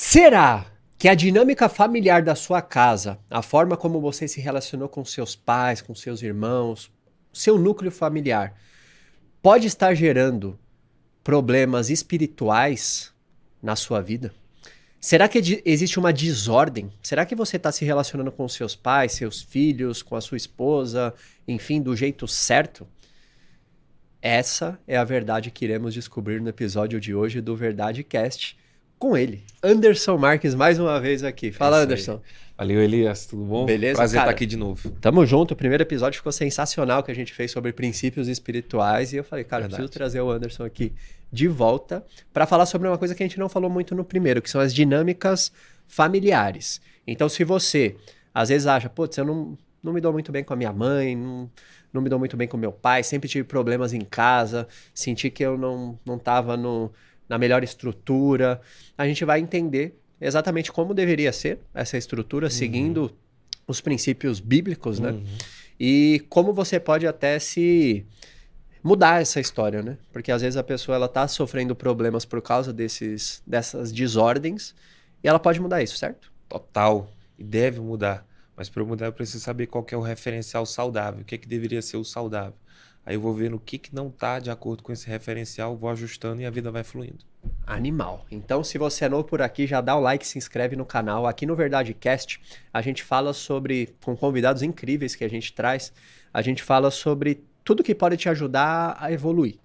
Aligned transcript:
Será 0.00 0.64
que 0.96 1.08
a 1.08 1.14
dinâmica 1.16 1.68
familiar 1.68 2.22
da 2.22 2.36
sua 2.36 2.62
casa, 2.62 3.18
a 3.28 3.42
forma 3.42 3.76
como 3.76 4.00
você 4.00 4.28
se 4.28 4.40
relacionou 4.40 4.88
com 4.88 5.04
seus 5.04 5.34
pais, 5.34 5.82
com 5.82 5.92
seus 5.92 6.22
irmãos, 6.22 6.88
seu 7.32 7.58
núcleo 7.58 7.90
familiar, 7.90 8.54
pode 9.42 9.66
estar 9.66 9.92
gerando 9.96 10.56
problemas 11.24 11.90
espirituais 11.90 13.12
na 13.60 13.74
sua 13.74 14.00
vida? 14.00 14.32
Será 15.00 15.28
que 15.28 15.60
existe 15.64 15.98
uma 15.98 16.12
desordem? 16.12 16.92
Será 17.02 17.26
que 17.26 17.34
você 17.34 17.56
está 17.56 17.72
se 17.72 17.84
relacionando 17.84 18.30
com 18.30 18.48
seus 18.48 18.76
pais, 18.76 19.10
seus 19.10 19.42
filhos, 19.42 20.00
com 20.00 20.14
a 20.14 20.20
sua 20.20 20.36
esposa, 20.36 21.12
enfim, 21.46 21.82
do 21.82 21.96
jeito 21.96 22.28
certo? 22.28 22.86
Essa 24.22 24.78
é 24.86 24.96
a 24.96 25.02
verdade 25.02 25.50
que 25.50 25.64
iremos 25.64 25.92
descobrir 25.92 26.40
no 26.40 26.50
episódio 26.50 27.00
de 27.00 27.12
hoje 27.16 27.40
do 27.40 27.56
Verdade 27.56 28.04
Cast 28.04 28.56
com 28.98 29.16
ele, 29.16 29.42
Anderson 29.62 30.16
Marques, 30.16 30.54
mais 30.54 30.78
uma 30.78 31.00
vez 31.00 31.22
aqui. 31.22 31.52
Fala, 31.52 31.80
é 31.80 31.82
Anderson. 31.82 32.20
Valeu, 32.56 32.82
Elias, 32.82 33.26
tudo 33.26 33.44
bom? 33.44 33.66
Beleza? 33.66 33.96
Prazer 33.96 34.18
cara, 34.18 34.30
estar 34.30 34.36
aqui 34.36 34.44
de 34.44 34.56
novo. 34.56 34.90
Tamo 35.00 35.24
junto. 35.24 35.54
O 35.54 35.56
primeiro 35.56 35.82
episódio 35.82 36.16
ficou 36.16 36.32
sensacional 36.32 37.04
que 37.04 37.10
a 37.10 37.14
gente 37.14 37.32
fez 37.32 37.52
sobre 37.52 37.72
princípios 37.72 38.26
espirituais. 38.26 39.12
E 39.12 39.16
eu 39.16 39.22
falei, 39.22 39.44
cara, 39.44 39.62
Verdade. 39.62 39.82
preciso 39.82 39.92
trazer 39.92 40.20
o 40.20 40.28
Anderson 40.28 40.64
aqui 40.64 40.92
de 41.32 41.46
volta 41.46 42.04
para 42.32 42.46
falar 42.46 42.66
sobre 42.66 42.88
uma 42.88 42.98
coisa 42.98 43.14
que 43.14 43.22
a 43.22 43.26
gente 43.26 43.38
não 43.38 43.48
falou 43.48 43.70
muito 43.70 43.94
no 43.94 44.04
primeiro, 44.04 44.42
que 44.42 44.50
são 44.50 44.60
as 44.60 44.74
dinâmicas 44.74 45.52
familiares. 45.86 46.80
Então, 47.06 47.28
se 47.28 47.44
você 47.44 47.94
às 48.34 48.48
vezes 48.48 48.66
acha, 48.66 48.88
putz, 48.88 49.16
eu 49.16 49.24
não, 49.24 49.56
não 49.82 49.92
me 49.92 50.00
dou 50.00 50.12
muito 50.12 50.32
bem 50.32 50.42
com 50.42 50.52
a 50.52 50.56
minha 50.56 50.72
mãe, 50.72 51.16
não, 51.16 51.50
não 51.92 52.02
me 52.02 52.08
dou 52.08 52.18
muito 52.18 52.36
bem 52.36 52.48
com 52.48 52.56
meu 52.56 52.72
pai, 52.72 53.02
sempre 53.02 53.28
tive 53.28 53.44
problemas 53.44 53.92
em 53.92 54.00
casa, 54.00 54.66
senti 54.92 55.30
que 55.30 55.44
eu 55.44 55.56
não, 55.56 55.98
não 56.04 56.18
tava 56.18 56.56
no 56.56 56.90
na 57.28 57.38
melhor 57.38 57.62
estrutura. 57.62 58.60
A 58.96 59.06
gente 59.06 59.24
vai 59.24 59.40
entender 59.40 59.98
exatamente 60.20 60.72
como 60.72 60.94
deveria 60.94 61.32
ser 61.32 61.58
essa 61.74 61.96
estrutura, 61.96 62.46
uhum. 62.46 62.50
seguindo 62.50 63.12
os 63.66 63.80
princípios 63.80 64.40
bíblicos, 64.40 64.98
né? 64.98 65.10
Uhum. 65.10 65.24
E 65.78 66.24
como 66.28 66.52
você 66.52 66.80
pode 66.80 67.06
até 67.06 67.38
se 67.38 68.04
mudar 68.82 69.20
essa 69.20 69.38
história, 69.40 69.82
né? 69.82 69.98
Porque 70.12 70.32
às 70.32 70.42
vezes 70.42 70.56
a 70.56 70.62
pessoa 70.62 70.96
ela 70.96 71.08
tá 71.08 71.28
sofrendo 71.28 71.74
problemas 71.74 72.24
por 72.24 72.40
causa 72.40 72.72
desses 72.72 73.42
dessas 73.46 73.92
desordens 73.92 74.74
e 75.22 75.28
ela 75.28 75.38
pode 75.38 75.60
mudar 75.60 75.82
isso, 75.82 75.96
certo? 75.96 76.32
Total. 76.48 77.12
E 77.38 77.44
deve 77.44 77.80
mudar. 77.80 78.26
Mas 78.56 78.68
para 78.68 78.84
mudar 78.84 79.06
eu 79.06 79.12
preciso 79.12 79.40
saber 79.44 79.66
qual 79.66 79.86
é 79.90 79.96
o 79.96 80.00
referencial 80.00 80.66
saudável, 80.66 81.20
o 81.20 81.24
que 81.24 81.34
é 81.34 81.38
que 81.38 81.46
deveria 81.46 81.82
ser 81.82 81.96
o 81.96 82.04
saudável. 82.04 82.54
Aí 83.08 83.14
eu 83.14 83.22
vou 83.22 83.32
vendo 83.32 83.56
o 83.56 83.58
que, 83.58 83.78
que 83.78 83.94
não 83.94 84.08
está 84.08 84.38
de 84.38 84.50
acordo 84.50 84.82
com 84.82 84.92
esse 84.92 85.08
referencial, 85.08 85.74
vou 85.74 85.88
ajustando 85.88 86.42
e 86.42 86.44
a 86.44 86.50
vida 86.50 86.70
vai 86.70 86.84
fluindo. 86.84 87.24
Animal. 87.66 88.26
Então, 88.30 88.62
se 88.62 88.76
você 88.76 89.06
é 89.06 89.08
novo 89.08 89.24
por 89.24 89.40
aqui, 89.40 89.66
já 89.66 89.80
dá 89.80 89.96
o 89.96 90.00
like, 90.00 90.26
se 90.26 90.36
inscreve 90.36 90.76
no 90.76 90.84
canal. 90.84 91.26
Aqui 91.26 91.46
no 91.46 91.56
Verdade 91.56 91.94
Cast, 91.94 92.38
a 92.70 92.82
gente 92.82 93.02
fala 93.02 93.32
sobre, 93.32 93.96
com 94.04 94.14
convidados 94.14 94.62
incríveis 94.62 95.16
que 95.16 95.24
a 95.24 95.28
gente 95.28 95.54
traz, 95.54 95.90
a 96.34 96.42
gente 96.42 96.62
fala 96.62 96.90
sobre 96.90 97.42
tudo 97.64 97.82
que 97.82 97.94
pode 97.94 98.18
te 98.18 98.28
ajudar 98.28 98.94
a 99.00 99.10
evoluir 99.10 99.58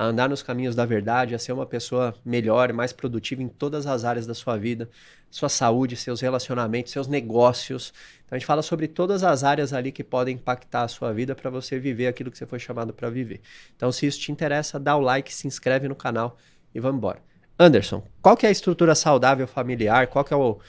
a 0.00 0.04
andar 0.06 0.30
nos 0.30 0.42
caminhos 0.42 0.74
da 0.74 0.86
verdade, 0.86 1.34
a 1.34 1.38
ser 1.38 1.52
uma 1.52 1.66
pessoa 1.66 2.14
melhor, 2.24 2.72
mais 2.72 2.90
produtiva 2.90 3.42
em 3.42 3.48
todas 3.48 3.86
as 3.86 4.02
áreas 4.02 4.26
da 4.26 4.32
sua 4.32 4.56
vida, 4.56 4.88
sua 5.30 5.50
saúde, 5.50 5.94
seus 5.94 6.22
relacionamentos, 6.22 6.90
seus 6.90 7.06
negócios. 7.06 7.92
Então 8.24 8.34
a 8.34 8.38
gente 8.38 8.46
fala 8.46 8.62
sobre 8.62 8.88
todas 8.88 9.22
as 9.22 9.44
áreas 9.44 9.74
ali 9.74 9.92
que 9.92 10.02
podem 10.02 10.36
impactar 10.36 10.84
a 10.84 10.88
sua 10.88 11.12
vida 11.12 11.34
para 11.34 11.50
você 11.50 11.78
viver 11.78 12.06
aquilo 12.06 12.30
que 12.30 12.38
você 12.38 12.46
foi 12.46 12.58
chamado 12.58 12.94
para 12.94 13.10
viver. 13.10 13.42
Então 13.76 13.92
se 13.92 14.06
isso 14.06 14.18
te 14.18 14.32
interessa, 14.32 14.80
dá 14.80 14.96
o 14.96 15.02
like, 15.02 15.34
se 15.34 15.46
inscreve 15.46 15.86
no 15.86 15.94
canal 15.94 16.38
e 16.74 16.80
vamos 16.80 16.96
embora. 16.96 17.18
Anderson, 17.58 18.02
qual 18.22 18.38
que 18.38 18.46
é 18.46 18.48
a 18.48 18.52
estrutura 18.52 18.94
saudável 18.94 19.46
familiar? 19.46 20.06
Qual 20.06 20.24
que 20.24 20.32
é 20.32 20.36
o 20.36 20.60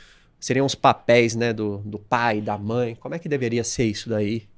seriam 0.42 0.66
os 0.66 0.76
papéis, 0.76 1.38
né, 1.38 1.54
do, 1.54 1.78
do 1.86 1.98
pai, 1.98 2.42
da 2.42 2.58
mãe? 2.58 2.96
Como 2.96 3.16
é 3.16 3.20
que 3.20 3.30
deveria 3.30 3.64
ser 3.64 3.86
isso 3.86 4.09
daí? 4.09 4.50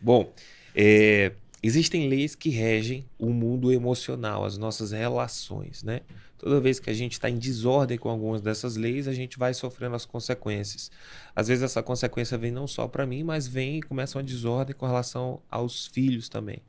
Bom, 0.00 0.32
é, 0.74 1.32
Existem 1.62 2.08
leis 2.08 2.34
que 2.34 2.48
regem 2.48 3.06
o 3.16 3.30
mundo 3.30 3.70
emocional, 3.70 4.44
as 4.44 4.58
nossas 4.58 4.90
relações, 4.90 5.84
né? 5.84 6.00
Toda 6.36 6.60
vez 6.60 6.80
que 6.80 6.90
a 6.90 6.92
gente 6.92 7.12
está 7.12 7.30
em 7.30 7.38
desordem 7.38 7.96
com 7.96 8.08
algumas 8.08 8.40
dessas 8.40 8.74
leis, 8.74 9.06
a 9.06 9.12
gente 9.12 9.38
vai 9.38 9.54
sofrendo 9.54 9.94
as 9.94 10.04
consequências. 10.04 10.90
Às 11.36 11.46
vezes 11.46 11.62
essa 11.62 11.80
consequência 11.80 12.36
vem 12.36 12.50
não 12.50 12.66
só 12.66 12.88
para 12.88 13.06
mim, 13.06 13.22
mas 13.22 13.46
vem 13.46 13.78
e 13.78 13.82
começa 13.82 14.18
uma 14.18 14.24
desordem 14.24 14.74
com 14.74 14.86
relação 14.86 15.40
aos 15.48 15.86
filhos 15.86 16.28
também. 16.28 16.60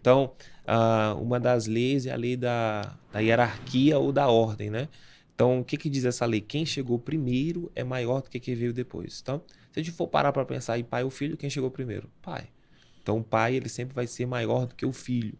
Então, 0.00 0.32
uh, 0.62 1.20
uma 1.20 1.40
das 1.40 1.66
leis 1.66 2.06
é 2.06 2.12
a 2.12 2.16
lei 2.16 2.36
da, 2.36 2.96
da 3.12 3.18
hierarquia 3.18 3.98
ou 3.98 4.12
da 4.12 4.28
ordem, 4.28 4.70
né? 4.70 4.88
Então, 5.34 5.60
o 5.60 5.64
que, 5.64 5.76
que 5.76 5.90
diz 5.90 6.04
essa 6.04 6.24
lei? 6.24 6.40
Quem 6.40 6.64
chegou 6.64 6.96
primeiro 6.96 7.72
é 7.74 7.82
maior 7.82 8.22
do 8.22 8.30
que 8.30 8.38
quem 8.38 8.54
veio 8.54 8.72
depois. 8.72 9.18
Então, 9.20 9.42
se 9.72 9.80
a 9.80 9.82
gente 9.82 9.92
for 9.92 10.06
parar 10.06 10.32
para 10.32 10.44
pensar 10.44 10.78
em 10.78 10.84
pai 10.84 11.02
ou 11.02 11.10
filho, 11.10 11.36
quem 11.36 11.50
chegou 11.50 11.72
primeiro? 11.72 12.08
Pai. 12.22 12.48
Então, 13.08 13.20
o 13.20 13.24
pai 13.24 13.54
ele 13.54 13.70
sempre 13.70 13.94
vai 13.94 14.06
ser 14.06 14.26
maior 14.26 14.66
do 14.66 14.74
que 14.74 14.84
o 14.84 14.92
filho. 14.92 15.32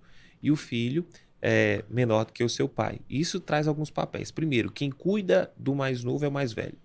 E 0.42 0.50
o 0.50 0.56
filho 0.56 1.04
é 1.42 1.84
menor 1.90 2.24
do 2.24 2.32
que 2.32 2.42
o 2.42 2.48
seu 2.48 2.66
pai. 2.66 2.98
Isso 3.10 3.38
traz 3.40 3.68
alguns 3.68 3.90
papéis. 3.90 4.30
Primeiro, 4.30 4.72
quem 4.72 4.90
cuida 4.90 5.52
do 5.54 5.74
mais 5.74 6.02
novo 6.02 6.24
é 6.24 6.28
o 6.28 6.32
mais 6.32 6.50
velho. 6.54 6.78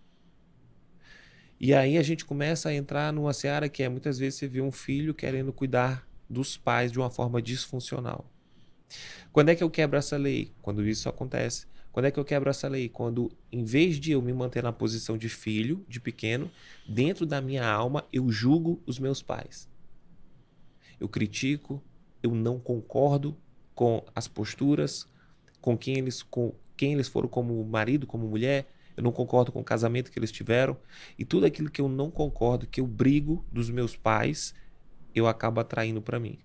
E 1.57 1.73
aí 1.73 1.97
a 1.97 2.03
gente 2.03 2.25
começa 2.25 2.67
a 2.67 2.73
entrar 2.73 3.13
numa 3.13 3.31
seara 3.31 3.69
que 3.69 3.81
é 3.81 3.87
muitas 3.87 4.19
vezes 4.19 4.39
você 4.39 4.45
vê 4.45 4.59
um 4.59 4.73
filho 4.73 5.13
querendo 5.13 5.53
cuidar 5.53 6.05
dos 6.29 6.57
pais 6.57 6.91
de 6.91 6.99
uma 6.99 7.09
forma 7.09 7.41
disfuncional. 7.41 8.29
Quando 9.31 9.47
é 9.47 9.55
que 9.55 9.63
eu 9.63 9.69
quebro 9.69 9.97
essa 9.97 10.17
lei? 10.17 10.51
Quando 10.61 10.85
isso 10.85 11.07
acontece. 11.07 11.65
Quando 11.93 12.07
é 12.07 12.11
que 12.11 12.19
eu 12.19 12.25
quebro 12.25 12.49
essa 12.49 12.67
lei? 12.67 12.89
Quando, 12.89 13.31
em 13.49 13.63
vez 13.63 13.97
de 14.01 14.11
eu 14.11 14.21
me 14.21 14.33
manter 14.33 14.61
na 14.61 14.73
posição 14.73 15.17
de 15.17 15.29
filho, 15.29 15.85
de 15.87 16.01
pequeno, 16.01 16.51
dentro 16.85 17.25
da 17.25 17.39
minha 17.39 17.65
alma, 17.65 18.05
eu 18.11 18.29
julgo 18.29 18.83
os 18.85 18.99
meus 18.99 19.21
pais 19.21 19.71
eu 21.03 21.09
critico, 21.09 21.83
eu 22.23 22.33
não 22.33 22.57
concordo 22.57 23.37
com 23.75 24.03
as 24.15 24.25
posturas, 24.25 25.05
com 25.59 25.77
quem 25.77 25.97
eles, 25.97 26.23
com 26.23 26.53
quem 26.77 26.93
eles 26.93 27.09
foram 27.09 27.27
como 27.27 27.61
marido, 27.65 28.07
como 28.07 28.25
mulher, 28.25 28.71
eu 28.95 29.03
não 29.03 29.11
concordo 29.11 29.51
com 29.51 29.59
o 29.59 29.63
casamento 29.63 30.09
que 30.09 30.17
eles 30.17 30.31
tiveram, 30.31 30.77
e 31.19 31.25
tudo 31.25 31.45
aquilo 31.45 31.69
que 31.69 31.81
eu 31.81 31.89
não 31.89 32.09
concordo, 32.09 32.65
que 32.65 32.79
eu 32.79 32.87
brigo 32.87 33.43
dos 33.51 33.69
meus 33.69 33.97
pais, 33.97 34.55
eu 35.13 35.27
acabo 35.27 35.59
atraindo 35.59 36.01
para 36.01 36.19
mim. 36.19 36.39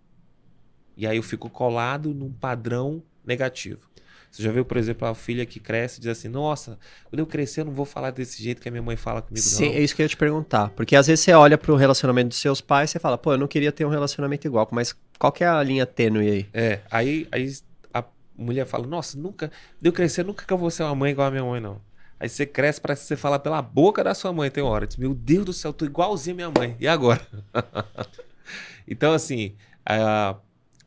E 0.97 1.07
aí 1.07 1.17
eu 1.17 1.23
fico 1.23 1.49
colado 1.49 2.13
num 2.13 2.33
padrão 2.33 3.01
negativo. 3.25 3.89
Você 4.31 4.43
já 4.43 4.53
viu, 4.53 4.65
por 4.65 4.77
exemplo, 4.77 5.09
a 5.09 5.15
filha 5.15 5.45
que 5.47 5.59
cresce 5.59 5.99
e 5.99 6.01
diz 6.01 6.11
assim: 6.11 6.29
Nossa, 6.29 6.79
quando 7.09 7.21
eu 7.21 7.27
crescer, 7.27 7.63
eu 7.63 7.65
não 7.65 7.73
vou 7.73 7.85
falar 7.85 8.11
desse 8.11 8.43
jeito 8.43 8.61
que 8.61 8.69
a 8.69 8.71
minha 8.71 8.83
mãe 8.83 8.97
fala 8.97 9.23
comigo. 9.23 9.45
Sim, 9.45 9.71
não. 9.71 9.75
é 9.75 9.81
isso 9.81 9.97
que 9.97 10.03
eu 10.03 10.05
ia 10.05 10.09
te 10.09 10.17
perguntar. 10.17 10.71
Porque 10.71 10.95
às 10.95 11.07
vezes 11.07 11.25
você 11.25 11.33
olha 11.33 11.57
pro 11.57 11.75
relacionamento 11.77 12.29
dos 12.29 12.39
seus 12.39 12.61
pais 12.61 12.91
e 12.91 12.93
você 12.93 12.99
fala: 12.99 13.17
Pô, 13.17 13.33
eu 13.33 13.39
não 13.39 13.49
queria 13.49 13.73
ter 13.73 13.85
um 13.85 13.91
relacionamento 13.91 14.47
igual, 14.47 14.69
mas 14.71 14.95
qual 15.19 15.33
que 15.33 15.43
é 15.43 15.47
a 15.47 15.63
linha 15.63 15.87
tênue 15.87 16.31
aí? 16.31 16.47
É, 16.53 16.81
aí, 16.91 17.27
aí 17.33 17.53
a 17.93 18.05
mulher 18.37 18.67
fala: 18.67 18.87
Nossa, 18.87 19.19
nunca, 19.19 19.51
eu 19.83 19.93
crescer, 19.93 20.25
nunca 20.25 20.45
que 20.45 20.53
eu 20.53 20.59
vou 20.59 20.71
ser 20.71 20.83
uma 20.83 20.95
mãe 20.95 21.13
igual 21.13 21.29
a 21.29 21.31
minha 21.31 21.45
mãe, 21.45 21.61
não. 21.61 21.81
Aí 22.21 22.29
você 22.29 22.45
cresce, 22.45 22.81
parece 22.81 23.03
que 23.03 23.09
você 23.09 23.17
fala 23.17 23.39
pela 23.39 23.63
boca 23.63 24.03
da 24.03 24.13
sua 24.13 24.33
mãe, 24.33 24.51
tem 24.51 24.63
hora. 24.63 24.87
Diz, 24.87 24.97
Meu 24.97 25.15
Deus 25.15 25.45
do 25.45 25.53
céu, 25.53 25.73
tô 25.73 25.85
igualzinho 25.85 26.35
a 26.35 26.37
minha 26.37 26.51
mãe. 26.51 26.77
E 26.81 26.89
agora? 26.89 27.21
então, 28.89 29.13
assim, 29.13 29.55
uh, 29.89 30.37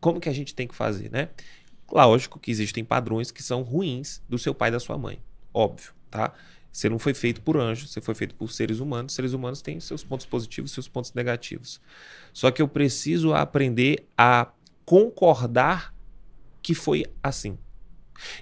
como 0.02 0.19
que 0.19 0.28
a 0.28 0.34
gente 0.34 0.53
tem 0.53 0.68
que 0.68 0.75
fazer, 0.75 1.09
né? 1.09 1.29
Lógico 1.91 2.40
que 2.40 2.50
existem 2.50 2.84
padrões 2.84 3.31
que 3.31 3.44
são 3.44 3.63
ruins 3.63 4.22
do 4.29 4.38
seu 4.38 4.53
pai 4.53 4.69
e 4.69 4.72
da 4.72 4.79
sua 4.79 4.97
mãe. 4.97 5.19
Óbvio, 5.53 5.91
tá? 6.09 6.34
Você 6.72 6.88
não 6.88 6.97
foi 6.97 7.13
feito 7.13 7.41
por 7.41 7.57
anjos, 7.57 7.91
você 7.91 8.00
foi 8.00 8.16
feito 8.16 8.34
por 8.34 8.50
seres 8.52 8.79
humanos. 8.79 9.13
Seres 9.13 9.34
humanos 9.34 9.62
têm 9.62 9.79
seus 9.79 10.03
pontos 10.03 10.25
positivos 10.25 10.72
seus 10.72 10.88
pontos 10.88 11.13
negativos. 11.13 11.81
Só 12.31 12.50
que 12.50 12.62
eu 12.62 12.68
preciso 12.68 13.34
aprender 13.34 14.06
a 14.18 14.47
concordar 14.85 15.94
que 16.62 16.74
foi 16.74 17.06
assim. 17.22 17.57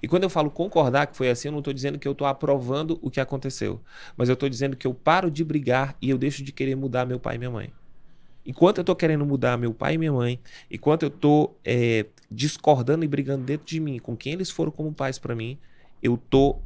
E 0.03 0.07
quando 0.07 0.23
eu 0.23 0.29
falo 0.29 0.51
concordar 0.51 1.07
que 1.07 1.17
foi 1.17 1.29
assim, 1.29 1.47
eu 1.47 1.51
não 1.53 1.59
estou 1.59 1.73
dizendo 1.73 1.97
que 1.97 2.07
eu 2.07 2.11
estou 2.11 2.27
aprovando 2.27 2.99
o 3.01 3.09
que 3.09 3.19
aconteceu. 3.19 3.81
Mas 4.15 4.29
eu 4.29 4.33
estou 4.33 4.49
dizendo 4.49 4.75
que 4.75 4.85
eu 4.85 4.93
paro 4.93 5.31
de 5.31 5.43
brigar 5.43 5.95
e 6.01 6.09
eu 6.09 6.17
deixo 6.17 6.43
de 6.43 6.51
querer 6.51 6.75
mudar 6.75 7.05
meu 7.05 7.19
pai 7.19 7.35
e 7.35 7.37
minha 7.39 7.49
mãe. 7.49 7.73
Enquanto 8.45 8.77
eu 8.77 8.81
estou 8.81 8.95
querendo 8.95 9.25
mudar 9.25 9.57
meu 9.57 9.73
pai 9.73 9.95
e 9.95 9.97
minha 9.97 10.13
mãe, 10.13 10.39
enquanto 10.69 11.03
eu 11.03 11.09
estou 11.09 11.59
é, 11.63 12.05
discordando 12.29 13.03
e 13.03 13.07
brigando 13.07 13.43
dentro 13.43 13.65
de 13.65 13.79
mim 13.79 13.99
com 13.99 14.15
quem 14.15 14.33
eles 14.33 14.49
foram 14.49 14.71
como 14.71 14.93
pais 14.93 15.17
para 15.17 15.35
mim, 15.35 15.57
eu 16.01 16.15
estou 16.15 16.63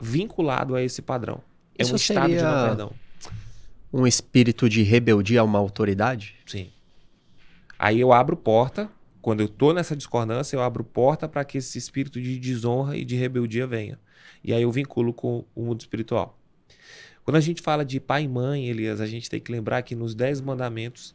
vinculado 0.00 0.74
a 0.74 0.82
esse 0.82 1.02
padrão. 1.02 1.40
É 1.76 1.82
Isso 1.82 1.92
um 1.92 1.96
estado 1.96 2.28
de 2.28 2.42
não 2.42 2.66
perdão. 2.66 2.92
Um 3.92 4.06
espírito 4.06 4.68
de 4.68 4.82
rebeldia 4.82 5.40
a 5.40 5.44
uma 5.44 5.58
autoridade? 5.58 6.34
Sim. 6.46 6.70
Aí 7.78 8.00
eu 8.00 8.12
abro 8.12 8.36
porta, 8.36 8.90
quando 9.22 9.40
eu 9.40 9.46
estou 9.46 9.72
nessa 9.72 9.96
discordância, 9.96 10.56
eu 10.56 10.62
abro 10.62 10.82
porta 10.82 11.28
para 11.28 11.44
que 11.44 11.58
esse 11.58 11.78
espírito 11.78 12.20
de 12.20 12.38
desonra 12.38 12.96
e 12.96 13.04
de 13.04 13.16
rebeldia 13.16 13.66
venha. 13.66 13.98
E 14.42 14.52
aí 14.52 14.62
eu 14.62 14.70
vinculo 14.70 15.12
com 15.12 15.44
o 15.54 15.62
mundo 15.62 15.80
espiritual. 15.80 16.38
Quando 17.24 17.36
a 17.36 17.40
gente 17.40 17.60
fala 17.60 17.84
de 17.84 18.00
pai 18.00 18.22
e 18.24 18.28
mãe, 18.28 18.68
Elias, 18.68 19.00
a 19.00 19.06
gente 19.06 19.28
tem 19.28 19.40
que 19.40 19.52
lembrar 19.52 19.82
que 19.82 19.94
nos 19.94 20.14
Dez 20.14 20.40
Mandamentos 20.40 21.14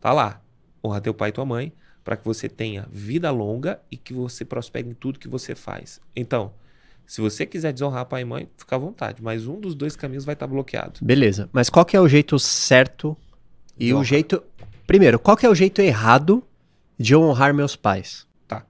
tá 0.00 0.12
lá: 0.12 0.40
honra 0.82 1.00
teu 1.00 1.12
pai 1.12 1.30
e 1.30 1.32
tua 1.32 1.44
mãe, 1.44 1.72
para 2.04 2.16
que 2.16 2.24
você 2.24 2.48
tenha 2.48 2.86
vida 2.92 3.30
longa 3.30 3.80
e 3.90 3.96
que 3.96 4.12
você 4.12 4.44
prospere 4.44 4.88
em 4.88 4.94
tudo 4.94 5.18
que 5.18 5.28
você 5.28 5.54
faz. 5.54 6.00
Então, 6.14 6.52
Se 7.06 7.20
você 7.20 7.44
quiser 7.44 7.72
desonrar 7.72 8.06
pai 8.06 8.22
e 8.22 8.24
mãe, 8.24 8.48
fica 8.56 8.76
à 8.76 8.78
vontade, 8.78 9.22
mas 9.22 9.46
um 9.46 9.60
dos 9.60 9.74
dois 9.74 9.94
caminhos 9.94 10.24
vai 10.24 10.32
estar 10.32 10.46
bloqueado. 10.46 11.00
Beleza. 11.02 11.48
Mas 11.52 11.68
qual 11.68 11.84
que 11.84 11.96
é 11.96 12.00
o 12.00 12.08
jeito 12.08 12.38
certo 12.38 13.16
e 13.78 13.92
o 13.92 14.02
jeito. 14.02 14.42
Primeiro, 14.86 15.18
qual 15.18 15.36
que 15.36 15.44
é 15.44 15.48
o 15.48 15.54
jeito 15.54 15.80
errado 15.80 16.42
de 16.98 17.14
honrar 17.14 17.52
meus 17.52 17.76
pais? 17.76 18.26
Tá. 18.46 18.64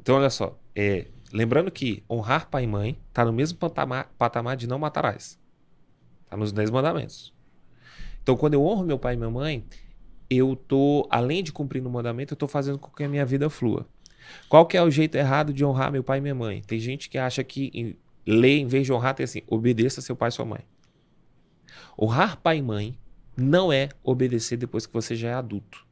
Então, 0.00 0.16
olha 0.16 0.30
só. 0.30 0.58
É, 0.74 1.06
lembrando 1.32 1.70
que 1.70 2.02
honrar 2.10 2.48
pai 2.48 2.64
e 2.64 2.66
mãe 2.66 2.98
está 3.08 3.24
no 3.24 3.32
mesmo 3.32 3.58
patamar, 3.58 4.10
patamar 4.18 4.56
de 4.56 4.66
não 4.66 4.78
matarás. 4.78 5.38
Está 6.24 6.36
nos 6.36 6.52
dez 6.52 6.70
mandamentos. 6.70 7.32
Então, 8.22 8.36
quando 8.36 8.54
eu 8.54 8.64
honro 8.64 8.84
meu 8.84 8.98
pai 8.98 9.14
e 9.14 9.16
minha 9.16 9.30
mãe, 9.30 9.64
eu 10.28 10.56
tô, 10.56 11.06
além 11.10 11.42
de 11.42 11.52
cumprir 11.52 11.82
no 11.82 11.90
mandamento, 11.90 12.34
eu 12.34 12.36
tô 12.36 12.48
fazendo 12.48 12.78
com 12.78 12.90
que 12.90 13.04
a 13.04 13.08
minha 13.08 13.24
vida 13.24 13.48
flua. 13.48 13.86
Qual 14.48 14.66
que 14.66 14.76
é 14.76 14.82
o 14.82 14.90
jeito 14.90 15.16
errado 15.16 15.52
de 15.52 15.64
honrar 15.64 15.92
meu 15.92 16.02
pai 16.02 16.18
e 16.18 16.20
minha 16.20 16.34
mãe? 16.34 16.62
Tem 16.62 16.78
gente 16.78 17.08
que 17.08 17.18
acha 17.18 17.44
que 17.44 17.70
em, 17.72 17.96
lei, 18.26 18.60
em 18.60 18.66
vez 18.66 18.86
de 18.86 18.92
honrar, 18.92 19.14
tem 19.14 19.24
assim, 19.24 19.42
obedeça 19.46 20.00
seu 20.00 20.16
pai 20.16 20.28
e 20.28 20.32
sua 20.32 20.44
mãe. 20.44 20.60
Honrar 21.98 22.40
pai 22.40 22.58
e 22.58 22.62
mãe 22.62 22.98
não 23.36 23.72
é 23.72 23.88
obedecer 24.02 24.56
depois 24.56 24.86
que 24.86 24.92
você 24.92 25.14
já 25.14 25.30
é 25.30 25.34
adulto. 25.34 25.86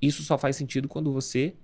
Isso 0.00 0.22
só 0.22 0.36
faz 0.36 0.56
sentido 0.56 0.88
quando 0.88 1.12
você 1.12 1.54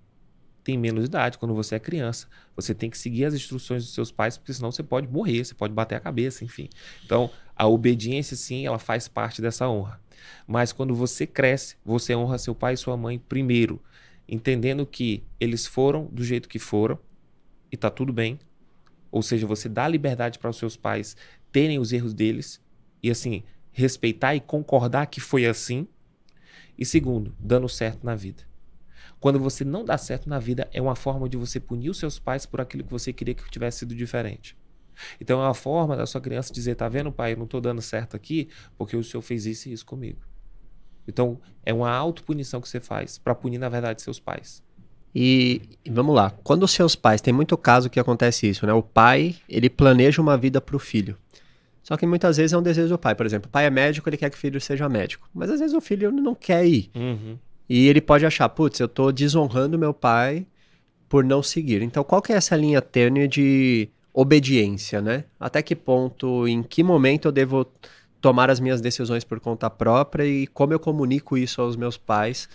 tem 0.65 0.79
menos 0.79 1.05
idade, 1.05 1.37
quando 1.37 1.55
você 1.55 1.75
é 1.75 1.79
criança. 1.79 2.27
Você 2.57 2.75
tem 2.75 2.89
que 2.89 2.97
seguir 2.97 3.27
as 3.27 3.35
instruções 3.35 3.85
dos 3.85 3.93
seus 3.93 4.11
pais, 4.11 4.39
porque 4.39 4.53
senão 4.53 4.73
você 4.73 4.83
pode 4.83 5.07
morrer, 5.07 5.45
você 5.45 5.55
pode 5.55 5.75
bater 5.75 5.95
a 5.95 6.01
cabeça, 6.01 6.43
enfim. 6.43 6.71
Então, 7.05 7.31
a 7.57 7.67
obediência, 7.67 8.37
sim, 8.37 8.67
ela 8.67 8.79
faz 8.79 9.09
parte 9.09 9.41
dessa 9.41 9.69
honra. 9.69 10.01
Mas 10.47 10.73
quando 10.73 10.95
você 10.95 11.27
cresce, 11.27 11.77
você 11.85 12.15
honra 12.15 12.39
seu 12.39 12.55
pai 12.55 12.75
e 12.75 12.77
sua 12.77 12.97
mãe 12.97 13.19
primeiro, 13.19 13.81
entendendo 14.29 14.87
que 14.87 15.23
eles 15.39 15.67
foram 15.67 16.07
do 16.07 16.25
jeito 16.25 16.49
que 16.49 16.59
foram 16.59 16.99
e 17.71 17.77
tá 17.77 17.91
tudo 17.91 18.13
bem. 18.13 18.39
Ou 19.11 19.23
seja, 19.23 19.47
você 19.47 19.69
dá 19.69 19.87
liberdade 19.87 20.39
para 20.39 20.51
os 20.51 20.57
seus 20.57 20.77
pais 20.77 21.17
terem 21.53 21.79
os 21.79 21.93
erros 21.93 22.13
deles 22.13 22.61
e 23.03 23.11
assim, 23.11 23.45
respeitar 23.71 24.35
e 24.35 24.41
concordar 24.41 25.07
que 25.07 25.21
foi 25.21 25.47
assim. 25.47 25.87
E 26.77 26.85
segundo, 26.85 27.35
dando 27.39 27.69
certo 27.69 28.05
na 28.05 28.17
vida. 28.17 28.43
Quando 29.21 29.39
você 29.39 29.65
não 29.65 29.85
dá 29.85 29.97
certo 29.97 30.29
na 30.29 30.39
vida, 30.39 30.69
é 30.73 30.83
uma 30.83 30.97
forma 30.97 31.29
de 31.29 31.37
você 31.37 31.61
punir 31.61 31.91
os 31.91 31.99
seus 31.99 32.19
pais 32.19 32.45
por 32.45 32.61
aquilo 32.61 32.85
que 32.85 32.91
você 32.91 33.13
queria 33.13 33.35
que 33.35 33.49
tivesse 33.51 33.81
sido 33.81 33.95
diferente. 33.95 34.57
Então 35.21 35.41
é 35.41 35.45
uma 35.45 35.55
forma 35.55 35.97
da 35.97 36.07
sua 36.07 36.21
criança 36.21 36.53
dizer: 36.53 36.75
tá 36.75 36.89
vendo, 36.89 37.13
pai, 37.13 37.33
eu 37.33 37.37
não 37.37 37.45
estou 37.45 37.61
dando 37.61 37.83
certo 37.83 38.17
aqui 38.17 38.49
porque 38.77 38.97
o 38.97 39.03
senhor 39.03 39.23
fez 39.23 39.47
isso 39.47 39.69
e 39.69 39.73
isso 39.73 39.87
comigo. 39.87 40.21
Então 41.07 41.41
é 41.65 41.73
uma 41.73 41.91
autopunição 41.91 42.61
que 42.61 42.69
você 42.69 42.81
faz 42.81 43.19
para 43.19 43.35
punir, 43.35 43.59
na 43.59 43.69
verdade, 43.69 44.03
seus 44.03 44.19
pais. 44.19 44.63
E 45.15 45.63
vamos 45.89 46.15
lá, 46.15 46.31
quando 46.43 46.65
os 46.65 46.73
seus 46.73 46.97
pais, 46.97 47.21
tem 47.21 47.33
muito 47.33 47.57
caso 47.57 47.89
que 47.89 48.01
acontece 48.01 48.49
isso, 48.49 48.67
né? 48.67 48.73
O 48.73 48.83
pai, 48.83 49.37
ele 49.49 49.71
planeja 49.71 50.21
uma 50.21 50.37
vida 50.37 50.61
para 50.61 50.75
o 50.75 50.79
filho. 50.79 51.17
Só 51.85 51.97
que 51.97 52.07
muitas 52.07 52.39
vezes 52.39 52.53
é 52.53 52.59
um 52.59 52.63
desejo 52.63 52.89
do 52.89 52.99
pai. 52.99 53.15
Por 53.15 53.25
exemplo, 53.27 53.47
o 53.47 53.51
pai 53.51 53.67
é 53.67 53.71
médico, 53.71 54.09
ele 54.09 54.17
quer 54.17 54.31
que 54.31 54.37
o 54.37 54.41
filho 54.41 54.61
seja 54.61 54.89
médico. 54.89 55.29
Mas 55.33 55.51
às 55.51 55.61
vezes 55.61 55.77
o 55.77 55.81
filho 55.81 56.11
não 56.11 56.35
quer 56.35 56.67
ir. 56.67 56.91
Uhum. 56.97 57.39
E 57.69 57.87
ele 57.87 58.01
pode 58.01 58.27
achar, 58.27 58.49
putz, 58.49 58.81
eu 58.81 58.87
estou 58.87 59.13
desonrando 59.13 59.79
meu 59.79 59.95
pai 59.95 60.47
por 61.09 61.23
não 61.23 61.43
seguir. 61.43 61.83
Então, 61.83 62.03
qual 62.03 62.21
que 62.21 62.33
é 62.33 62.37
essa 62.37 62.57
linha 62.57 62.81
tênue 62.83 63.29
de 63.29 63.89
obediência, 64.15 65.03
né? 65.03 65.25
Até 65.41 65.61
que 65.61 65.75
ponto, 65.75 66.47
em 66.47 66.63
que 66.63 66.85
momento 66.85 67.27
eu 67.27 67.33
devo 67.33 67.67
tomar 68.21 68.49
as 68.49 68.61
minhas 68.61 68.81
decisões 68.81 69.25
por 69.25 69.41
conta 69.41 69.69
própria 69.69 70.25
e 70.25 70.47
como 70.47 70.73
eu 70.73 70.79
comunico 70.79 71.37
isso 71.37 71.61
aos 71.61 71.75
meus 71.75 71.99
pais? 71.99 72.49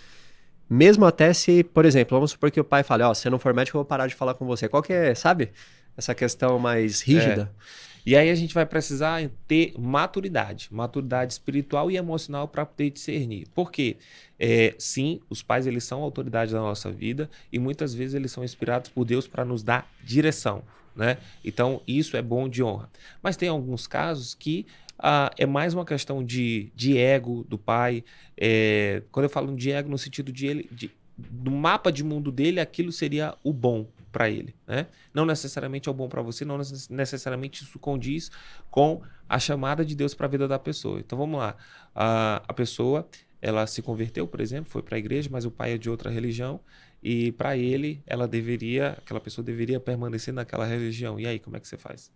Mesmo 0.68 1.04
até 1.04 1.32
se, 1.34 1.62
por 1.62 1.84
exemplo, 1.84 2.16
vamos 2.16 2.30
supor 2.30 2.50
que 2.50 2.60
o 2.60 2.64
pai 2.64 2.82
fale, 2.82 3.02
ó, 3.02 3.10
oh, 3.10 3.14
se 3.14 3.28
não 3.28 3.38
for 3.38 3.52
médico, 3.52 3.76
eu 3.76 3.80
vou 3.80 3.84
parar 3.84 4.06
de 4.06 4.14
falar 4.14 4.34
com 4.34 4.46
você. 4.46 4.68
Qual 4.68 4.82
que 4.82 4.92
é, 4.92 5.14
sabe? 5.14 5.50
Essa 5.96 6.14
questão 6.14 6.58
mais 6.58 7.02
rígida. 7.02 7.52
É. 7.54 7.90
E 8.06 8.16
aí 8.16 8.30
a 8.30 8.34
gente 8.34 8.54
vai 8.54 8.64
precisar 8.64 9.20
ter 9.46 9.74
maturidade, 9.78 10.68
maturidade 10.70 11.34
espiritual 11.34 11.90
e 11.90 11.96
emocional 11.98 12.48
para 12.48 12.64
poder 12.64 12.90
discernir. 12.90 13.46
Por 13.54 13.70
quê? 13.70 13.98
É, 14.38 14.74
sim, 14.78 15.20
os 15.28 15.42
pais 15.42 15.66
eles 15.66 15.84
são 15.84 16.02
autoridade 16.02 16.52
da 16.52 16.60
nossa 16.60 16.90
vida 16.90 17.28
e 17.52 17.58
muitas 17.58 17.92
vezes 17.92 18.14
eles 18.14 18.32
são 18.32 18.42
inspirados 18.42 18.88
por 18.88 19.04
Deus 19.04 19.26
para 19.26 19.44
nos 19.44 19.62
dar 19.62 19.86
direção. 20.02 20.62
Né? 20.94 21.18
Então, 21.44 21.80
isso 21.86 22.16
é 22.16 22.22
bom 22.22 22.48
de 22.48 22.62
honra. 22.62 22.90
Mas 23.22 23.36
tem 23.36 23.48
alguns 23.48 23.86
casos 23.86 24.34
que 24.34 24.66
ah, 24.98 25.30
é 25.38 25.46
mais 25.46 25.72
uma 25.72 25.84
questão 25.84 26.22
de, 26.22 26.70
de 26.74 26.98
ego 26.98 27.44
do 27.48 27.56
pai. 27.56 28.04
É, 28.36 29.02
quando 29.10 29.24
eu 29.24 29.30
falo 29.30 29.54
de 29.56 29.70
ego, 29.72 29.88
no 29.88 29.98
sentido 29.98 30.32
de 30.32 30.46
ele. 30.46 30.68
De, 30.70 30.90
do 31.16 31.50
mapa 31.50 31.92
de 31.92 32.02
mundo 32.02 32.32
dele, 32.32 32.60
aquilo 32.60 32.90
seria 32.90 33.34
o 33.44 33.52
bom 33.52 33.86
para 34.10 34.28
ele. 34.28 34.54
Né? 34.66 34.86
Não 35.12 35.24
necessariamente 35.24 35.88
é 35.88 35.92
o 35.92 35.94
bom 35.94 36.08
para 36.08 36.22
você, 36.22 36.44
não 36.44 36.58
necessariamente 36.90 37.62
isso 37.62 37.78
condiz 37.78 38.30
com 38.70 39.02
a 39.28 39.38
chamada 39.38 39.84
de 39.84 39.94
Deus 39.94 40.14
para 40.14 40.26
a 40.26 40.28
vida 40.28 40.48
da 40.48 40.58
pessoa. 40.58 40.98
Então 40.98 41.18
vamos 41.18 41.38
lá. 41.38 41.56
A, 41.94 42.42
a 42.48 42.52
pessoa 42.52 43.06
ela 43.40 43.66
se 43.66 43.80
converteu, 43.80 44.26
por 44.26 44.40
exemplo, 44.40 44.70
foi 44.70 44.82
para 44.82 44.96
a 44.96 44.98
igreja, 44.98 45.28
mas 45.32 45.44
o 45.44 45.50
pai 45.50 45.72
é 45.72 45.78
de 45.78 45.88
outra 45.88 46.10
religião 46.10 46.60
e 47.02 47.32
para 47.32 47.56
ele, 47.56 48.02
ela 48.06 48.28
deveria, 48.28 48.90
aquela 48.92 49.20
pessoa 49.20 49.44
deveria 49.44 49.80
permanecer 49.80 50.34
naquela 50.34 50.66
religião. 50.66 51.18
E 51.18 51.26
aí, 51.26 51.38
como 51.38 51.56
é 51.56 51.60
que 51.60 51.66
você 51.66 51.78
faz? 51.78 52.12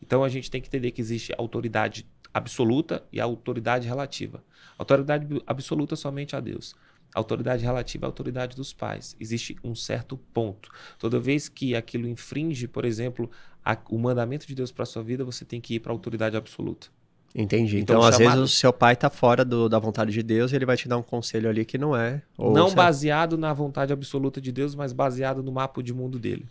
Então 0.00 0.22
a 0.22 0.28
gente 0.28 0.50
tem 0.50 0.60
que 0.60 0.68
entender 0.68 0.90
que 0.92 1.00
existe 1.00 1.32
autoridade 1.36 2.06
absoluta 2.32 3.04
e 3.12 3.20
autoridade 3.20 3.88
relativa. 3.88 4.44
Autoridade 4.78 5.26
absoluta 5.46 5.96
somente 5.96 6.36
a 6.36 6.40
Deus. 6.40 6.76
Autoridade 7.12 7.64
relativa 7.64 8.06
à 8.06 8.08
autoridade 8.08 8.54
dos 8.54 8.72
pais. 8.72 9.16
Existe 9.18 9.56
um 9.64 9.74
certo 9.74 10.16
ponto. 10.32 10.70
Toda 10.98 11.18
vez 11.18 11.48
que 11.48 11.74
aquilo 11.74 12.06
infringe, 12.06 12.68
por 12.68 12.84
exemplo, 12.84 13.28
a, 13.64 13.76
o 13.90 13.98
mandamento 13.98 14.46
de 14.46 14.54
Deus 14.54 14.70
para 14.70 14.84
sua 14.84 15.02
vida, 15.02 15.24
você 15.24 15.44
tem 15.44 15.60
que 15.60 15.74
ir 15.74 15.80
para 15.80 15.90
a 15.90 15.94
autoridade 15.94 16.36
absoluta. 16.36 16.88
Entendi. 17.34 17.78
Então, 17.78 17.96
então 17.96 18.08
às 18.08 18.18
vezes, 18.18 18.38
o 18.38 18.48
seu 18.48 18.72
pai 18.72 18.94
está 18.94 19.08
fora 19.08 19.44
do, 19.44 19.68
da 19.68 19.78
vontade 19.78 20.12
de 20.12 20.22
Deus 20.22 20.52
e 20.52 20.56
ele 20.56 20.66
vai 20.66 20.76
te 20.76 20.88
dar 20.88 20.96
um 20.96 21.02
conselho 21.02 21.48
ali 21.48 21.64
que 21.64 21.78
não 21.78 21.96
é. 21.96 22.22
não 22.36 22.74
baseado 22.74 23.38
na 23.38 23.52
vontade 23.52 23.92
absoluta 23.92 24.40
de 24.40 24.50
Deus, 24.50 24.74
mas 24.74 24.92
baseado 24.92 25.42
no 25.42 25.52
mapa 25.52 25.82
de 25.82 25.92
mundo 25.92 26.18
dele. 26.18 26.46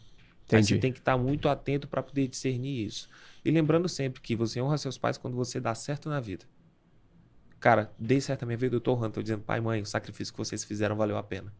Entendi. 0.45 0.55
Aí 0.55 0.63
você 0.63 0.77
tem 0.77 0.91
que 0.91 0.99
estar 0.99 1.13
tá 1.13 1.17
muito 1.17 1.49
atento 1.49 1.87
para 1.87 2.01
poder 2.01 2.27
discernir 2.27 2.85
isso. 2.85 3.09
E 3.43 3.51
lembrando 3.51 3.87
sempre 3.89 4.21
que 4.21 4.35
você 4.35 4.61
honra 4.61 4.77
seus 4.77 4.97
pais 4.97 5.17
quando 5.17 5.35
você 5.35 5.59
dá 5.59 5.75
certo 5.75 6.09
na 6.09 6.19
vida. 6.19 6.45
Cara, 7.59 7.91
dei 7.99 8.21
certo 8.21 8.41
na 8.41 8.47
minha 8.47 8.57
vida, 8.57 8.75
eu 8.75 8.79
tô 8.79 8.93
honrando, 8.93 9.15
tô 9.15 9.21
dizendo, 9.21 9.41
pai, 9.41 9.59
mãe, 9.59 9.81
o 9.81 9.85
sacrifício 9.85 10.33
que 10.33 10.37
vocês 10.37 10.63
fizeram 10.63 10.95
valeu 10.95 11.17
a 11.17 11.23
pena. 11.23 11.53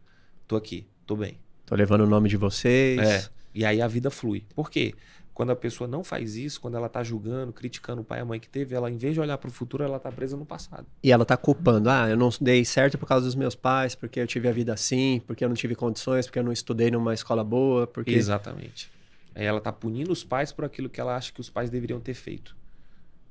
Tô 0.48 0.56
aqui, 0.56 0.88
tô 1.06 1.16
bem. 1.16 1.38
Tô 1.66 1.76
levando 1.76 2.02
o 2.02 2.08
nome 2.08 2.30
de 2.30 2.38
vocês. 2.38 3.00
É. 3.00 3.30
E 3.54 3.66
aí 3.66 3.82
a 3.82 3.88
vida 3.88 4.10
flui. 4.10 4.46
Por 4.56 4.70
quê? 4.70 4.94
Quando 5.40 5.52
a 5.52 5.56
pessoa 5.56 5.88
não 5.88 6.04
faz 6.04 6.36
isso, 6.36 6.60
quando 6.60 6.76
ela 6.76 6.88
está 6.88 7.02
julgando, 7.02 7.54
criticando 7.54 8.02
o 8.02 8.04
pai 8.04 8.20
e 8.20 8.22
a 8.24 8.26
mãe 8.26 8.42
que 8.42 8.50
teve, 8.50 8.76
ela, 8.76 8.92
em 8.92 8.98
vez 8.98 9.14
de 9.14 9.22
olhar 9.22 9.38
para 9.38 9.48
o 9.48 9.52
futuro, 9.52 9.82
ela 9.82 9.96
está 9.96 10.12
presa 10.12 10.36
no 10.36 10.46
passado. 10.46 10.86
E 11.02 11.14
ela 11.14 11.24
está 11.24 11.38
culpando. 11.38 11.90
Ah, 11.90 12.10
eu 12.10 12.18
não 12.18 12.28
dei 12.42 12.66
certo 12.66 12.98
por 12.98 13.08
causa 13.08 13.26
dos 13.26 13.36
meus 13.36 13.56
pais, 13.56 13.96
porque 13.96 14.20
eu 14.20 14.28
tive 14.28 14.50
a 14.50 14.52
vida 14.52 14.74
assim, 14.74 15.22
porque 15.26 15.42
eu 15.42 15.48
não 15.48 15.56
tive 15.56 15.76
condições, 15.76 16.26
porque 16.26 16.40
eu 16.40 16.44
não 16.44 16.52
estudei 16.52 16.92
numa 16.92 17.14
escola 17.14 17.42
boa. 17.42 17.88
Porque... 17.88 18.12
Exatamente. 18.12 18.92
Aí 19.34 19.46
ela 19.46 19.60
está 19.60 19.72
punindo 19.72 20.12
os 20.12 20.26
pais 20.26 20.52
por 20.52 20.66
aquilo 20.66 20.90
que 20.90 21.00
ela 21.00 21.16
acha 21.16 21.32
que 21.32 21.40
os 21.40 21.50
pais 21.50 21.70
deveriam 21.70 22.02
ter 22.02 22.16
feito. 22.16 22.54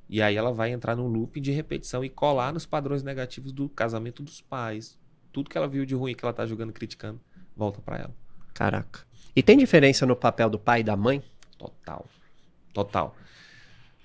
E 0.09 0.23
aí 0.23 0.35
ela 0.35 0.51
vai 0.51 0.73
entrar 0.73 0.97
num 0.97 1.09
loop 1.09 1.39
de 1.39 1.53
repetição 1.53 2.03
e 2.03 2.09
colar 2.09 2.55
nos 2.55 2.65
padrões 2.65 3.03
negativos 3.03 3.53
do 3.53 3.69
casamento 3.69 4.23
dos 4.23 4.41
pais. 4.41 4.99
Tudo 5.31 5.51
que 5.51 5.59
ela 5.59 5.69
viu 5.69 5.85
de 5.85 5.95
ruim 5.95 6.15
que 6.15 6.25
ela 6.25 6.31
está 6.31 6.47
julgando, 6.47 6.73
criticando, 6.73 7.21
volta 7.55 7.83
para 7.83 7.99
ela. 7.99 8.15
Caraca. 8.55 9.01
E 9.37 9.43
tem 9.43 9.59
diferença 9.59 10.07
no 10.07 10.17
papel 10.17 10.49
do 10.49 10.59
pai 10.59 10.81
e 10.81 10.85
da 10.85 10.97
mãe? 10.97 11.23
Total. 11.59 12.07
Total. 12.73 13.17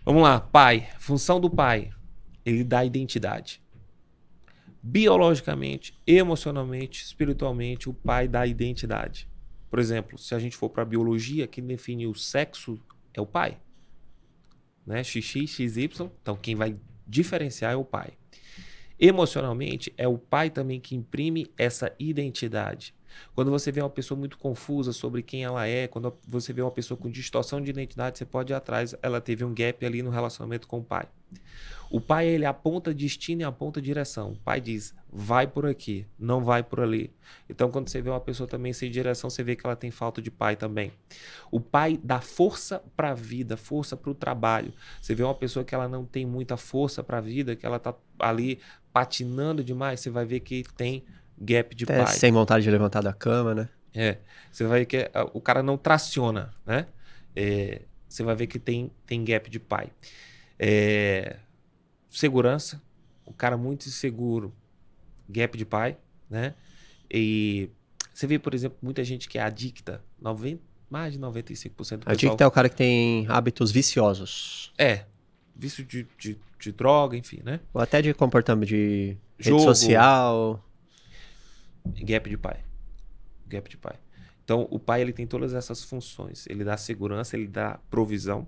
Vamos 0.03 0.23
lá, 0.23 0.39
pai. 0.39 0.89
Função 0.99 1.39
do 1.39 1.49
pai. 1.49 1.91
Ele 2.45 2.63
dá 2.63 2.83
identidade. 2.83 3.61
Biologicamente, 4.81 5.97
emocionalmente, 6.05 7.03
espiritualmente, 7.03 7.87
o 7.87 7.93
pai 7.93 8.27
dá 8.27 8.45
identidade. 8.45 9.29
Por 9.69 9.79
exemplo, 9.79 10.17
se 10.17 10.35
a 10.35 10.39
gente 10.39 10.57
for 10.57 10.69
para 10.69 10.83
a 10.83 10.85
biologia, 10.85 11.47
quem 11.47 11.65
define 11.65 12.05
o 12.05 12.13
sexo 12.13 12.77
é 13.13 13.21
o 13.21 13.25
pai. 13.25 13.57
Né? 14.85 15.03
XX, 15.03 15.49
XY. 15.49 15.89
Então, 16.21 16.35
quem 16.35 16.55
vai 16.55 16.75
diferenciar 17.07 17.71
é 17.71 17.75
o 17.75 17.85
pai. 17.85 18.11
Emocionalmente, 18.99 19.93
é 19.97 20.07
o 20.07 20.17
pai 20.17 20.49
também 20.49 20.79
que 20.79 20.95
imprime 20.95 21.51
essa 21.57 21.93
identidade. 21.97 22.93
Quando 23.35 23.51
você 23.51 23.71
vê 23.71 23.81
uma 23.81 23.89
pessoa 23.89 24.17
muito 24.17 24.37
confusa 24.37 24.93
sobre 24.93 25.21
quem 25.21 25.43
ela 25.43 25.67
é, 25.67 25.87
quando 25.87 26.13
você 26.27 26.53
vê 26.53 26.61
uma 26.61 26.71
pessoa 26.71 26.97
com 26.97 27.09
distorção 27.09 27.61
de 27.61 27.69
identidade, 27.69 28.17
você 28.17 28.25
pode 28.25 28.53
ir 28.53 28.55
atrás, 28.55 28.95
ela 29.01 29.19
teve 29.19 29.43
um 29.43 29.53
gap 29.53 29.85
ali 29.85 30.01
no 30.01 30.09
relacionamento 30.09 30.67
com 30.67 30.79
o 30.79 30.83
pai. 30.83 31.07
O 31.89 32.01
pai, 32.01 32.27
ele 32.27 32.45
aponta 32.45 32.91
destino 32.91 33.41
e 33.41 33.43
aponta 33.43 33.79
direção. 33.79 34.31
O 34.31 34.35
pai 34.37 34.59
diz, 34.59 34.95
vai 35.11 35.45
por 35.45 35.65
aqui, 35.65 36.07
não 36.17 36.43
vai 36.43 36.63
por 36.63 36.79
ali. 36.79 37.13
Então, 37.47 37.69
quando 37.69 37.87
você 37.87 38.01
vê 38.01 38.09
uma 38.09 38.19
pessoa 38.19 38.47
também 38.47 38.73
sem 38.73 38.89
direção, 38.89 39.29
você 39.29 39.43
vê 39.43 39.55
que 39.55 39.63
ela 39.63 39.75
tem 39.75 39.91
falta 39.91 40.19
de 40.19 40.31
pai 40.31 40.55
também. 40.55 40.91
O 41.51 41.59
pai 41.59 41.99
dá 42.03 42.19
força 42.19 42.83
para 42.97 43.11
a 43.11 43.13
vida, 43.13 43.55
força 43.55 43.95
para 43.95 44.09
o 44.09 44.15
trabalho. 44.15 44.73
Você 44.99 45.13
vê 45.13 45.21
uma 45.21 45.35
pessoa 45.35 45.63
que 45.63 45.75
ela 45.75 45.87
não 45.87 46.03
tem 46.03 46.25
muita 46.25 46.57
força 46.57 47.03
para 47.03 47.19
a 47.19 47.21
vida, 47.21 47.55
que 47.55 47.65
ela 47.65 47.77
está 47.77 47.93
ali 48.17 48.59
patinando 48.91 49.63
demais, 49.63 49.99
você 49.99 50.09
vai 50.09 50.25
ver 50.25 50.39
que 50.39 50.63
tem 50.75 51.03
gap 51.39 51.75
de 51.75 51.83
Até 51.85 52.03
pai. 52.03 52.13
Sem 52.13 52.31
vontade 52.31 52.63
de 52.63 52.71
levantar 52.71 53.01
da 53.01 53.13
cama, 53.13 53.53
né? 53.53 53.69
É. 53.93 54.17
Você 54.51 54.63
vai 54.65 54.79
ver 54.79 54.85
que 54.85 55.11
o 55.33 55.41
cara 55.41 55.61
não 55.61 55.77
traciona, 55.77 56.53
né? 56.65 56.87
É, 57.35 57.81
você 58.07 58.23
vai 58.23 58.35
ver 58.35 58.47
que 58.47 58.59
tem, 58.59 58.91
tem 59.05 59.23
gap 59.23 59.49
de 59.49 59.59
pai. 59.59 59.89
É, 60.59 61.37
segurança, 62.09 62.81
o 63.25 63.33
cara 63.33 63.57
muito 63.57 63.87
inseguro, 63.87 64.53
gap 65.27 65.57
de 65.57 65.65
pai, 65.65 65.97
né? 66.29 66.53
E 67.09 67.69
você 68.13 68.27
vê, 68.27 68.37
por 68.37 68.53
exemplo, 68.53 68.77
muita 68.81 69.03
gente 69.03 69.27
que 69.27 69.37
é 69.37 69.41
adicta, 69.41 70.03
90, 70.21 70.61
mais 70.89 71.13
de 71.13 71.19
95% 71.19 71.69
do 71.69 71.75
pessoal... 71.75 71.99
Adicta 72.05 72.43
é 72.43 72.47
o 72.47 72.51
cara 72.51 72.69
que 72.69 72.75
tem 72.75 73.25
hábitos 73.27 73.71
viciosos. 73.71 74.71
É, 74.77 75.05
vício 75.55 75.83
de, 75.83 76.07
de, 76.17 76.37
de 76.59 76.71
droga, 76.71 77.17
enfim, 77.17 77.41
né? 77.43 77.59
Ou 77.73 77.81
até 77.81 78.01
de 78.01 78.13
comportamento 78.13 78.67
de 78.67 79.17
Jogo. 79.39 79.57
rede 79.57 79.63
social. 79.63 80.63
Gap 81.85 82.29
de 82.29 82.37
pai. 82.37 82.63
Gap 83.47 83.69
de 83.69 83.77
pai. 83.77 83.99
Então, 84.43 84.67
o 84.69 84.79
pai 84.79 85.01
ele 85.01 85.13
tem 85.13 85.25
todas 85.25 85.53
essas 85.53 85.83
funções. 85.83 86.45
Ele 86.47 86.63
dá 86.63 86.75
segurança, 86.75 87.37
ele 87.37 87.47
dá 87.47 87.79
provisão, 87.89 88.47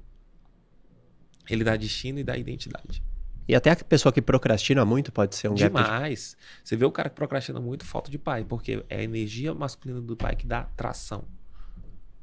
ele 1.49 1.63
dá 1.63 1.75
destino 1.75 2.19
e 2.19 2.23
dá 2.23 2.37
identidade. 2.37 3.03
E 3.47 3.55
até 3.55 3.71
a 3.71 3.75
pessoa 3.75 4.11
que 4.11 4.21
procrastina 4.21 4.83
muito 4.83 5.11
pode 5.11 5.35
ser 5.35 5.47
um 5.47 5.55
gap 5.55 5.73
de... 5.73 5.83
Demais. 5.83 6.35
Você 6.63 6.75
vê 6.75 6.83
o 6.83 6.91
cara 6.91 7.09
que 7.09 7.15
procrastina 7.15 7.59
muito, 7.59 7.85
falta 7.85 8.09
de 8.09 8.17
pai, 8.17 8.43
porque 8.43 8.83
é 8.89 8.99
a 8.99 9.03
energia 9.03 9.53
masculina 9.53 10.01
do 10.01 10.17
pai 10.17 10.35
que 10.35 10.47
dá 10.47 10.63
tração, 10.75 11.25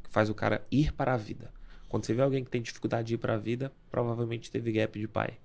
que 0.03 0.11
faz 0.11 0.29
o 0.29 0.35
cara 0.35 0.67
ir 0.71 0.93
para 0.93 1.15
a 1.15 1.17
vida. 1.17 1.53
Quando 1.89 2.05
você 2.05 2.13
vê 2.13 2.23
alguém 2.23 2.43
que 2.43 2.51
tem 2.51 2.61
dificuldade 2.61 3.09
de 3.09 3.15
ir 3.15 3.19
para 3.19 3.35
a 3.35 3.39
vida, 3.39 3.73
provavelmente 3.91 4.51
teve 4.51 4.73
gap 4.73 4.99
de 4.99 5.07
pai. 5.07 5.39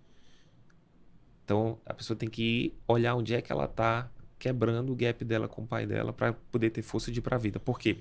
Então, 1.46 1.80
a 1.86 1.94
pessoa 1.94 2.18
tem 2.18 2.28
que 2.28 2.42
ir 2.42 2.80
olhar 2.88 3.16
onde 3.16 3.36
é 3.36 3.42
que 3.42 3.52
ela 3.52 3.68
tá 3.68 4.10
quebrando 4.40 4.92
o 4.92 4.96
gap 4.96 5.24
dela 5.26 5.48
com 5.48 5.64
o 5.64 5.68
pai 5.68 5.86
dela 5.86 6.14
para 6.14 6.34
poder 6.34 6.70
ter 6.70 6.82
força 6.82 7.12
de 7.12 7.20
ir 7.20 7.22
para 7.22 7.36
a 7.36 7.40
vida. 7.40 7.60
Por 7.60 7.80
quê? 7.80 7.98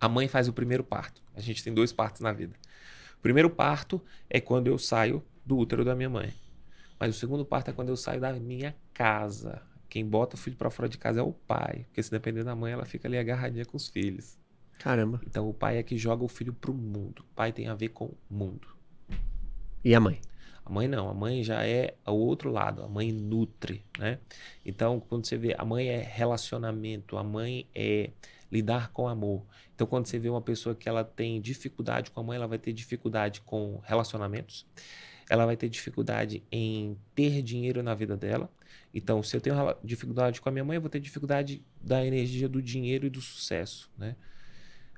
A 0.00 0.08
mãe 0.08 0.28
faz 0.28 0.48
o 0.48 0.52
primeiro 0.52 0.84
parto. 0.84 1.22
A 1.34 1.40
gente 1.40 1.62
tem 1.62 1.72
dois 1.72 1.92
partos 1.92 2.20
na 2.20 2.32
vida. 2.32 2.54
O 3.18 3.20
primeiro 3.20 3.50
parto 3.50 4.00
é 4.30 4.40
quando 4.40 4.68
eu 4.68 4.78
saio 4.78 5.24
do 5.44 5.56
útero 5.56 5.84
da 5.84 5.94
minha 5.94 6.10
mãe. 6.10 6.32
Mas 7.00 7.16
o 7.16 7.18
segundo 7.18 7.44
parto 7.44 7.70
é 7.70 7.72
quando 7.72 7.88
eu 7.88 7.96
saio 7.96 8.20
da 8.20 8.32
minha 8.32 8.76
casa. 8.92 9.62
Quem 9.88 10.04
bota 10.04 10.36
o 10.36 10.38
filho 10.38 10.56
para 10.56 10.70
fora 10.70 10.88
de 10.88 10.98
casa 10.98 11.20
é 11.20 11.22
o 11.22 11.32
pai, 11.32 11.86
porque 11.88 12.02
se 12.02 12.10
depender 12.10 12.44
da 12.44 12.54
mãe, 12.54 12.72
ela 12.72 12.84
fica 12.84 13.08
ali 13.08 13.16
agarradinha 13.16 13.64
com 13.64 13.76
os 13.76 13.88
filhos. 13.88 14.38
Caramba. 14.78 15.20
Então 15.26 15.48
o 15.48 15.54
pai 15.54 15.78
é 15.78 15.82
que 15.82 15.96
joga 15.96 16.22
o 16.22 16.28
filho 16.28 16.52
pro 16.52 16.74
mundo. 16.74 17.20
O 17.20 17.34
pai 17.34 17.52
tem 17.52 17.68
a 17.68 17.74
ver 17.74 17.88
com 17.88 18.06
o 18.06 18.16
mundo. 18.30 18.68
E 19.84 19.94
a 19.94 20.00
mãe? 20.00 20.20
A 20.68 20.70
mãe 20.70 20.86
não, 20.86 21.08
a 21.08 21.14
mãe 21.14 21.42
já 21.42 21.66
é 21.66 21.94
o 22.06 22.12
outro 22.12 22.50
lado, 22.50 22.82
a 22.82 22.88
mãe 22.88 23.10
nutre, 23.10 23.82
né? 23.98 24.18
Então, 24.66 25.00
quando 25.00 25.24
você 25.26 25.38
vê, 25.38 25.54
a 25.56 25.64
mãe 25.64 25.88
é 25.88 26.02
relacionamento, 26.02 27.16
a 27.16 27.24
mãe 27.24 27.66
é 27.74 28.10
lidar 28.52 28.92
com 28.92 29.08
amor. 29.08 29.46
Então, 29.74 29.86
quando 29.86 30.06
você 30.06 30.18
vê 30.18 30.28
uma 30.28 30.42
pessoa 30.42 30.74
que 30.74 30.86
ela 30.86 31.02
tem 31.02 31.40
dificuldade 31.40 32.10
com 32.10 32.20
a 32.20 32.22
mãe, 32.22 32.36
ela 32.36 32.46
vai 32.46 32.58
ter 32.58 32.74
dificuldade 32.74 33.40
com 33.40 33.80
relacionamentos, 33.82 34.66
ela 35.30 35.46
vai 35.46 35.56
ter 35.56 35.70
dificuldade 35.70 36.42
em 36.52 36.98
ter 37.14 37.40
dinheiro 37.40 37.82
na 37.82 37.94
vida 37.94 38.14
dela. 38.14 38.50
Então, 38.92 39.22
se 39.22 39.34
eu 39.34 39.40
tenho 39.40 39.56
dificuldade 39.82 40.38
com 40.38 40.50
a 40.50 40.52
minha 40.52 40.64
mãe, 40.64 40.76
eu 40.76 40.82
vou 40.82 40.90
ter 40.90 41.00
dificuldade 41.00 41.64
da 41.80 42.04
energia 42.04 42.46
do 42.46 42.60
dinheiro 42.60 43.06
e 43.06 43.10
do 43.10 43.22
sucesso, 43.22 43.90
né? 43.96 44.16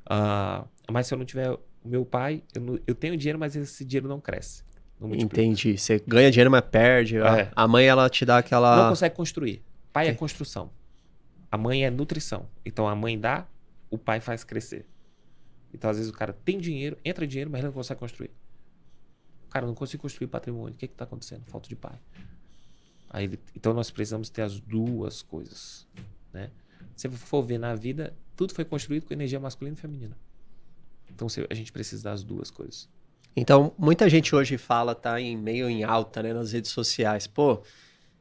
Ah, 0.05 0.67
mas 0.91 1.07
se 1.07 1.15
eu 1.15 1.19
não 1.19 1.25
tiver 1.25 1.51
o 1.53 1.61
meu 1.85 2.05
pai, 2.05 2.43
eu, 2.55 2.61
não- 2.61 2.79
eu 2.89 2.95
tenho 2.95 3.17
dinheiro, 3.17 3.39
mas 3.39 3.55
esse 3.55 3.85
dinheiro 3.85 4.09
não 4.09 4.21
cresce. 4.21 4.69
Não. 5.01 5.15
Entendi. 5.15 5.79
Você 5.79 6.03
ganha 6.07 6.31
dinheiro, 6.31 6.51
mas 6.51 6.61
perde. 6.63 7.19
A- 7.19 7.39
É. 7.41 7.53
A 7.57 7.67
mãe, 7.67 7.87
ela 7.87 8.09
te 8.11 8.25
dá 8.25 8.35
Não 8.35 8.39
aquela... 8.41 8.89
consegue 8.91 9.15
construir. 9.15 9.63
Pai 9.93 10.09
é 10.09 10.15
construção. 10.15 10.71
A 11.51 11.57
mãe 11.57 11.85
é 11.85 11.91
nutrição. 11.91 12.47
Então 12.65 12.87
a 12.87 12.95
mãe 12.95 13.19
dá, 13.19 13.47
o 13.91 13.97
pai 13.99 14.21
faz 14.21 14.45
crescer. 14.45 14.87
Então 15.73 15.89
às 15.91 15.97
vezes 15.97 16.13
o 16.13 16.15
cara 16.15 16.33
tem 16.33 16.59
dinheiro, 16.59 16.97
entra 17.05 17.27
dinheiro, 17.27 17.51
mas 17.51 17.59
ele 17.61 17.69
não 17.69 17.73
consegue 17.75 17.99
construir. 17.99 18.31
Cara, 19.51 19.65
eu 19.65 19.69
não 19.69 19.75
consigo 19.75 20.01
construir 20.03 20.29
patrimônio. 20.29 20.75
O 20.75 20.77
que 20.79 20.85
está 20.87 21.05
acontecendo? 21.05 21.43
Falta 21.47 21.69
de 21.69 21.75
pai. 21.75 21.99
Aí 23.09 23.25
ele- 23.25 23.41
então 23.57 23.73
nós 23.75 23.91
precisamos 23.91 24.29
ter 24.31 24.43
as 24.43 24.61
duas 24.61 25.23
coisas. 25.23 25.87
Né? 26.33 26.51
Se 26.95 27.09
você 27.09 27.17
for 27.17 27.43
ver 27.43 27.59
na 27.59 27.75
vida, 27.75 28.15
tudo 28.37 28.55
foi 28.55 28.65
construído 28.65 29.07
com 29.07 29.13
energia 29.15 29.41
masculina 29.41 29.77
e 29.77 29.81
feminina. 29.81 30.17
Então 31.11 31.27
a 31.49 31.55
gente 31.55 31.73
precisa 31.73 32.05
das 32.05 32.23
duas 32.23 32.51
coisas. 32.51 32.89
Então, 33.37 33.73
muita 33.79 34.09
gente 34.09 34.35
hoje 34.35 34.59
fala, 34.59 34.95
tá 34.95 35.21
em 35.21 35.37
meio 35.37 35.69
em 35.69 35.85
alta, 35.85 36.23
né, 36.23 36.33
nas 36.33 36.53
redes 36.53 36.71
sociais. 36.71 37.27
Pô, 37.27 37.63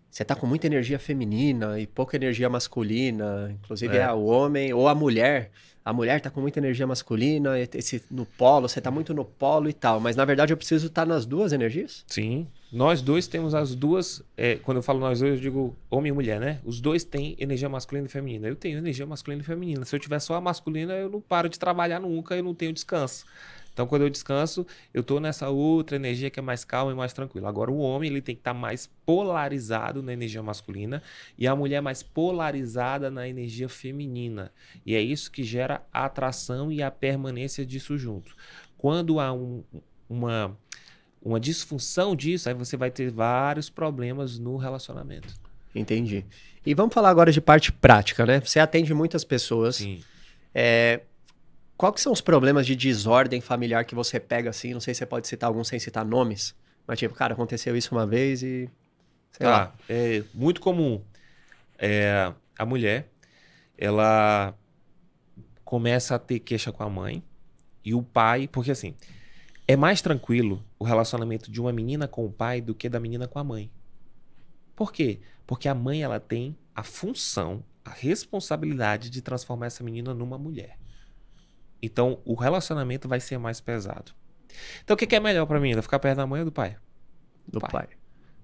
você 0.10 0.24
tá 0.24 0.36
com 0.36 0.48
muita 0.48 0.68
energia 0.68 1.00
feminina 1.00 1.80
e 1.80 1.88
pouca 1.88 2.16
energia 2.16 2.50
masculina. 2.50 3.50
Inclusive, 3.51 3.98
É. 3.98 4.01
é. 4.01 4.12
o 4.12 4.25
homem 4.25 4.74
ou 4.74 4.88
a 4.88 4.96
mulher. 4.96 5.51
A 5.84 5.94
mulher 5.94 6.22
tá 6.22 6.30
com 6.30 6.39
muita 6.39 6.60
energia 6.60 6.86
masculina, 6.86 7.58
esse, 7.58 8.04
no 8.12 8.24
polo, 8.24 8.68
você 8.68 8.80
tá 8.80 8.92
muito 8.92 9.12
no 9.12 9.25
polo 9.25 9.68
e 9.70 9.74
tal. 9.74 10.00
Mas, 10.00 10.16
na 10.16 10.24
verdade, 10.24 10.54
eu 10.54 10.58
preciso 10.58 10.86
estar 10.88 11.06
nas 11.06 11.25
duas 11.25 11.51
energias? 11.51 12.04
Sim. 12.06 12.46
Nós 12.72 13.01
dois 13.01 13.25
temos 13.25 13.56
as 13.56 13.74
duas. 13.74 14.22
é, 14.38 14.58
quando 14.58 14.78
eu 14.78 14.84
falo 14.84 15.00
nós 15.00 15.20
dois, 15.20 15.36
eu 15.36 15.39
digo 15.39 15.75
homem 15.89 16.12
e 16.12 16.13
mulher, 16.13 16.39
né? 16.39 16.60
Os 16.63 16.80
dois 16.80 17.04
têm 17.04 17.36
energia 17.39 17.68
masculina 17.68 18.06
e 18.06 18.10
feminina. 18.10 18.48
Eu 18.48 18.56
tenho 18.56 18.78
energia 18.78 19.06
masculina 19.08 19.42
e 19.42 19.46
feminina. 19.46 19.84
Se 19.86 19.96
eu 19.96 20.00
tiver 20.00 20.20
só 20.20 20.36
a 20.36 20.42
masculina, 20.42 20.94
eu 20.94 21.10
não 21.10 21.22
paro 21.22 21.50
de 21.50 21.58
trabalhar 21.58 22.00
nunca, 22.00 22.36
eu 22.36 22.44
não 22.44 22.54
tenho 22.54 22.72
descanso. 22.72 23.25
Então, 23.74 23.88
quando 23.88 24.02
eu 24.02 24.10
descanso, 24.10 24.66
eu 24.94 25.04
tô 25.04 25.20
nessa 25.20 25.50
outra 25.50 25.96
energia 25.96 26.30
que 26.30 26.40
é 26.40 26.42
mais 26.42 26.64
calma 26.66 26.92
e 26.92 26.96
mais 26.96 27.14
tranquila. 27.14 27.48
Agora, 27.50 27.72
o 27.72 27.80
homem 27.80 28.10
ele 28.10 28.22
tem 28.22 28.36
que 28.36 28.42
estar 28.42 28.54
mais 28.54 28.90
polarizado 29.06 30.04
na 30.04 30.12
energia 30.14 30.44
masculina 30.44 31.02
e 31.38 31.48
a 31.48 31.56
mulher 31.56 31.82
mais 31.82 32.04
polarizada 32.04 33.10
na 33.10 33.28
energia 33.28 33.70
feminina. 33.70 34.52
E 34.86 34.96
é 34.96 35.02
isso 35.02 35.32
que 35.32 35.44
gera 35.44 35.82
a 35.94 36.06
atração 36.06 36.72
e 36.72 36.82
a 36.82 36.92
permanência 36.92 37.66
disso 37.66 37.98
junto. 37.98 38.36
Quando 38.78 39.20
há 39.20 39.32
um- 39.34 39.64
uma 40.10 40.58
uma 41.22 41.38
disfunção 41.38 42.16
disso, 42.16 42.48
aí 42.48 42.56
você 42.56 42.78
vai 42.78 42.90
ter 42.90 43.12
vários 43.12 43.70
problemas 43.70 44.40
no 44.40 44.56
relacionamento. 44.56 45.28
Entendi. 45.76 46.26
E 46.66 46.74
vamos 46.74 46.94
falar 46.94 47.10
agora 47.10 47.32
de 47.32 47.42
parte 47.42 47.72
prática, 47.72 48.26
né? 48.26 48.40
Você 48.40 48.60
atende 48.60 48.94
muitas 48.94 49.24
pessoas. 49.26 49.78
Sim. 49.78 50.02
É, 50.56 51.02
qual 51.79 51.93
que 51.93 52.01
são 52.01 52.12
os 52.12 52.19
problemas 52.19 52.67
de 52.67 52.75
desordem 52.75 53.39
familiar 53.39 53.86
que 53.86 53.95
você 53.95 54.19
pega 54.19 54.50
assim? 54.50 54.74
Não 54.74 54.81
sei 54.81 54.93
se 54.93 54.98
você 54.98 55.05
pode 55.05 55.29
citar 55.29 55.48
algum 55.48 55.63
sem 55.63 55.79
citar 55.79 56.03
nomes, 56.03 56.53
mas 56.86 57.00
tipo, 57.00 57.15
cara, 57.15 57.33
aconteceu 57.33 57.74
isso 57.74 57.95
uma 57.95 58.05
vez 58.05 58.43
e 58.43 58.69
sei 59.31 59.48
lá. 59.48 59.67
Tá, 59.67 59.75
é 59.88 60.21
muito 60.33 60.59
comum. 60.59 61.01
É, 61.77 62.33
a 62.57 62.65
mulher, 62.65 63.09
ela 63.77 64.53
começa 65.63 66.15
a 66.15 66.19
ter 66.19 66.39
queixa 66.39 66.69
com 66.69 66.83
a 66.83 66.89
mãe 66.89 67.24
e 67.81 67.95
o 67.95 68.03
pai, 68.03 68.45
porque 68.45 68.71
assim, 68.71 68.93
é 69.65 69.77
mais 69.77 70.01
tranquilo 70.01 70.62
o 70.77 70.83
relacionamento 70.83 71.50
de 71.50 71.62
uma 71.62 71.71
menina 71.71 72.09
com 72.09 72.25
o 72.25 72.29
pai 72.29 72.59
do 72.59 72.75
que 72.75 72.89
da 72.89 73.00
menina 73.00 73.25
com 73.25 73.39
a 73.39 73.43
mãe. 73.45 73.71
Por 74.75 74.91
quê? 74.91 75.21
Porque 75.48 75.69
a 75.69 75.74
mãe 75.74 76.03
ela 76.03 76.19
tem 76.19 76.57
a 76.75 76.83
função, 76.83 77.63
a 77.86 77.89
responsabilidade 77.89 79.09
de 79.09 79.21
transformar 79.21 79.67
essa 79.67 79.81
menina 79.81 80.13
numa 80.13 80.38
mulher. 80.38 80.78
Então, 81.81 82.19
o 82.25 82.33
relacionamento 82.33 83.07
vai 83.07 83.19
ser 83.19 83.38
mais 83.38 83.62
pesado. 83.62 84.12
Então, 84.83 84.95
o 84.95 84.98
que 84.98 85.07
que 85.07 85.15
é 85.15 85.19
melhor 85.19 85.45
pra 85.45 85.59
menina? 85.59 85.81
Ficar 85.81 86.00
perto 86.00 86.17
da 86.17 86.27
mãe 86.27 86.39
ou 86.41 86.45
do 86.45 86.51
pai? 86.51 86.77
do 87.51 87.59
pai. 87.59 87.71
pai. 87.71 87.88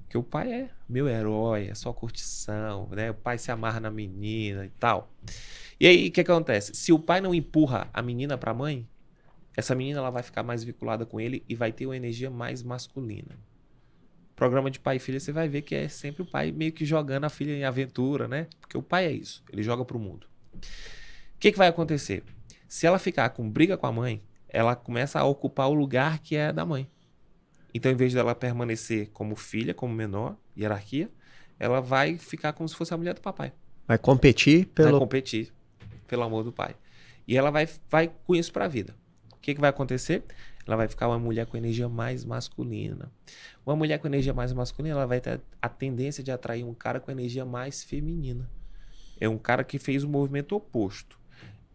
Porque 0.03 0.17
o 0.17 0.23
pai 0.23 0.51
é 0.51 0.69
meu 0.87 1.07
herói, 1.07 1.67
é 1.67 1.75
só 1.75 1.91
curtição, 1.93 2.89
né? 2.91 3.11
O 3.11 3.15
pai 3.15 3.37
se 3.37 3.51
amarra 3.51 3.79
na 3.79 3.91
menina 3.91 4.65
e 4.65 4.69
tal. 4.69 5.11
E 5.79 5.87
aí, 5.87 6.07
o 6.07 6.11
que 6.11 6.21
acontece? 6.21 6.73
Se 6.73 6.91
o 6.91 6.99
pai 6.99 7.21
não 7.21 7.33
empurra 7.33 7.89
a 7.93 8.01
menina 8.01 8.37
pra 8.37 8.53
mãe, 8.53 8.87
essa 9.57 9.73
menina 9.73 9.99
ela 9.99 10.09
vai 10.09 10.23
ficar 10.23 10.43
mais 10.43 10.63
vinculada 10.63 11.05
com 11.05 11.19
ele 11.19 11.43
e 11.47 11.55
vai 11.55 11.71
ter 11.71 11.85
uma 11.85 11.97
energia 11.97 12.29
mais 12.29 12.61
masculina. 12.61 13.37
Programa 14.35 14.69
de 14.69 14.79
pai 14.79 14.97
e 14.97 14.99
filha, 14.99 15.19
você 15.19 15.31
vai 15.31 15.47
ver 15.47 15.61
que 15.61 15.73
é 15.73 15.87
sempre 15.87 16.21
o 16.21 16.25
pai 16.25 16.51
meio 16.51 16.71
que 16.71 16.83
jogando 16.85 17.23
a 17.23 17.29
filha 17.29 17.53
em 17.53 17.63
aventura, 17.63 18.27
né? 18.27 18.47
Porque 18.59 18.77
o 18.77 18.81
pai 18.81 19.05
é 19.05 19.11
isso, 19.11 19.43
ele 19.51 19.63
joga 19.63 19.85
pro 19.85 19.97
mundo. 19.97 20.27
O 20.53 21.39
que, 21.39 21.51
que 21.51 21.57
vai 21.57 21.69
acontecer? 21.69 22.23
Se 22.67 22.88
ela 22.88 23.00
ficar 23.00 23.29
com 23.29 23.50
briga 23.50 23.77
com 23.77 23.88
a 23.88 23.91
mãe, 23.91 24.24
ela 24.48 24.75
começa 24.75 25.19
a 25.19 25.25
ocupar 25.25 25.69
o 25.69 25.74
lugar 25.74 26.19
que 26.19 26.36
é 26.36 26.51
da 26.51 26.65
mãe. 26.65 26.89
Então, 27.74 27.91
em 27.91 27.95
vez 27.95 28.13
dela 28.13 28.34
permanecer 28.34 29.10
como 29.12 29.36
filha, 29.36 29.74
como 29.74 29.93
menor, 29.93 30.38
hierarquia, 30.57 31.10
ela 31.60 31.81
vai 31.81 32.17
ficar 32.17 32.53
como 32.53 32.67
se 32.67 32.75
fosse 32.75 32.93
a 32.93 32.98
mulher 32.98 33.13
do 33.13 33.22
papai. 33.22 33.51
Vai 33.88 33.98
competir 33.98 34.65
Vai 34.65 34.86
pelo 34.86 35.00
competir 35.00 35.53
pelo 36.07 36.24
amor 36.24 36.43
do 36.43 36.51
pai. 36.51 36.75
E 37.27 37.38
ela 37.38 37.51
vai, 37.51 37.67
vai 37.89 38.12
com 38.25 38.36
isso 38.36 38.51
pra 38.53 38.67
vida. 38.67 38.95
O 39.34 39.38
que, 39.38 39.53
que 39.53 39.62
vai 39.62 39.69
acontecer? 39.69 40.24
Ela 40.65 40.75
vai 40.75 40.88
ficar 40.88 41.07
uma 41.07 41.19
mulher 41.19 41.45
com 41.45 41.57
energia 41.57 41.88
mais 41.88 42.25
masculina. 42.25 43.12
Uma 43.65 43.75
mulher 43.75 44.00
com 44.00 44.07
energia 44.07 44.34
mais 44.34 44.51
masculina, 44.53 44.95
ela 44.95 45.05
vai 45.05 45.19
ter 45.19 45.41
a 45.62 45.69
tendência 45.69 46.24
de 46.24 46.31
atrair 46.31 46.63
um 46.63 46.74
cara 46.74 47.00
com 47.00 47.12
energia 47.12 47.45
mais 47.45 47.84
feminina. 47.84 48.50
É 49.19 49.29
um 49.29 49.38
cara 49.38 49.63
que 49.63 49.77
fez 49.77 50.03
o 50.03 50.10
movimento 50.10 50.55
oposto. 50.55 51.19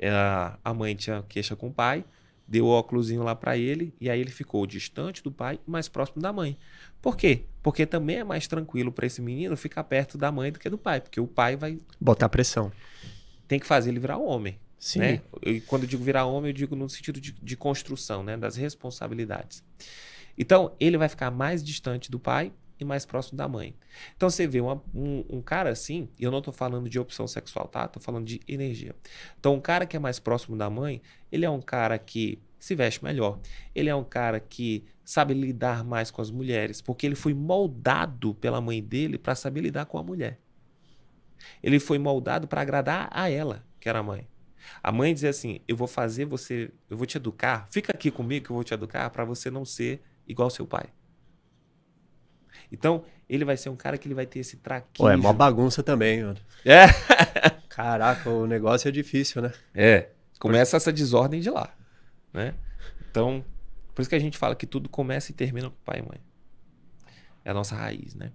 É, 0.01 0.11
a 0.65 0.75
mãe 0.75 0.95
tinha 0.95 1.23
queixa 1.29 1.55
com 1.55 1.69
o 1.69 1.73
pai, 1.73 2.03
deu 2.49 2.65
o 2.65 2.71
óculosinho 2.71 3.23
lá 3.23 3.35
pra 3.35 3.57
ele, 3.59 3.95
e 4.01 4.09
aí 4.09 4.19
ele 4.19 4.31
ficou 4.31 4.67
distante 4.67 5.23
do 5.23 5.31
pai 5.31 5.61
mais 5.67 5.89
próximo 5.89 6.23
da 6.23 6.33
mãe. 6.33 6.57
Por 7.03 7.17
quê? 7.17 7.45
Porque 7.63 7.85
também 7.85 8.17
é 8.17 8.25
mais 8.25 8.47
tranquilo 8.47 8.91
pra 8.91 9.07
esse 9.07 9.21
menino 9.21 9.57
ficar 9.57 9.85
perto 9.85 10.17
da 10.17 10.33
mãe 10.33 10.51
do 10.51 10.59
que 10.59 10.71
do 10.71 10.79
pai, 10.79 11.01
porque 11.01 11.21
o 11.21 11.27
pai 11.27 11.55
vai 11.55 11.79
botar 12.01 12.29
pressão. 12.31 12.73
tem 13.47 13.61
que 13.61 13.67
fazer 13.67 13.91
ele 13.91 14.01
virar 14.01 14.17
homem. 14.17 14.59
Sim. 14.79 15.01
Né? 15.01 15.21
E 15.45 15.61
quando 15.61 15.83
eu 15.83 15.89
digo 15.89 16.03
virar 16.03 16.25
homem, 16.25 16.51
eu 16.51 16.55
digo 16.55 16.75
no 16.75 16.89
sentido 16.89 17.21
de, 17.21 17.33
de 17.33 17.57
construção, 17.57 18.23
né? 18.23 18.37
Das 18.37 18.57
responsabilidades. 18.57 19.63
Então, 20.39 20.75
ele 20.81 20.97
vai 20.97 21.09
ficar 21.09 21.31
mais 21.31 21.63
distante 21.63 22.11
do 22.11 22.19
pai 22.19 22.51
e 22.81 22.85
mais 22.85 23.05
próximo 23.05 23.37
da 23.37 23.47
mãe. 23.47 23.75
Então 24.17 24.31
você 24.31 24.47
vê 24.47 24.61
uma, 24.61 24.83
um, 24.95 25.25
um, 25.29 25.43
cara 25.43 25.71
assim, 25.71 26.09
e 26.19 26.25
eu 26.25 26.31
não 26.31 26.39
estou 26.39 26.53
falando 26.53 26.89
de 26.89 26.99
opção 26.99 27.27
sexual, 27.27 27.69
tá? 27.69 27.85
Estou 27.85 28.03
falando 28.03 28.27
de 28.27 28.41
energia. 28.49 28.95
Então, 29.39 29.55
um 29.55 29.61
cara 29.61 29.87
que 29.87 29.97
é 29.97 30.01
mais 30.01 30.19
próximo 30.19 30.57
da 30.57 30.71
mãe, 30.71 31.03
ele 31.31 31.45
é 31.45 31.51
um 31.51 31.61
cara 31.61 31.99
que 31.99 32.41
se 32.59 32.75
veste 32.75 33.03
melhor. 33.03 33.39
Ele 33.75 33.89
é 33.89 33.95
um 33.95 34.05
cara 34.05 34.39
que 34.39 34.85
sabe 35.05 35.35
lidar 35.35 35.83
mais 35.83 36.11
com 36.11 36.23
as 36.23 36.31
mulheres, 36.31 36.81
porque 36.81 37.07
ele 37.07 37.15
foi 37.15 37.35
moldado 37.35 38.35
pela 38.35 38.61
mãe 38.61 38.83
dele 38.83 39.19
para 39.19 39.35
saber 39.35 39.63
lidar 39.63 39.87
com 39.87 39.99
a 39.99 40.03
mulher. 40.03 40.39
Ele 41.63 41.81
foi 41.81 41.99
moldado 41.99 42.47
para 42.47 42.61
agradar 42.61 43.09
a 43.11 43.31
ela, 43.31 43.65
que 43.81 43.89
era 43.89 43.99
a 44.01 44.03
mãe. 44.03 44.29
A 44.83 44.93
mãe 44.93 45.15
dizia 45.15 45.31
assim: 45.31 45.61
Eu 45.67 45.77
vou 45.77 45.89
fazer 45.89 46.27
você, 46.27 46.71
eu 46.89 46.97
vou 46.97 47.07
te 47.07 47.17
educar, 47.17 47.67
fica 47.71 47.93
aqui 47.93 48.11
comigo 48.11 48.45
que 48.45 48.53
eu 48.53 48.55
vou 48.55 48.65
te 48.65 48.75
educar 48.75 49.09
para 49.11 49.25
você 49.25 49.51
não 49.51 49.65
ser 49.65 50.03
igual 50.29 50.51
seu 50.51 50.67
pai. 50.67 50.91
Então, 52.71 53.05
ele 53.29 53.45
vai 53.45 53.57
ser 53.57 53.69
um 53.69 53.77
cara 53.77 53.99
que 53.99 54.07
ele 54.07 54.15
vai 54.15 54.27
ter 54.27 54.41
esse 54.41 54.57
traquejo. 54.57 55.05
Pô, 55.05 55.11
é 55.11 55.17
uma 55.17 55.33
bagunça 55.33 55.83
também, 55.83 56.23
mano. 56.23 56.39
É. 56.65 56.87
Caraca, 57.69 58.29
o 58.31 58.47
negócio 58.47 58.89
é 58.89 58.91
difícil, 58.91 59.43
né? 59.43 59.53
É. 59.75 60.09
Começa 60.39 60.77
essa 60.77 60.93
desordem 60.93 61.41
de 61.41 61.51
lá, 61.51 61.73
né? 62.33 62.55
Então, 63.11 63.45
por 63.95 64.03
isso 64.03 64.09
que 64.09 64.17
a 64.17 64.21
gente 64.21 64.39
fala 64.39 64.55
que 64.55 64.67
tudo 64.67 64.89
começa 64.89 65.31
e 65.31 65.35
termina 65.35 65.69
com 65.69 65.77
pai 65.85 65.99
e 65.99 66.03
mãe. 66.03 66.21
É 67.45 67.51
a 67.51 67.55
nossa 67.55 67.75
raiz, 67.75 68.15
né? 68.15 68.33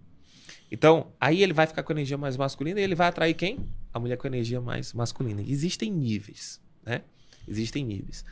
Então, 0.71 1.11
aí 1.19 1.41
ele 1.41 1.53
vai 1.53 1.67
ficar 1.67 1.83
com 1.83 1.93
energia 1.93 2.17
mais 2.17 2.35
masculina 2.37 2.79
e 2.79 2.83
ele 2.83 2.95
vai 2.95 3.07
atrair 3.07 3.33
quem? 3.33 3.67
A 3.93 3.99
mulher 3.99 4.17
com 4.17 4.27
energia 4.27 4.59
mais 4.59 4.93
masculina. 4.93 5.41
Existem 5.41 5.91
níveis, 5.91 6.61
né? 6.83 7.01
Existem 7.47 7.85
níveis. 7.85 8.25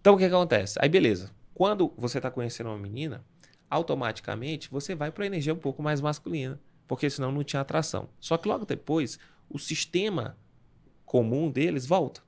Então, 0.00 0.14
o 0.14 0.16
que, 0.16 0.28
que 0.28 0.34
acontece? 0.34 0.78
Aí, 0.80 0.88
beleza. 0.88 1.30
Quando 1.54 1.92
você 1.96 2.18
está 2.18 2.30
conhecendo 2.30 2.70
uma 2.70 2.78
menina, 2.78 3.24
automaticamente 3.72 4.70
você 4.70 4.94
vai 4.94 5.10
para 5.10 5.24
a 5.24 5.26
energia 5.26 5.54
um 5.54 5.58
pouco 5.58 5.82
mais 5.82 5.98
masculina, 5.98 6.60
porque 6.86 7.08
senão 7.08 7.32
não 7.32 7.42
tinha 7.42 7.62
atração. 7.62 8.10
Só 8.20 8.36
que 8.36 8.46
logo 8.46 8.66
depois, 8.66 9.18
o 9.48 9.58
sistema 9.58 10.36
comum 11.06 11.50
deles 11.50 11.86
volta. 11.86 12.20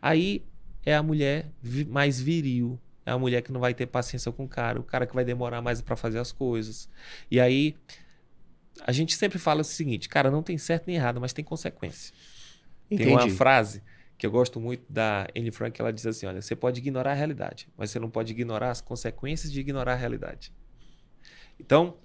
Aí 0.00 0.44
é 0.84 0.96
a 0.96 1.02
mulher 1.02 1.52
mais 1.86 2.20
viril, 2.20 2.80
é 3.06 3.12
a 3.12 3.18
mulher 3.18 3.42
que 3.42 3.52
não 3.52 3.60
vai 3.60 3.72
ter 3.72 3.86
paciência 3.86 4.32
com 4.32 4.44
o 4.44 4.48
cara, 4.48 4.80
o 4.80 4.82
cara 4.82 5.06
que 5.06 5.14
vai 5.14 5.24
demorar 5.24 5.62
mais 5.62 5.80
para 5.80 5.94
fazer 5.94 6.18
as 6.18 6.32
coisas. 6.32 6.88
E 7.30 7.38
aí 7.38 7.76
a 8.84 8.90
gente 8.90 9.14
sempre 9.14 9.38
fala 9.38 9.60
o 9.60 9.64
seguinte, 9.64 10.08
cara, 10.08 10.32
não 10.32 10.42
tem 10.42 10.58
certo 10.58 10.88
nem 10.88 10.96
errado, 10.96 11.20
mas 11.20 11.32
tem 11.32 11.44
consequência. 11.44 12.12
Entendi. 12.90 13.04
Tem 13.04 13.12
uma 13.12 13.30
frase 13.30 13.84
que 14.18 14.26
eu 14.26 14.32
gosto 14.32 14.58
muito 14.58 14.84
da 14.88 15.28
Anne 15.36 15.52
Frank, 15.52 15.80
ela 15.80 15.92
diz 15.92 16.06
assim, 16.06 16.26
olha, 16.26 16.42
você 16.42 16.56
pode 16.56 16.80
ignorar 16.80 17.12
a 17.12 17.14
realidade, 17.14 17.68
mas 17.76 17.90
você 17.90 18.00
não 18.00 18.10
pode 18.10 18.32
ignorar 18.32 18.70
as 18.70 18.80
consequências 18.80 19.52
de 19.52 19.60
ignorar 19.60 19.92
a 19.92 19.96
realidade. 19.96 20.52
Então, 21.58 21.96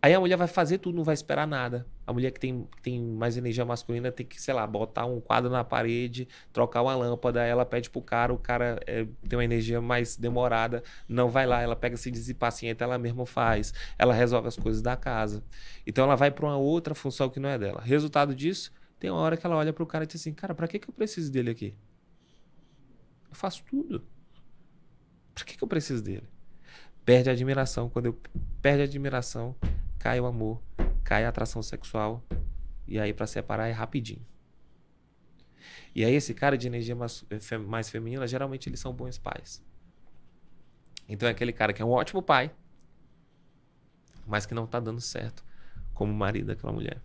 aí 0.00 0.14
a 0.14 0.20
mulher 0.20 0.36
vai 0.36 0.46
fazer 0.46 0.78
tudo, 0.78 0.96
não 0.96 1.04
vai 1.04 1.14
esperar 1.14 1.46
nada. 1.46 1.86
A 2.06 2.12
mulher 2.12 2.30
que 2.30 2.40
tem, 2.40 2.66
tem 2.82 3.00
mais 3.02 3.36
energia 3.36 3.64
masculina 3.64 4.10
tem 4.10 4.24
que, 4.24 4.40
sei 4.40 4.54
lá, 4.54 4.66
botar 4.66 5.04
um 5.04 5.20
quadro 5.20 5.50
na 5.50 5.62
parede, 5.62 6.26
trocar 6.52 6.82
uma 6.82 6.94
lâmpada, 6.96 7.44
ela 7.44 7.66
pede 7.66 7.90
pro 7.90 8.00
cara, 8.00 8.32
o 8.32 8.38
cara 8.38 8.80
é, 8.86 9.06
tem 9.28 9.36
uma 9.38 9.44
energia 9.44 9.80
mais 9.80 10.16
demorada, 10.16 10.82
não 11.06 11.28
vai 11.28 11.46
lá, 11.46 11.60
ela 11.60 11.76
pega 11.76 11.96
se 11.96 12.10
desimpacienta, 12.10 12.84
ela 12.84 12.96
mesma 12.98 13.26
faz, 13.26 13.74
ela 13.98 14.14
resolve 14.14 14.48
as 14.48 14.56
coisas 14.56 14.80
da 14.80 14.96
casa. 14.96 15.44
Então 15.86 16.04
ela 16.04 16.16
vai 16.16 16.30
para 16.30 16.46
uma 16.46 16.56
outra 16.56 16.94
função 16.94 17.28
que 17.28 17.38
não 17.38 17.48
é 17.48 17.58
dela. 17.58 17.80
Resultado 17.82 18.34
disso, 18.34 18.72
tem 18.98 19.10
uma 19.10 19.20
hora 19.20 19.36
que 19.36 19.46
ela 19.46 19.56
olha 19.56 19.72
pro 19.72 19.86
cara 19.86 20.04
e 20.04 20.06
diz 20.06 20.20
assim, 20.20 20.32
cara, 20.32 20.54
pra 20.54 20.66
que, 20.66 20.78
que 20.78 20.88
eu 20.88 20.94
preciso 20.94 21.30
dele 21.30 21.50
aqui? 21.50 21.74
Eu 23.28 23.34
faço 23.34 23.62
tudo. 23.64 24.02
Pra 25.34 25.44
que, 25.44 25.56
que 25.56 25.62
eu 25.62 25.68
preciso 25.68 26.02
dele? 26.02 26.26
Perde 27.08 27.30
a 27.30 27.32
admiração. 27.32 27.88
Quando 27.88 28.04
eu 28.04 28.20
perde 28.60 28.82
a 28.82 28.84
admiração, 28.84 29.56
cai 29.98 30.20
o 30.20 30.26
amor, 30.26 30.60
cai 31.02 31.24
a 31.24 31.30
atração 31.30 31.62
sexual. 31.62 32.22
E 32.86 33.00
aí, 33.00 33.14
para 33.14 33.26
separar, 33.26 33.66
é 33.66 33.72
rapidinho. 33.72 34.20
E 35.94 36.04
aí, 36.04 36.12
esse 36.12 36.34
cara 36.34 36.58
de 36.58 36.66
energia 36.66 36.94
mais, 36.94 37.24
mais 37.66 37.88
feminina, 37.88 38.28
geralmente 38.28 38.68
eles 38.68 38.78
são 38.78 38.92
bons 38.92 39.16
pais. 39.16 39.64
Então, 41.08 41.26
é 41.26 41.32
aquele 41.32 41.50
cara 41.50 41.72
que 41.72 41.80
é 41.80 41.84
um 41.84 41.92
ótimo 41.92 42.20
pai, 42.20 42.50
mas 44.26 44.44
que 44.44 44.52
não 44.52 44.66
tá 44.66 44.78
dando 44.78 45.00
certo 45.00 45.42
como 45.94 46.12
marido 46.12 46.48
daquela 46.48 46.74
mulher. 46.74 47.00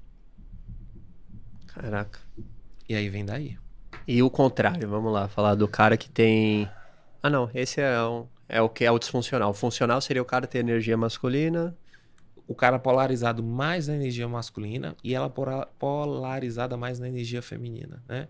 Caraca. 1.67 2.19
E 2.89 2.93
aí 2.93 3.07
vem 3.07 3.23
daí. 3.23 3.57
E 4.05 4.21
o 4.21 4.29
contrário, 4.29 4.89
vamos 4.89 5.13
lá, 5.13 5.29
falar 5.29 5.55
do 5.55 5.65
cara 5.65 5.95
que 5.95 6.09
tem. 6.09 6.69
Ah, 7.21 7.29
não, 7.29 7.49
esse 7.53 7.79
é 7.79 8.03
um, 8.03 8.27
é 8.47 8.61
o 8.61 8.69
que 8.69 8.85
é 8.85 8.91
o 8.91 8.99
disfuncional. 8.99 9.51
O 9.51 9.53
funcional 9.53 10.01
seria 10.01 10.21
o 10.21 10.25
cara 10.25 10.45
ter 10.47 10.59
energia 10.59 10.97
masculina. 10.97 11.75
O 12.47 12.53
cara 12.53 12.77
polarizado 12.77 13.41
mais 13.41 13.87
na 13.87 13.95
energia 13.95 14.27
masculina 14.27 14.95
e 15.03 15.15
ela 15.15 15.29
polarizada 15.79 16.75
mais 16.75 16.99
na 16.99 17.07
energia 17.07 17.41
feminina, 17.41 18.03
né? 18.07 18.27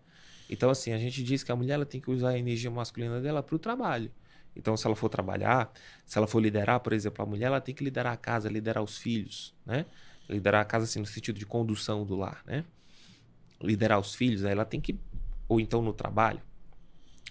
Então, 0.49 0.69
assim, 0.69 0.93
a 0.93 0.99
gente 0.99 1.23
diz 1.23 1.43
que 1.43 1.51
a 1.51 1.55
mulher 1.55 1.73
ela 1.73 1.85
tem 1.85 1.99
que 1.99 2.11
usar 2.11 2.29
a 2.29 2.37
energia 2.37 2.69
masculina 2.69 3.19
dela 3.19 3.41
para 3.41 3.55
o 3.55 3.59
trabalho. 3.59 4.11
Então, 4.55 4.77
se 4.77 4.85
ela 4.85 4.95
for 4.95 5.09
trabalhar, 5.09 5.71
se 6.05 6.17
ela 6.17 6.27
for 6.27 6.39
liderar, 6.39 6.79
por 6.79 6.93
exemplo, 6.93 7.23
a 7.23 7.25
mulher 7.25 7.47
ela 7.47 7.59
tem 7.59 7.73
que 7.73 7.83
liderar 7.83 8.13
a 8.13 8.17
casa, 8.17 8.49
liderar 8.49 8.83
os 8.83 8.97
filhos, 8.97 9.55
né? 9.65 9.85
Liderar 10.29 10.61
a 10.61 10.65
casa 10.65 10.85
assim 10.85 10.99
no 10.99 11.07
sentido 11.07 11.39
de 11.39 11.45
condução 11.45 12.05
do 12.05 12.15
lar, 12.15 12.43
né? 12.45 12.63
Liderar 13.59 13.99
os 13.99 14.13
filhos, 14.13 14.43
ela 14.43 14.63
tem 14.63 14.79
que 14.79 14.99
ou 15.47 15.59
então 15.59 15.81
no 15.81 15.91
trabalho. 15.91 16.41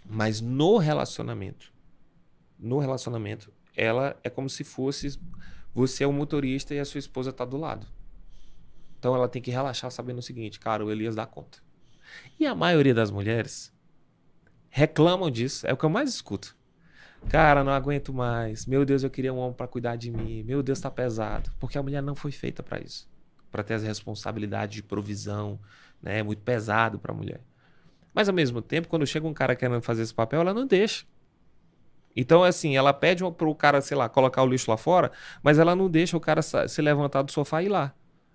Mas 0.04 0.40
no 0.40 0.78
relacionamento, 0.78 1.71
no 2.62 2.78
relacionamento, 2.78 3.52
ela 3.76 4.16
é 4.22 4.30
como 4.30 4.48
se 4.48 4.64
fosse 4.64 5.18
você 5.74 6.04
é 6.04 6.06
o 6.06 6.12
motorista 6.12 6.74
e 6.74 6.78
a 6.78 6.84
sua 6.84 6.98
esposa 6.98 7.30
está 7.30 7.44
do 7.44 7.56
lado. 7.56 7.86
Então 8.98 9.14
ela 9.14 9.28
tem 9.28 9.40
que 9.42 9.50
relaxar 9.50 9.90
sabendo 9.90 10.18
o 10.18 10.22
seguinte, 10.22 10.60
cara, 10.60 10.84
o 10.84 10.90
Elias 10.90 11.16
dá 11.16 11.26
conta. 11.26 11.58
E 12.38 12.46
a 12.46 12.54
maioria 12.54 12.94
das 12.94 13.10
mulheres 13.10 13.72
reclamam 14.68 15.30
disso, 15.30 15.66
é 15.66 15.72
o 15.72 15.76
que 15.76 15.84
eu 15.84 15.90
mais 15.90 16.08
escuto. 16.08 16.56
Cara, 17.28 17.64
não 17.64 17.72
aguento 17.72 18.12
mais. 18.12 18.66
Meu 18.66 18.84
Deus, 18.84 19.02
eu 19.02 19.10
queria 19.10 19.32
um 19.32 19.38
homem 19.38 19.54
para 19.54 19.66
cuidar 19.68 19.96
de 19.96 20.10
mim. 20.10 20.42
Meu 20.42 20.62
Deus, 20.62 20.80
tá 20.80 20.90
pesado, 20.90 21.50
porque 21.58 21.78
a 21.78 21.82
mulher 21.82 22.02
não 22.02 22.14
foi 22.14 22.32
feita 22.32 22.62
para 22.62 22.80
isso, 22.80 23.08
para 23.50 23.62
ter 23.62 23.74
as 23.74 23.82
responsabilidades 23.82 24.74
de 24.74 24.82
provisão, 24.82 25.58
né? 26.02 26.18
É 26.18 26.22
muito 26.22 26.42
pesado 26.42 26.98
para 26.98 27.12
a 27.12 27.14
mulher. 27.14 27.40
Mas 28.12 28.28
ao 28.28 28.34
mesmo 28.34 28.60
tempo, 28.60 28.88
quando 28.88 29.06
chega 29.06 29.26
um 29.26 29.32
cara 29.32 29.56
querendo 29.56 29.80
fazer 29.80 30.02
esse 30.02 30.12
papel, 30.12 30.40
ela 30.40 30.52
não 30.52 30.66
deixa. 30.66 31.04
Então, 32.14 32.44
assim, 32.44 32.76
ela 32.76 32.92
pede 32.92 33.22
pro 33.32 33.54
cara, 33.54 33.80
sei 33.80 33.96
lá, 33.96 34.08
colocar 34.08 34.42
o 34.42 34.46
lixo 34.46 34.70
lá 34.70 34.76
fora, 34.76 35.10
mas 35.42 35.58
ela 35.58 35.74
não 35.74 35.88
deixa 35.88 36.16
o 36.16 36.20
cara 36.20 36.42
se 36.42 36.82
levantar 36.82 37.22
do 37.22 37.32
sofá 37.32 37.62
e 37.62 37.66
ir 37.66 37.68
lá. 37.68 37.94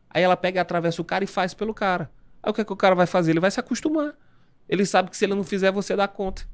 Aí 0.09 0.23
ela 0.23 0.35
pega, 0.35 0.61
atravessa 0.61 1.01
o 1.01 1.05
cara 1.05 1.23
e 1.23 1.27
faz 1.27 1.53
pelo 1.53 1.73
cara. 1.73 2.09
Aí 2.41 2.49
o 2.49 2.53
que, 2.53 2.61
é 2.61 2.65
que 2.65 2.73
o 2.73 2.77
cara 2.77 2.95
vai 2.95 3.05
fazer? 3.05 3.31
Ele 3.31 3.39
vai 3.39 3.51
se 3.51 3.59
acostumar. 3.59 4.15
Ele 4.67 4.85
sabe 4.85 5.09
que 5.09 5.17
se 5.17 5.25
ele 5.25 5.35
não 5.35 5.43
fizer, 5.43 5.71
você 5.71 5.95
dá 5.95 6.07
conta. 6.07 6.47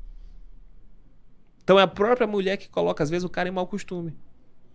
Então 1.63 1.79
é 1.79 1.83
a 1.83 1.88
própria 1.88 2.27
mulher 2.27 2.57
que 2.57 2.67
coloca, 2.67 3.01
às 3.03 3.09
vezes, 3.09 3.23
o 3.23 3.29
cara 3.29 3.47
em 3.47 3.51
mau 3.51 3.65
costume. 3.65 4.17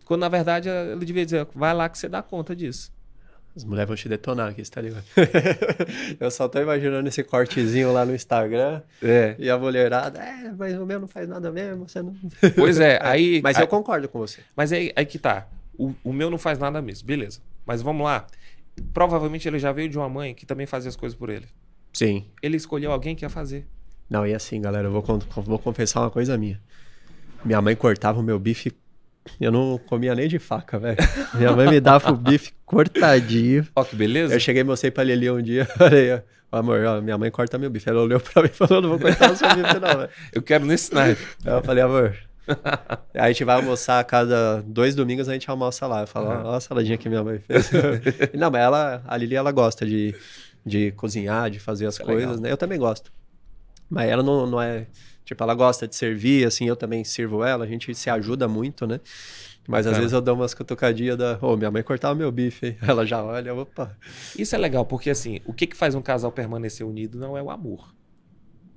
Quando, 0.07 0.23
na 0.23 0.29
verdade, 0.29 0.71
ele 0.71 1.05
devia 1.05 1.25
dizer, 1.25 1.47
vai 1.55 1.75
lá 1.75 1.89
que 1.89 1.99
você 1.99 2.09
dá 2.09 2.23
conta 2.23 2.57
disso. 2.57 2.91
As 3.59 3.65
mulheres 3.65 3.89
vão 3.89 3.97
te 3.97 4.09
detonar 4.09 4.51
aqui, 4.51 4.65
você 4.65 4.71
tá 4.71 4.81
ligado? 4.81 5.03
eu 6.21 6.31
só 6.31 6.49
tô 6.49 6.61
imaginando 6.61 7.09
esse 7.09 7.25
cortezinho 7.25 7.93
lá 7.93 8.07
no 8.07 8.15
Instagram. 8.15 8.81
É. 9.03 9.35
E 9.37 9.51
a 9.51 9.59
mulherada, 9.59 10.21
é, 10.21 10.53
mas 10.57 10.79
o 10.79 10.87
meu 10.87 11.01
não 11.01 11.09
faz 11.09 11.29
nada 11.29 11.51
mesmo, 11.51 11.89
você 11.89 12.01
não. 12.01 12.15
Pois 12.55 12.79
é, 12.79 13.01
aí. 13.03 13.41
mas 13.43 13.57
aí, 13.57 13.65
eu 13.65 13.67
concordo 13.67 14.09
com 14.09 14.21
você. 14.21 14.43
Mas 14.55 14.73
aí, 14.73 14.93
aí 14.95 15.05
que 15.05 15.19
tá. 15.19 15.49
O, 15.77 15.93
o 16.05 16.13
meu 16.13 16.31
não 16.31 16.39
faz 16.39 16.57
nada 16.57 16.81
mesmo, 16.81 17.05
beleza. 17.05 17.41
Mas 17.67 17.83
vamos 17.83 18.05
lá. 18.05 18.29
Provavelmente 18.95 19.49
ele 19.49 19.59
já 19.59 19.73
veio 19.73 19.89
de 19.89 19.99
uma 19.99 20.09
mãe 20.09 20.37
que 20.37 20.47
também 20.47 20.65
fazia 20.65 20.89
as 20.89 20.95
coisas 20.95 21.19
por 21.19 21.29
ele. 21.29 21.47
Sim. 21.93 22.27
Ele 22.41 22.57
escolheu 22.57 22.93
alguém 22.93 23.17
que 23.17 23.25
ia 23.25 23.29
fazer. 23.29 23.67
Não, 24.09 24.25
e 24.25 24.33
assim, 24.33 24.61
galera, 24.61 24.87
eu 24.87 24.93
vou, 24.93 25.03
vou 25.43 25.59
confessar 25.59 26.03
uma 26.03 26.13
coisa 26.13 26.39
minha. 26.39 26.61
Minha 27.45 27.61
mãe 27.61 27.75
cortava 27.75 28.21
o 28.21 28.23
meu 28.23 28.39
bife 28.39 28.73
eu 29.41 29.53
não 29.53 29.79
comia 29.79 30.15
nem 30.15 30.29
de 30.29 30.39
faca, 30.39 30.79
velho. 30.79 30.97
Minha 31.35 31.53
mãe 31.53 31.69
me 31.69 31.81
dava 31.81 32.11
o 32.11 32.17
bife 32.17 32.53
cortadinho. 32.65 33.67
Ó, 33.75 33.85
que 33.85 33.97
beleza. 33.97 34.35
Eu 34.35 34.41
cheguei 34.41 34.63
e 34.63 34.65
mostrei 34.65 34.91
pra 34.91 35.05
Lili 35.05 35.31
um 35.31 35.43
dia. 35.43 35.65
Falei, 35.77 36.23
amor, 36.51 36.85
ó, 36.85 37.01
minha 37.01 37.17
mãe 37.19 37.31
corta 37.31 37.59
meu 37.59 37.71
bife. 37.71 37.89
Ela 37.89 38.03
olhou 38.03 38.21
pra 38.21 38.43
mim 38.43 38.51
e 38.53 38.55
falou: 38.55 38.83
não 38.83 38.91
vou 38.91 38.99
cortar 38.99 39.31
o 39.33 39.37
seu 39.37 39.49
bife, 39.49 39.79
não, 39.79 39.99
velho. 39.99 40.11
Eu 40.33 40.43
quero 40.43 40.65
nesse 40.65 40.91
knife. 40.91 41.37
Eu 41.45 41.63
falei, 41.63 41.83
amor. 41.83 42.17
A 43.15 43.29
gente 43.29 43.45
vai 43.45 43.57
almoçar 43.57 44.01
a 44.01 44.05
cada 44.05 44.63
dois 44.63 44.95
domingos, 44.95 45.29
a 45.29 45.33
gente 45.33 45.49
almoça 45.51 45.87
lá. 45.87 46.03
Eu 46.03 46.07
falo, 46.07 46.31
uhum. 46.31 46.47
ó, 46.47 46.55
a 46.55 46.61
saladinha 46.61 46.97
que 46.97 47.09
minha 47.09 47.23
mãe 47.23 47.39
fez. 47.39 47.71
não, 48.35 48.51
mas 48.51 48.63
ela, 48.63 49.03
a 49.07 49.17
Lili, 49.17 49.35
ela 49.35 49.53
gosta 49.53 49.85
de, 49.85 50.15
de 50.65 50.93
cozinhar, 50.93 51.51
de 51.51 51.61
fazer 51.61 51.87
as 51.87 52.01
é 52.01 52.05
coisas, 52.05 52.31
legal. 52.31 52.43
né? 52.43 52.53
Eu 52.53 52.57
também 52.57 52.79
gosto. 52.79 53.13
Mas 53.89 54.09
ela 54.09 54.23
não, 54.23 54.47
não 54.47 54.61
é 54.61 54.87
Tipo, 55.29 55.45
ela 55.45 55.55
gosta 55.55 55.87
de 55.87 55.95
servir, 55.95 56.47
assim, 56.47 56.67
eu 56.67 56.75
também 56.75 57.05
sirvo 57.05 57.45
ela, 57.45 57.67
a 57.67 57.69
gente 57.69 57.95
se 57.95 58.09
ajuda 58.09 58.49
muito, 58.49 58.87
né? 58.87 58.99
Mas 59.69 59.87
às 59.87 59.95
vezes 59.95 60.15
eu 60.15 60.23
dou 60.23 60.35
umas 60.35 60.55
cutucadinhas 60.55 61.19
da. 61.19 61.35
Ô, 61.43 61.53
oh, 61.53 61.57
minha 61.59 61.71
mãe 61.71 61.83
cortava 61.83 62.15
meu 62.15 62.33
bife, 62.33 62.69
hein? 62.69 62.79
Ela 62.81 63.05
já 63.05 63.23
olha, 63.23 63.55
opa. 63.55 63.95
Isso 64.39 64.55
é 64.55 64.59
legal, 64.59 64.87
porque 64.87 65.11
assim, 65.11 65.43
o 65.45 65.53
que, 65.53 65.67
que 65.67 65.77
faz 65.77 65.95
um 65.95 66.01
casal 66.01 66.33
permanecer 66.33 66.87
unido 66.87 67.19
não 67.19 67.37
é 67.37 67.43
o 67.43 67.51
amor. 67.51 67.95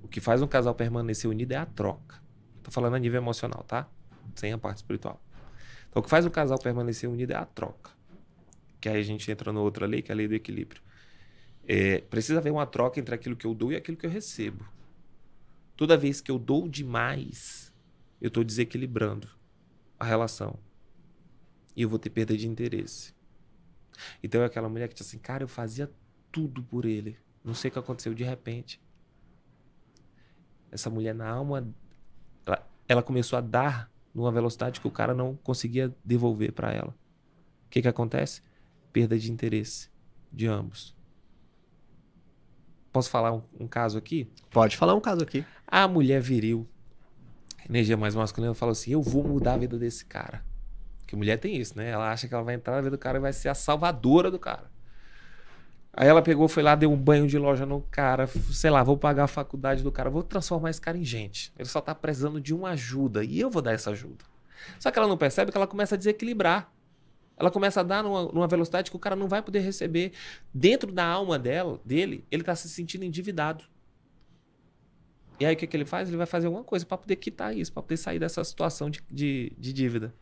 que 0.10 0.20
faz 0.20 0.42
um 0.42 0.48
casal 0.48 0.76
permanecer 0.76 1.30
unido 1.32 1.54
é 1.54 1.56
a 1.56 1.66
troca. 1.66 2.22
Tô 2.62 2.70
falando 2.70 2.96
a 2.96 3.00
nível 3.00 3.22
emocional, 3.22 3.64
tá? 3.64 3.88
Sem 4.36 4.52
a 4.52 4.58
parte 4.58 4.80
espiritual. 4.80 5.24
Então, 5.90 6.02
o 6.02 6.04
que 6.04 6.10
faz 6.10 6.26
um 6.26 6.30
casal 6.30 6.60
permanecer 6.60 7.10
unido 7.10 7.32
é 7.32 7.38
a 7.38 7.46
troca. 7.46 7.92
Que 8.82 8.90
aí 8.90 9.00
a 9.00 9.04
gente 9.04 9.32
entra 9.32 9.54
no 9.54 9.62
outra 9.62 9.86
lei, 9.86 10.02
que 10.02 10.12
é 10.12 10.14
a 10.14 10.18
lei 10.18 10.28
do 10.28 10.36
equilíbrio. 10.36 10.82
É, 11.66 12.00
precisa 12.10 12.40
haver 12.40 12.52
uma 12.52 12.66
troca 12.66 13.00
entre 13.00 13.16
aquilo 13.16 13.38
que 13.38 13.48
eu 13.48 13.54
dou 13.54 13.72
e 13.72 13.78
aquilo 13.78 13.96
que 13.96 14.06
eu 14.06 14.10
recebo. 14.10 14.66
Toda 15.82 15.98
vez 15.98 16.22
que 16.22 16.30
eu 16.30 16.38
dou 16.38 16.70
demais, 16.70 17.74
eu 18.22 18.28
estou 18.28 18.44
desequilibrando 18.44 19.28
a 20.00 20.06
relação. 20.06 20.60
E 21.76 21.82
eu 21.82 21.90
vou 21.90 21.98
ter 21.98 22.12
perda 22.12 22.38
de 22.38 22.48
interesse. 22.48 23.16
Então 24.22 24.44
é 24.44 24.46
aquela 24.46 24.70
mulher 24.70 24.88
que 24.90 24.94
diz 24.94 25.08
assim, 25.08 25.18
cara, 25.18 25.44
eu 25.44 25.48
fazia 25.48 25.92
tudo 26.32 26.62
por 26.62 26.86
ele. 26.86 27.18
Não 27.44 27.56
sei 27.56 27.70
o 27.70 27.72
que 27.72 27.80
aconteceu 27.80 28.14
de 28.14 28.24
repente. 28.24 28.80
Essa 30.70 30.88
mulher 30.88 31.16
na 31.16 31.28
alma, 31.28 31.68
ela, 32.46 32.70
ela 32.88 33.02
começou 33.02 33.40
a 33.40 33.42
dar 33.42 33.92
numa 34.14 34.32
velocidade 34.32 34.80
que 34.80 34.88
o 34.88 34.92
cara 34.92 35.16
não 35.16 35.36
conseguia 35.38 35.92
devolver 36.06 36.52
para 36.52 36.72
ela. 36.72 36.96
O 37.66 37.70
que 37.72 37.82
que 37.82 37.88
acontece? 37.88 38.44
Perda 38.94 39.18
de 39.18 39.32
interesse 39.32 39.90
de 40.32 40.46
ambos. 40.46 40.96
Posso 42.92 43.10
falar 43.10 43.32
um, 43.34 43.42
um 43.60 43.68
caso 43.68 43.98
aqui? 43.98 44.30
Pode 44.52 44.78
falar 44.78 44.94
um 44.94 45.02
caso 45.02 45.24
aqui. 45.24 45.44
A 45.72 45.88
mulher 45.88 46.20
viril, 46.20 46.68
energia 47.68 47.96
mais 47.96 48.14
masculina, 48.14 48.54
fala 48.54 48.74
assim: 48.74 48.92
Eu 48.92 49.02
vou 49.02 49.24
mudar 49.24 49.54
a 49.54 49.58
vida 49.58 49.78
desse 49.80 50.04
cara. 50.04 50.44
Porque 51.00 51.16
mulher 51.16 51.38
tem 51.38 51.56
isso, 51.56 51.78
né? 51.78 51.90
Ela 51.90 52.12
acha 52.12 52.28
que 52.28 52.34
ela 52.34 52.44
vai 52.44 52.56
entrar 52.56 52.76
na 52.76 52.82
vida 52.82 52.98
do 52.98 53.00
cara 53.00 53.18
e 53.18 53.22
vai 53.22 53.32
ser 53.32 53.48
a 53.48 53.54
salvadora 53.54 54.30
do 54.30 54.38
cara. 54.38 54.70
Aí 55.94 56.08
ela 56.08 56.22
pegou, 56.22 56.50
foi 56.50 56.62
lá, 56.62 56.76
deu 56.76 56.92
um 56.92 56.98
banho 56.98 57.26
de 57.26 57.38
loja 57.38 57.66
no 57.66 57.82
cara, 57.92 58.28
sei 58.28 58.70
lá, 58.70 58.82
vou 58.82 58.98
pagar 58.98 59.26
a 59.26 59.28
faculdade 59.28 59.82
do 59.82 59.92
cara, 59.92 60.10
vou 60.10 60.24
transformar 60.24 60.70
esse 60.70 60.80
cara 60.80 60.98
em 60.98 61.04
gente. 61.04 61.54
Ele 61.58 61.68
só 61.68 61.82
tá 61.82 61.94
precisando 61.96 62.40
de 62.40 62.54
uma 62.54 62.72
ajuda 62.72 63.24
e 63.24 63.40
eu 63.40 63.50
vou 63.50 63.62
dar 63.62 63.74
essa 63.74 63.92
ajuda. 63.92 64.24
Só 64.80 64.92
que 64.92 65.00
ela 65.00 65.08
não 65.08 65.18
percebe 65.18 65.52
que 65.52 65.58
ela 65.58 65.68
começa 65.68 65.96
a 65.96 65.98
desequilibrar. 65.98 66.72
Ela 67.38 67.50
começa 67.50 67.80
a 67.80 67.84
dar 67.84 68.04
numa, 68.04 68.24
numa 68.32 68.48
velocidade 68.48 68.90
que 68.90 68.96
o 68.96 69.00
cara 69.00 69.16
não 69.16 69.28
vai 69.28 69.42
poder 69.42 69.60
receber. 69.60 70.12
Dentro 70.54 70.92
da 70.92 71.06
alma 71.06 71.40
dela, 71.40 71.80
dele, 71.84 72.26
ele 72.30 72.44
tá 72.44 72.56
se 72.56 72.70
sentindo 72.70 73.04
endividado. 73.04 73.66
E 75.42 75.46
aí 75.46 75.56
o 75.56 75.58
que, 75.58 75.66
que 75.66 75.76
ele 75.76 75.86
faz? 75.86 76.08
Ele 76.08 76.18
vai 76.18 76.28
fazer 76.28 76.46
alguma 76.46 76.64
coisa 76.64 76.86
para 76.86 77.00
poder 77.00 77.16
quitar 77.16 77.58
isso, 77.58 77.74
para 77.74 77.82
poder 77.82 77.98
sair 77.98 78.20
dessa 78.20 78.44
situação 78.44 78.92
de, 78.92 79.02
de, 79.10 79.52
de 79.58 79.74
dívida. 79.74 80.14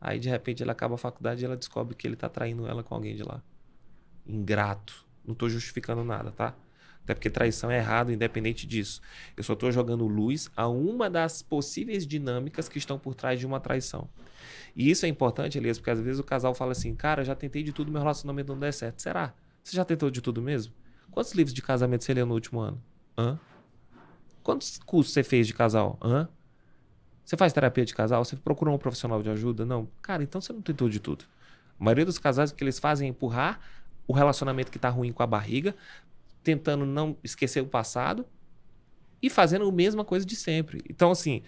Aí 0.00 0.18
de 0.18 0.28
repente 0.28 0.60
ele 0.60 0.72
acaba 0.72 0.96
a 0.96 0.98
faculdade 0.98 1.40
e 1.40 1.44
ela 1.44 1.56
descobre 1.56 1.94
que 1.94 2.04
ele 2.04 2.16
tá 2.16 2.28
traindo 2.28 2.66
ela 2.66 2.82
com 2.82 2.92
alguém 2.92 3.14
de 3.14 3.22
lá. 3.22 3.40
Ingrato. 4.26 5.06
Não 5.24 5.34
estou 5.34 5.48
justificando 5.48 6.02
nada, 6.02 6.32
tá? 6.32 6.52
Até 7.04 7.14
porque 7.14 7.30
traição 7.30 7.70
é 7.70 7.78
errado, 7.78 8.10
independente 8.10 8.66
disso. 8.66 9.00
Eu 9.36 9.44
só 9.44 9.52
estou 9.52 9.70
jogando 9.70 10.04
luz 10.04 10.50
a 10.56 10.66
uma 10.66 11.08
das 11.08 11.42
possíveis 11.42 12.04
dinâmicas 12.04 12.68
que 12.68 12.78
estão 12.78 12.98
por 12.98 13.14
trás 13.14 13.38
de 13.38 13.46
uma 13.46 13.60
traição. 13.60 14.08
E 14.74 14.90
isso 14.90 15.06
é 15.06 15.08
importante, 15.08 15.56
Elias, 15.58 15.78
porque 15.78 15.90
às 15.90 16.00
vezes 16.00 16.18
o 16.18 16.24
casal 16.24 16.56
fala 16.56 16.72
assim: 16.72 16.92
cara, 16.92 17.22
já 17.22 17.36
tentei 17.36 17.62
de 17.62 17.72
tudo, 17.72 17.92
meu 17.92 18.00
relacionamento 18.00 18.52
não 18.52 18.58
der 18.58 18.72
certo. 18.72 19.00
Será? 19.00 19.32
Você 19.62 19.76
já 19.76 19.84
tentou 19.84 20.10
de 20.10 20.20
tudo 20.20 20.42
mesmo? 20.42 20.74
Quantos 21.12 21.32
livros 21.34 21.54
de 21.54 21.62
casamento 21.62 22.02
você 22.02 22.12
leu 22.12 22.26
no 22.26 22.34
último 22.34 22.58
ano? 22.58 22.82
Hã? 23.16 23.38
Quantos 24.46 24.78
cursos 24.78 25.12
você 25.12 25.24
fez 25.24 25.44
de 25.44 25.52
casal? 25.52 25.98
Hã? 26.00 26.28
Você 27.24 27.36
faz 27.36 27.52
terapia 27.52 27.84
de 27.84 27.92
casal? 27.92 28.24
Você 28.24 28.36
procurou 28.36 28.72
um 28.72 28.78
profissional 28.78 29.20
de 29.20 29.28
ajuda? 29.28 29.66
Não. 29.66 29.88
Cara, 30.00 30.22
então 30.22 30.40
você 30.40 30.52
não 30.52 30.62
tentou 30.62 30.88
de 30.88 31.00
tudo. 31.00 31.24
A 31.80 31.82
maioria 31.82 32.04
dos 32.04 32.16
casais 32.16 32.52
o 32.52 32.54
que 32.54 32.62
eles 32.62 32.78
fazem 32.78 33.08
é 33.08 33.10
empurrar 33.10 33.58
o 34.06 34.12
relacionamento 34.12 34.70
que 34.70 34.78
está 34.78 34.88
ruim 34.88 35.10
com 35.10 35.20
a 35.20 35.26
barriga, 35.26 35.74
tentando 36.44 36.86
não 36.86 37.16
esquecer 37.24 37.60
o 37.60 37.66
passado 37.66 38.24
e 39.20 39.28
fazendo 39.28 39.68
a 39.68 39.72
mesma 39.72 40.04
coisa 40.04 40.24
de 40.24 40.36
sempre. 40.36 40.80
Então, 40.88 41.10
assim, 41.10 41.42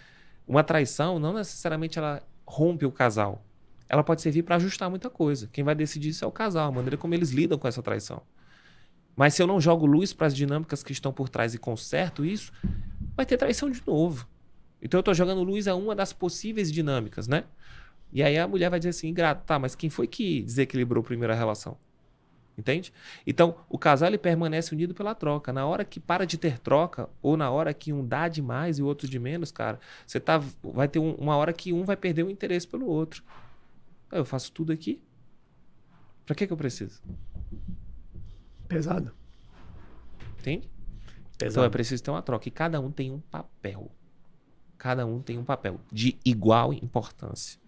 uma 0.44 0.64
traição 0.64 1.20
não 1.20 1.32
necessariamente 1.32 2.00
ela 2.00 2.20
rompe 2.44 2.84
o 2.84 2.90
casal. 2.90 3.44
Ela 3.88 4.02
pode 4.02 4.22
servir 4.22 4.42
para 4.42 4.56
ajustar 4.56 4.90
muita 4.90 5.08
coisa. 5.08 5.48
Quem 5.52 5.62
vai 5.62 5.76
decidir 5.76 6.08
isso 6.08 6.24
é 6.24 6.26
o 6.26 6.32
casal, 6.32 6.66
a 6.66 6.72
maneira 6.72 6.96
como 6.96 7.14
eles 7.14 7.30
lidam 7.30 7.58
com 7.58 7.68
essa 7.68 7.80
traição. 7.80 8.24
Mas 9.14 9.34
se 9.34 9.42
eu 9.42 9.46
não 9.46 9.60
jogo 9.60 9.86
luz 9.86 10.12
para 10.12 10.26
as 10.26 10.34
dinâmicas 10.34 10.82
que 10.82 10.92
estão 10.92 11.12
por 11.12 11.28
trás 11.28 11.52
e 11.52 11.58
conserto 11.58 12.24
isso, 12.24 12.52
vai 13.18 13.26
ter 13.26 13.36
traição 13.36 13.68
de 13.68 13.82
novo. 13.84 14.28
Então 14.80 14.98
eu 14.98 15.00
estou 15.00 15.12
jogando 15.12 15.42
luz 15.42 15.66
a 15.66 15.74
uma 15.74 15.92
das 15.92 16.12
possíveis 16.12 16.70
dinâmicas, 16.70 17.26
né? 17.26 17.44
E 18.12 18.22
aí 18.22 18.38
a 18.38 18.46
mulher 18.46 18.70
vai 18.70 18.78
dizer 18.78 18.90
assim, 18.90 19.08
ingrato, 19.08 19.44
tá, 19.44 19.58
mas 19.58 19.74
quem 19.74 19.90
foi 19.90 20.06
que 20.06 20.40
desequilibrou 20.42 21.02
primeiro 21.02 21.32
a 21.32 21.36
relação? 21.36 21.76
Entende? 22.56 22.92
Então, 23.26 23.56
o 23.68 23.76
casal 23.76 24.08
ele 24.08 24.18
permanece 24.18 24.72
unido 24.72 24.94
pela 24.94 25.16
troca. 25.16 25.52
Na 25.52 25.66
hora 25.66 25.84
que 25.84 25.98
para 25.98 26.24
de 26.24 26.38
ter 26.38 26.60
troca, 26.60 27.08
ou 27.20 27.36
na 27.36 27.50
hora 27.50 27.74
que 27.74 27.92
um 27.92 28.06
dá 28.06 28.28
de 28.28 28.40
mais 28.40 28.78
e 28.78 28.82
o 28.82 28.86
outro 28.86 29.08
de 29.08 29.18
menos, 29.18 29.50
cara, 29.50 29.80
você 30.06 30.20
tá, 30.20 30.40
vai 30.62 30.86
ter 30.86 31.00
um, 31.00 31.14
uma 31.14 31.36
hora 31.36 31.52
que 31.52 31.72
um 31.72 31.84
vai 31.84 31.96
perder 31.96 32.22
o 32.22 32.30
interesse 32.30 32.68
pelo 32.68 32.86
outro. 32.86 33.22
Eu 34.12 34.24
faço 34.24 34.52
tudo 34.52 34.72
aqui. 34.72 35.02
Pra 36.24 36.36
que, 36.36 36.46
que 36.46 36.52
eu 36.52 36.56
preciso? 36.56 37.02
Pesado. 38.68 39.12
Entende? 40.38 40.68
Pesado. 41.38 41.52
Então 41.52 41.64
é 41.64 41.70
preciso 41.70 42.02
ter 42.02 42.10
uma 42.10 42.20
troca. 42.20 42.48
E 42.48 42.50
cada 42.50 42.80
um 42.80 42.90
tem 42.90 43.12
um 43.12 43.20
papel. 43.20 43.90
Cada 44.76 45.06
um 45.06 45.22
tem 45.22 45.38
um 45.38 45.44
papel 45.44 45.80
de 45.90 46.18
igual 46.24 46.72
importância. 46.74 47.58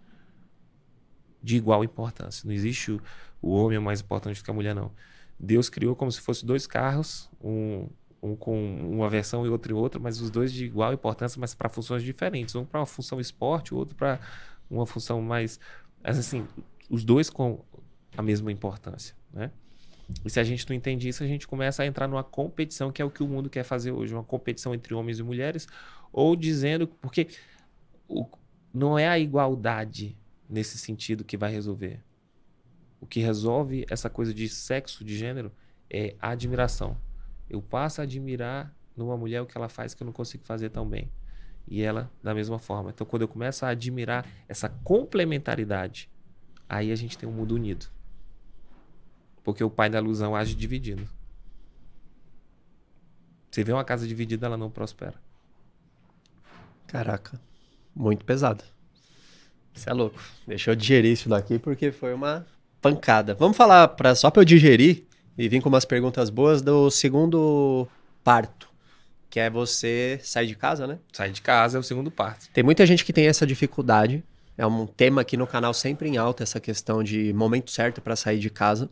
De 1.42 1.56
igual 1.56 1.85
importância. 1.85 2.46
Não 2.46 2.52
existe 2.52 2.90
o, 2.90 3.00
o 3.40 3.50
homem 3.52 3.76
é 3.76 3.80
mais 3.80 4.00
importante 4.00 4.40
do 4.40 4.44
que 4.44 4.50
a 4.50 4.54
mulher, 4.54 4.74
não. 4.74 4.92
Deus 5.38 5.70
criou 5.70 5.96
como 5.96 6.12
se 6.12 6.20
fosse 6.20 6.44
dois 6.44 6.66
carros, 6.66 7.30
um, 7.42 7.88
um 8.22 8.37
com 8.37 8.76
uma 8.92 9.09
versão 9.09 9.46
e 9.46 9.48
outro 9.48 9.72
em 9.72 9.76
outra, 9.76 9.98
mas 9.98 10.20
os 10.20 10.30
dois 10.30 10.52
de 10.52 10.66
igual 10.66 10.92
importância, 10.92 11.40
mas 11.40 11.54
para 11.54 11.68
funções 11.68 12.02
diferentes. 12.02 12.54
Um 12.54 12.64
para 12.64 12.80
uma 12.80 12.87
função 12.87 13.18
esporte, 13.18 13.72
o 13.72 13.76
outro 13.78 13.94
para 13.94 14.20
uma 14.68 14.85
função 14.85 15.22
mais. 15.22 15.59
Assim, 16.04 16.46
os 16.90 17.04
dois 17.04 17.30
com 17.30 17.64
a 18.16 18.22
mesma 18.22 18.50
importância, 18.52 19.14
né? 19.33 19.50
E 20.25 20.31
se 20.31 20.40
a 20.40 20.44
gente 20.44 20.68
não 20.68 20.77
entende 20.77 21.09
isso, 21.09 21.23
a 21.23 21.27
gente 21.27 21.46
começa 21.46 21.83
a 21.83 21.87
entrar 21.87 22.09
numa 22.09 22.25
competição, 22.25 22.90
que 22.90 23.01
é 23.01 23.05
o 23.05 23.11
que 23.11 23.23
o 23.23 23.29
mundo 23.29 23.49
quer 23.49 23.64
fazer 23.64 23.92
hoje, 23.92 24.14
uma 24.14 24.25
competição 24.25 24.75
entre 24.75 24.94
homens 24.94 25.18
e 25.18 25.23
mulheres, 25.23 25.66
ou 26.12 26.35
dizendo, 26.35 26.87
porque 26.87 27.29
o, 28.09 28.27
não 28.73 28.99
é 28.99 29.09
a 29.09 29.18
igualdade 29.18 30.16
nesse 30.49 30.79
sentido 30.79 31.25
que 31.25 31.37
vai 31.37 31.53
resolver. 31.53 32.03
O 33.01 33.07
que 33.07 33.20
resolve 33.20 33.87
essa 33.88 34.11
coisa 34.11 34.35
de 34.35 34.49
sexo, 34.49 35.05
de 35.05 35.16
gênero, 35.16 35.53
é 35.88 36.14
a 36.20 36.31
admiração. 36.31 36.96
Eu 37.49 37.62
passo 37.62 38.01
a 38.01 38.05
admirar 38.05 38.75
numa 38.96 39.16
mulher 39.16 39.40
o 39.40 39.46
que 39.46 39.57
ela 39.57 39.68
faz 39.68 39.94
que 39.94 40.03
eu 40.03 40.07
não 40.07 40.12
consigo 40.12 40.44
fazer 40.44 40.70
tão 40.70 40.87
bem. 40.87 41.11
E 41.66 41.83
ela 41.83 42.11
da 42.23 42.35
mesma 42.35 42.59
forma. 42.59 42.90
Então, 42.90 43.07
quando 43.07 43.23
eu 43.23 43.29
começo 43.29 43.64
a 43.64 43.70
admirar 43.70 44.27
essa 44.49 44.68
complementaridade, 44.68 46.11
aí 46.68 46.92
a 46.92 46.96
gente 46.96 47.16
tem 47.16 47.29
um 47.29 47.33
mundo 47.33 47.55
unido. 47.55 47.87
Porque 49.42 49.64
o 49.64 49.70
pai 49.70 49.88
da 49.88 49.98
ilusão 49.98 50.37
age 50.37 50.55
dividindo. 50.55 51.09
Você 53.50 53.64
vê 53.64 53.72
uma 53.72 53.85
casa 53.85 54.07
dividida, 54.07 54.46
ela 54.46 54.57
não 54.57 54.70
prospera. 54.70 55.14
Caraca, 56.87 57.40
muito 57.94 58.24
pesado. 58.24 58.64
Isso 59.74 59.88
é 59.88 59.92
louco. 59.92 60.20
Deixa 60.46 60.70
eu 60.70 60.76
digerir 60.76 61.12
isso 61.12 61.29
daqui 61.29 61.59
porque 61.59 61.90
foi 61.90 62.12
uma 62.12 62.46
pancada. 62.81 63.35
Vamos 63.35 63.57
falar 63.57 63.88
pra, 63.88 64.14
só 64.14 64.31
para 64.31 64.42
eu 64.42 64.44
digerir 64.44 65.05
e 65.37 65.48
vir 65.48 65.61
com 65.61 65.68
umas 65.68 65.85
perguntas 65.85 66.31
boas 66.31 66.62
do 66.62 66.90
segundo 66.90 67.88
parto, 68.22 68.68
que 69.29 69.40
é 69.40 69.48
você 69.48 70.20
sair 70.22 70.46
de 70.46 70.55
casa, 70.55 70.87
né? 70.87 70.98
Sair 71.12 71.33
de 71.33 71.40
casa 71.40 71.79
é 71.79 71.81
o 71.81 71.83
segundo 71.83 72.11
parto. 72.11 72.48
Tem 72.53 72.62
muita 72.62 72.85
gente 72.85 73.05
que 73.05 73.12
tem 73.12 73.26
essa 73.26 73.46
dificuldade. 73.46 74.22
É 74.59 74.66
um 74.66 74.87
tema 74.87 75.22
aqui 75.22 75.37
no 75.37 75.46
canal 75.46 75.72
sempre 75.72 76.09
em 76.09 76.18
alta 76.18 76.42
essa 76.42 76.61
questão 76.61 77.03
de 77.03 77.33
momento 77.33 77.70
certo 77.70 78.00
para 78.03 78.14
sair 78.14 78.38
de 78.38 78.50
casa, 78.50 78.90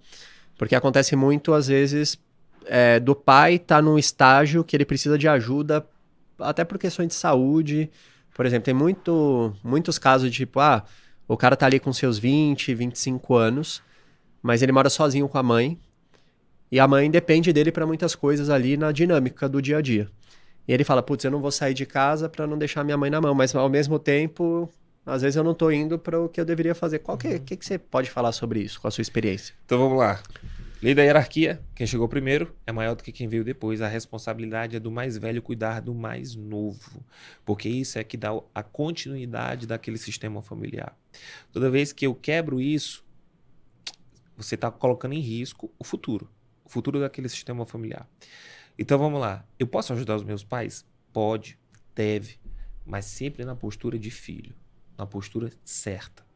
porque 0.59 0.75
acontece 0.75 1.17
muito 1.17 1.55
às 1.55 1.69
vezes 1.69 2.19
é, 2.67 3.01
do 3.01 3.15
pai 3.15 3.55
estar 3.55 3.77
tá 3.77 3.83
num 3.83 3.99
estágio 3.99 4.63
que 4.63 4.77
ele 4.77 4.85
precisa 4.85 5.17
de 5.17 5.27
ajuda, 5.27 5.87
até 6.39 6.65
por 6.65 6.79
questões 6.79 7.09
de 7.09 7.15
saúde. 7.15 7.91
Por 8.35 8.45
exemplo, 8.45 8.67
tem 8.67 8.75
muito, 8.75 9.55
muitos 9.65 9.99
casos 9.99 10.31
de 10.31 10.37
tipo, 10.37 10.61
ah, 10.61 10.85
o 11.27 11.37
cara 11.37 11.57
tá 11.57 11.67
ali 11.67 11.81
com 11.81 11.93
seus 11.93 12.19
20, 12.19 12.75
25 12.75 13.35
anos, 13.35 13.83
mas 14.43 14.63
ele 14.63 14.73
mora 14.73 14.91
sozinho 14.91 15.29
com 15.29 15.39
a 15.39 15.43
mãe. 15.43 15.79
E 16.71 16.79
a 16.79 16.87
mãe 16.87 17.11
depende 17.11 17.53
dele 17.53 17.73
para 17.73 17.87
muitas 17.87 18.15
coisas 18.15 18.51
ali 18.51 18.77
na 18.77 18.93
dinâmica 18.93 19.49
do 19.49 19.63
dia 19.63 19.79
a 19.79 19.81
dia. 19.81 20.09
E 20.67 20.73
ele 20.73 20.85
fala: 20.85 21.03
"Putz, 21.03 21.25
eu 21.25 21.31
não 21.31 21.41
vou 21.41 21.51
sair 21.51 21.73
de 21.73 21.87
casa 21.87 22.29
para 22.29 22.47
não 22.47 22.59
deixar 22.59 22.85
minha 22.85 22.97
mãe 22.97 23.09
na 23.09 23.21
mão", 23.21 23.35
mas 23.35 23.55
ao 23.55 23.71
mesmo 23.71 23.99
tempo, 23.99 24.69
às 25.09 25.23
vezes 25.23 25.37
eu 25.37 25.45
não 25.45 25.55
tô 25.55 25.71
indo 25.71 25.99
para 25.99 26.21
o 26.21 26.29
que 26.29 26.41
eu 26.41 26.45
deveria 26.45 26.75
fazer. 26.75 26.99
Qual 26.99 27.17
que, 27.17 27.29
uhum. 27.29 27.39
que, 27.39 27.57
que 27.57 27.65
você 27.65 27.79
pode 27.79 28.11
falar 28.11 28.33
sobre 28.33 28.61
isso, 28.61 28.81
com 28.81 28.87
a 28.87 28.91
sua 28.91 29.03
experiência? 29.03 29.55
Então 29.65 29.79
vamos 29.79 29.99
lá. 29.99 30.23
Lei 30.81 30.95
da 30.95 31.03
hierarquia: 31.03 31.61
quem 31.75 31.87
chegou 31.87 32.09
primeiro 32.09 32.55
é 32.67 32.71
maior 32.71 32.95
do 32.95 33.03
que 33.03 33.11
quem 33.11 33.27
veio 33.27 33.43
depois. 33.43 33.81
A 33.81 33.89
responsabilidade 33.89 34.77
é 34.77 34.81
do 34.81 34.91
mais 34.91 35.19
velho 35.19 35.43
cuidar 35.43 35.81
do 35.81 35.95
mais 35.95 36.37
novo, 36.37 37.05
porque 37.45 37.69
isso 37.69 37.99
é 37.99 38.05
que 38.05 38.17
dá 38.17 38.31
a 38.55 38.63
continuidade 38.63 39.67
daquele 39.67 39.99
sistema 39.99 40.41
familiar. 40.41 40.97
Toda 41.53 41.71
vez 41.71 41.93
que 41.93 42.07
eu 42.07 42.15
quebro 42.15 42.61
isso, 42.61 43.05
você 44.37 44.55
está 44.55 44.71
colocando 44.71 45.15
em 45.15 45.21
risco 45.21 45.71
o 45.79 45.85
futuro, 45.85 46.31
o 46.65 46.69
futuro 46.69 47.01
daquele 47.01 47.29
sistema 47.29 47.67
familiar. 47.67 48.09
Então 48.79 48.97
vamos 48.99 49.21
lá. 49.21 49.45
Eu 49.59 49.67
posso 49.67 49.93
ajudar 49.93 50.15
os 50.15 50.23
meus 50.23 50.45
pais? 50.45 50.87
Pode, 51.13 51.59
deve, 51.93 52.39
mas 52.87 53.05
sempre 53.05 53.45
na 53.45 53.57
postura 53.57 53.99
de 53.99 54.11
filho, 54.13 54.55
na 54.99 55.07
postura 55.07 55.51
certa. 55.65 56.27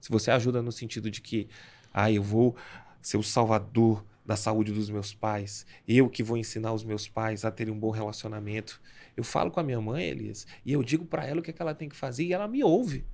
Se 0.00 0.10
você 0.10 0.30
ajuda 0.30 0.62
no 0.62 0.72
sentido 0.72 1.10
de 1.10 1.20
que, 1.20 1.48
ah, 1.92 2.10
eu 2.10 2.22
vou 2.22 2.56
ser 3.02 3.18
o 3.18 3.22
salvador 3.22 4.04
da 4.24 4.36
saúde 4.36 4.72
dos 4.72 4.88
meus 4.88 5.12
pais, 5.12 5.66
eu 5.86 6.08
que 6.08 6.22
vou 6.22 6.36
ensinar 6.36 6.72
os 6.72 6.82
meus 6.82 7.06
pais 7.06 7.44
a 7.44 7.50
terem 7.50 7.74
um 7.74 7.78
bom 7.78 7.90
relacionamento. 7.90 8.80
Eu 9.16 9.24
falo 9.24 9.50
com 9.50 9.60
a 9.60 9.62
minha 9.62 9.80
mãe, 9.80 10.04
Elias, 10.04 10.46
e 10.64 10.72
eu 10.72 10.82
digo 10.82 11.04
para 11.04 11.26
ela 11.26 11.40
o 11.40 11.42
que, 11.42 11.50
é 11.50 11.52
que 11.52 11.60
ela 11.60 11.74
tem 11.74 11.88
que 11.88 11.96
fazer 11.96 12.24
e 12.24 12.32
ela 12.32 12.48
me 12.48 12.64
ouve. 12.64 13.04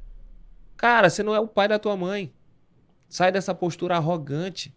Cara, 0.76 1.10
você 1.10 1.22
não 1.22 1.34
é 1.34 1.40
o 1.40 1.48
pai 1.48 1.68
da 1.68 1.78
tua 1.78 1.96
mãe. 1.96 2.32
Sai 3.08 3.32
dessa 3.32 3.54
postura 3.54 3.96
arrogante. 3.96 4.74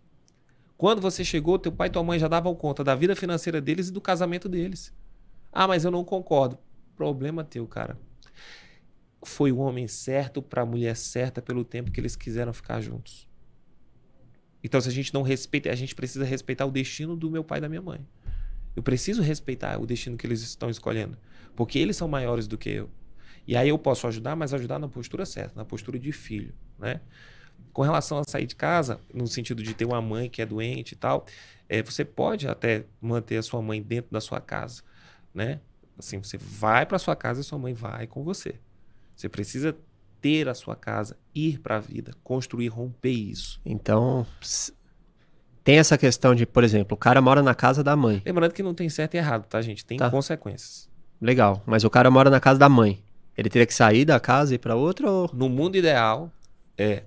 Quando 0.78 1.02
você 1.02 1.26
chegou, 1.26 1.60
teu 1.60 1.72
pai 1.72 1.90
e 1.90 1.92
tua 1.92 2.04
mãe 2.04 2.18
já 2.18 2.28
davam 2.28 2.56
conta 2.56 2.84
da 2.84 2.96
vida 2.96 3.16
financeira 3.16 3.60
deles 3.60 3.90
e 3.90 3.92
do 3.92 4.00
casamento 4.00 4.48
deles. 4.48 4.94
Ah, 5.52 5.68
mas 5.68 5.84
eu 5.84 5.92
não 5.92 6.06
concordo. 6.06 6.58
Problema 6.96 7.44
teu, 7.44 7.68
cara. 7.68 7.98
Foi 9.24 9.52
o 9.52 9.58
homem 9.58 9.88
certo 9.88 10.42
para 10.42 10.62
a 10.62 10.66
mulher 10.66 10.96
certa 10.96 11.42
pelo 11.42 11.64
tempo 11.64 11.92
que 11.92 12.00
eles 12.00 12.16
quiseram 12.16 12.54
ficar 12.54 12.82
juntos. 12.82 13.28
Então, 14.64 14.80
se 14.80 14.90
a 14.90 14.92
gente 14.92 15.14
não 15.14 15.22
respeita, 15.22 15.72
a 15.72 15.76
gente 15.76 15.96
precisa 15.96 16.26
respeitar 16.26 16.66
o 16.66 16.72
destino 16.72 17.16
do 17.16 17.32
meu 17.32 17.44
pai 17.44 17.60
e 17.60 17.62
da 17.62 17.70
minha 17.70 17.82
mãe. 17.82 18.06
Eu 18.76 18.84
preciso 18.84 19.22
respeitar 19.22 19.80
o 19.80 19.86
destino 19.86 20.18
que 20.18 20.28
eles 20.28 20.42
estão 20.42 20.70
escolhendo, 20.70 21.18
porque 21.56 21.80
eles 21.80 21.98
são 21.98 22.08
maiores 22.08 22.48
do 22.48 22.58
que 22.58 22.70
eu. 22.70 22.90
E 23.48 23.56
aí 23.56 23.70
eu 23.70 23.80
posso 23.80 24.06
ajudar, 24.08 24.36
mas 24.36 24.54
ajudar 24.54 24.80
na 24.80 24.88
postura 24.88 25.26
certa, 25.26 25.56
na 25.56 25.66
postura 25.66 25.98
de 25.98 26.12
filho, 26.12 26.54
né? 26.78 27.02
Com 27.74 27.82
relação 27.82 28.20
a 28.20 28.24
sair 28.24 28.46
de 28.46 28.56
casa, 28.56 29.02
no 29.14 29.28
sentido 29.28 29.64
de 29.64 29.74
ter 29.74 29.86
uma 29.86 30.02
mãe 30.02 30.30
que 30.30 30.42
é 30.42 30.46
doente 30.46 30.94
e 30.94 30.96
tal, 30.96 31.26
é, 31.68 31.82
você 31.82 32.06
pode 32.06 32.48
até 32.48 32.86
manter 33.02 33.38
a 33.38 33.42
sua 33.42 33.62
mãe 33.62 33.82
dentro 33.82 34.12
da 34.12 34.22
sua 34.22 34.40
casa, 34.40 34.84
né? 35.34 35.60
Assim, 35.98 36.22
você 36.22 36.38
vai 36.38 36.86
para 36.86 37.00
sua 37.00 37.16
casa 37.16 37.42
e 37.42 37.44
sua 37.44 37.60
mãe 37.60 37.74
vai 37.74 38.08
com 38.08 38.24
você. 38.24 38.56
Você 39.20 39.28
precisa 39.28 39.76
ter 40.22 40.48
a 40.48 40.54
sua 40.54 40.78
casa, 40.78 41.18
ir 41.36 41.60
para 41.60 41.76
a 41.76 41.80
vida, 41.80 42.14
construir, 42.24 42.70
romper 42.70 43.12
isso. 43.12 43.60
Então, 43.66 44.26
tem 45.62 45.78
essa 45.78 45.98
questão 45.98 46.34
de, 46.34 46.46
por 46.46 46.64
exemplo, 46.64 46.96
o 46.96 46.98
cara 46.98 47.22
mora 47.22 47.44
na 47.44 47.54
casa 47.54 47.84
da 47.84 47.98
mãe. 47.98 48.22
Lembrando 48.26 48.54
que 48.54 48.64
não 48.64 48.74
tem 48.74 48.88
certo 48.88 49.16
e 49.16 49.18
errado, 49.18 49.46
tá, 49.46 49.62
gente? 49.62 49.86
Tem 49.86 49.98
tá. 49.98 50.10
consequências. 50.10 50.90
Legal, 51.20 51.62
mas 51.66 51.84
o 51.84 51.90
cara 51.90 52.10
mora 52.10 52.30
na 52.30 52.40
casa 52.40 52.58
da 52.58 52.70
mãe. 52.70 53.04
Ele 53.38 53.50
teria 53.50 53.66
que 53.66 53.74
sair 53.74 54.06
da 54.06 54.22
casa 54.22 54.54
e 54.54 54.56
ir 54.56 54.60
para 54.60 54.78
outra 54.78 55.12
ou 55.12 55.30
No 55.34 55.50
mundo 55.50 55.76
ideal 55.76 56.32
é 56.78 57.04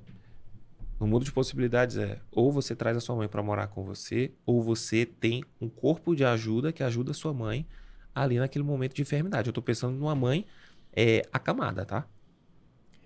no 1.01 1.07
mundo 1.07 1.25
de 1.25 1.33
possibilidades 1.33 1.97
é 1.97 2.21
ou 2.31 2.53
você 2.53 2.77
traz 2.77 2.95
a 2.95 3.01
sua 3.01 3.17
mãe 3.17 3.27
para 3.27 3.43
morar 3.43 3.69
com 3.69 3.85
você, 3.85 4.33
ou 4.45 4.63
você 4.63 5.07
tem 5.07 5.43
um 5.59 5.71
corpo 5.71 6.15
de 6.15 6.27
ajuda 6.27 6.73
que 6.73 6.83
ajuda 6.83 7.13
a 7.13 7.15
sua 7.15 7.33
mãe 7.33 7.67
ali 8.15 8.39
naquele 8.39 8.65
momento 8.65 8.95
de 8.95 9.01
enfermidade. 9.01 9.49
Eu 9.49 9.53
tô 9.55 9.63
pensando 9.63 9.97
numa 9.97 10.15
mãe 10.15 10.45
é, 10.93 11.23
acamada, 11.33 11.85
tá? 11.85 12.07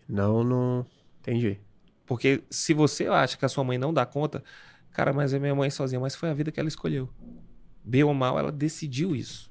Não, 0.08 0.42
não 0.44 0.86
entendi. 1.20 1.58
Porque 2.04 2.44
se 2.50 2.72
você 2.72 3.06
acha 3.06 3.36
que 3.36 3.44
a 3.44 3.48
sua 3.48 3.64
mãe 3.64 3.78
não 3.78 3.92
dá 3.92 4.06
conta, 4.06 4.42
cara, 4.92 5.12
mas 5.12 5.32
é 5.32 5.38
minha 5.38 5.54
mãe 5.54 5.70
sozinha, 5.70 6.00
mas 6.00 6.14
foi 6.14 6.30
a 6.30 6.34
vida 6.34 6.52
que 6.52 6.60
ela 6.60 6.68
escolheu. 6.68 7.08
Bem 7.84 8.04
ou 8.04 8.14
mal, 8.14 8.38
ela 8.38 8.52
decidiu 8.52 9.14
isso. 9.14 9.50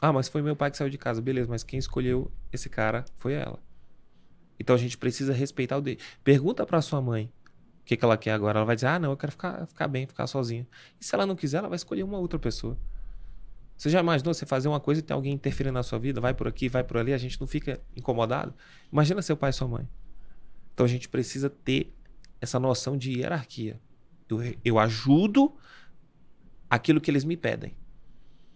Ah, 0.00 0.12
mas 0.12 0.28
foi 0.28 0.42
meu 0.42 0.56
pai 0.56 0.70
que 0.70 0.76
saiu 0.76 0.90
de 0.90 0.98
casa. 0.98 1.22
Beleza, 1.22 1.48
mas 1.48 1.62
quem 1.62 1.78
escolheu 1.78 2.30
esse 2.52 2.68
cara 2.68 3.04
foi 3.16 3.34
ela. 3.34 3.58
Então 4.58 4.74
a 4.74 4.78
gente 4.78 4.98
precisa 4.98 5.32
respeitar 5.32 5.78
o 5.78 5.80
dele. 5.80 5.98
Pergunta 6.22 6.66
para 6.66 6.80
sua 6.82 7.00
mãe 7.00 7.32
o 7.80 7.84
que, 7.84 7.96
que 7.96 8.04
ela 8.04 8.16
quer 8.16 8.32
agora. 8.32 8.58
Ela 8.58 8.66
vai 8.66 8.74
dizer: 8.74 8.88
Ah, 8.88 8.98
não, 8.98 9.10
eu 9.10 9.16
quero 9.16 9.32
ficar, 9.32 9.66
ficar 9.66 9.88
bem, 9.88 10.06
ficar 10.06 10.26
sozinha. 10.26 10.66
E 11.00 11.04
se 11.04 11.14
ela 11.14 11.26
não 11.26 11.36
quiser, 11.36 11.58
ela 11.58 11.68
vai 11.68 11.76
escolher 11.76 12.02
uma 12.02 12.18
outra 12.18 12.38
pessoa. 12.38 12.78
Você 13.76 13.90
já 13.90 14.00
imaginou 14.00 14.32
você 14.32 14.46
fazer 14.46 14.68
uma 14.68 14.80
coisa 14.80 15.00
e 15.00 15.02
tem 15.02 15.14
alguém 15.14 15.32
interferindo 15.32 15.74
na 15.74 15.82
sua 15.82 15.98
vida? 15.98 16.20
Vai 16.20 16.32
por 16.32 16.46
aqui, 16.46 16.68
vai 16.68 16.84
por 16.84 16.96
ali, 16.96 17.12
a 17.12 17.18
gente 17.18 17.40
não 17.40 17.46
fica 17.46 17.80
incomodado? 17.96 18.54
Imagina 18.92 19.20
seu 19.20 19.36
pai 19.36 19.50
e 19.50 19.52
sua 19.52 19.66
mãe. 19.66 19.88
Então 20.72 20.86
a 20.86 20.88
gente 20.88 21.08
precisa 21.08 21.50
ter 21.50 21.92
essa 22.40 22.58
noção 22.58 22.96
de 22.96 23.12
hierarquia. 23.18 23.80
Eu, 24.28 24.38
eu 24.64 24.78
ajudo 24.78 25.54
aquilo 26.70 27.00
que 27.00 27.10
eles 27.10 27.24
me 27.24 27.36
pedem. 27.36 27.76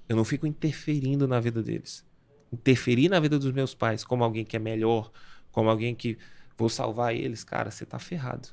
Eu 0.09 0.17
não 0.17 0.25
fico 0.25 0.47
interferindo 0.47 1.29
na 1.29 1.41
vida 1.41 1.63
deles. 1.63 2.05
Interferir 2.53 3.09
na 3.09 3.21
vida 3.21 3.39
dos 3.39 3.53
meus 3.53 3.75
pais 3.75 4.05
como 4.05 4.25
alguém 4.25 4.45
que 4.45 4.57
é 4.57 4.59
melhor, 4.59 5.11
como 5.51 5.69
alguém 5.69 5.95
que 5.95 6.17
vou 6.57 6.69
salvar 6.69 7.15
eles, 7.15 7.45
cara, 7.45 7.71
você 7.71 7.85
tá 7.85 7.99
ferrado. 7.99 8.49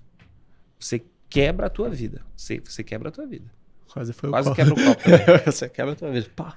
Você 0.80 1.04
quebra 1.30 1.67
a 1.67 1.69
tua 1.69 1.89
vida. 1.89 2.25
Você, 2.36 2.60
você 2.60 2.84
quebra 2.84 3.10
a 3.10 3.12
tua 3.12 3.25
vida. 3.25 3.51
Quase 3.91 4.13
foi 4.13 4.30
Quase 4.30 4.50
o 4.50 4.56
quebra 4.56 4.74
o 4.74 4.76
copo. 4.76 5.02
você 5.52 5.69
quebra 5.69 5.93
a 5.93 5.95
tua 5.95 6.12
vida. 6.12 6.30
Pá. 6.36 6.56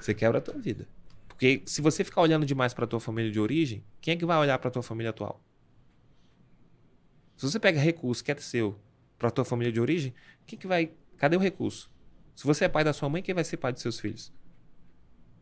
Você 0.00 0.14
quebra 0.14 0.38
a 0.38 0.40
tua 0.40 0.54
vida. 0.54 0.86
Porque 1.28 1.62
se 1.66 1.82
você 1.82 2.02
ficar 2.04 2.22
olhando 2.22 2.46
demais 2.46 2.72
para 2.72 2.86
tua 2.86 3.00
família 3.00 3.30
de 3.30 3.38
origem, 3.38 3.84
quem 4.00 4.14
é 4.14 4.16
que 4.16 4.24
vai 4.24 4.38
olhar 4.38 4.58
para 4.58 4.70
tua 4.70 4.82
família 4.82 5.10
atual? 5.10 5.42
Se 7.36 7.44
você 7.44 7.60
pega 7.60 7.78
recurso 7.78 8.24
que 8.24 8.32
é 8.32 8.36
seu 8.36 8.78
para 9.18 9.30
tua 9.30 9.44
família 9.44 9.72
de 9.72 9.80
origem, 9.80 10.14
quem 10.46 10.58
que 10.58 10.66
vai? 10.66 10.92
Cadê 11.18 11.36
o 11.36 11.40
recurso? 11.40 11.90
Se 12.34 12.44
você 12.44 12.64
é 12.64 12.68
pai 12.68 12.84
da 12.84 12.92
sua 12.92 13.08
mãe, 13.08 13.22
quem 13.22 13.34
vai 13.34 13.44
ser 13.44 13.56
pai 13.56 13.72
dos 13.72 13.82
seus 13.82 14.00
filhos? 14.00 14.32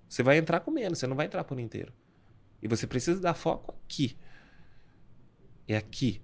Você 0.09 0.23
vai 0.23 0.39
entrar 0.39 0.61
com 0.61 0.71
menos, 0.71 0.99
você 0.99 1.07
não 1.07 1.17
vai 1.17 1.27
entrar 1.27 1.45
por 1.45 1.59
inteiro. 1.59 1.93
E 2.63 2.69
você 2.69 2.87
precisa 2.87 3.21
dar 3.21 3.35
foco 3.35 3.75
aqui. 3.85 4.17
É 5.67 5.77
aqui. 5.77 6.21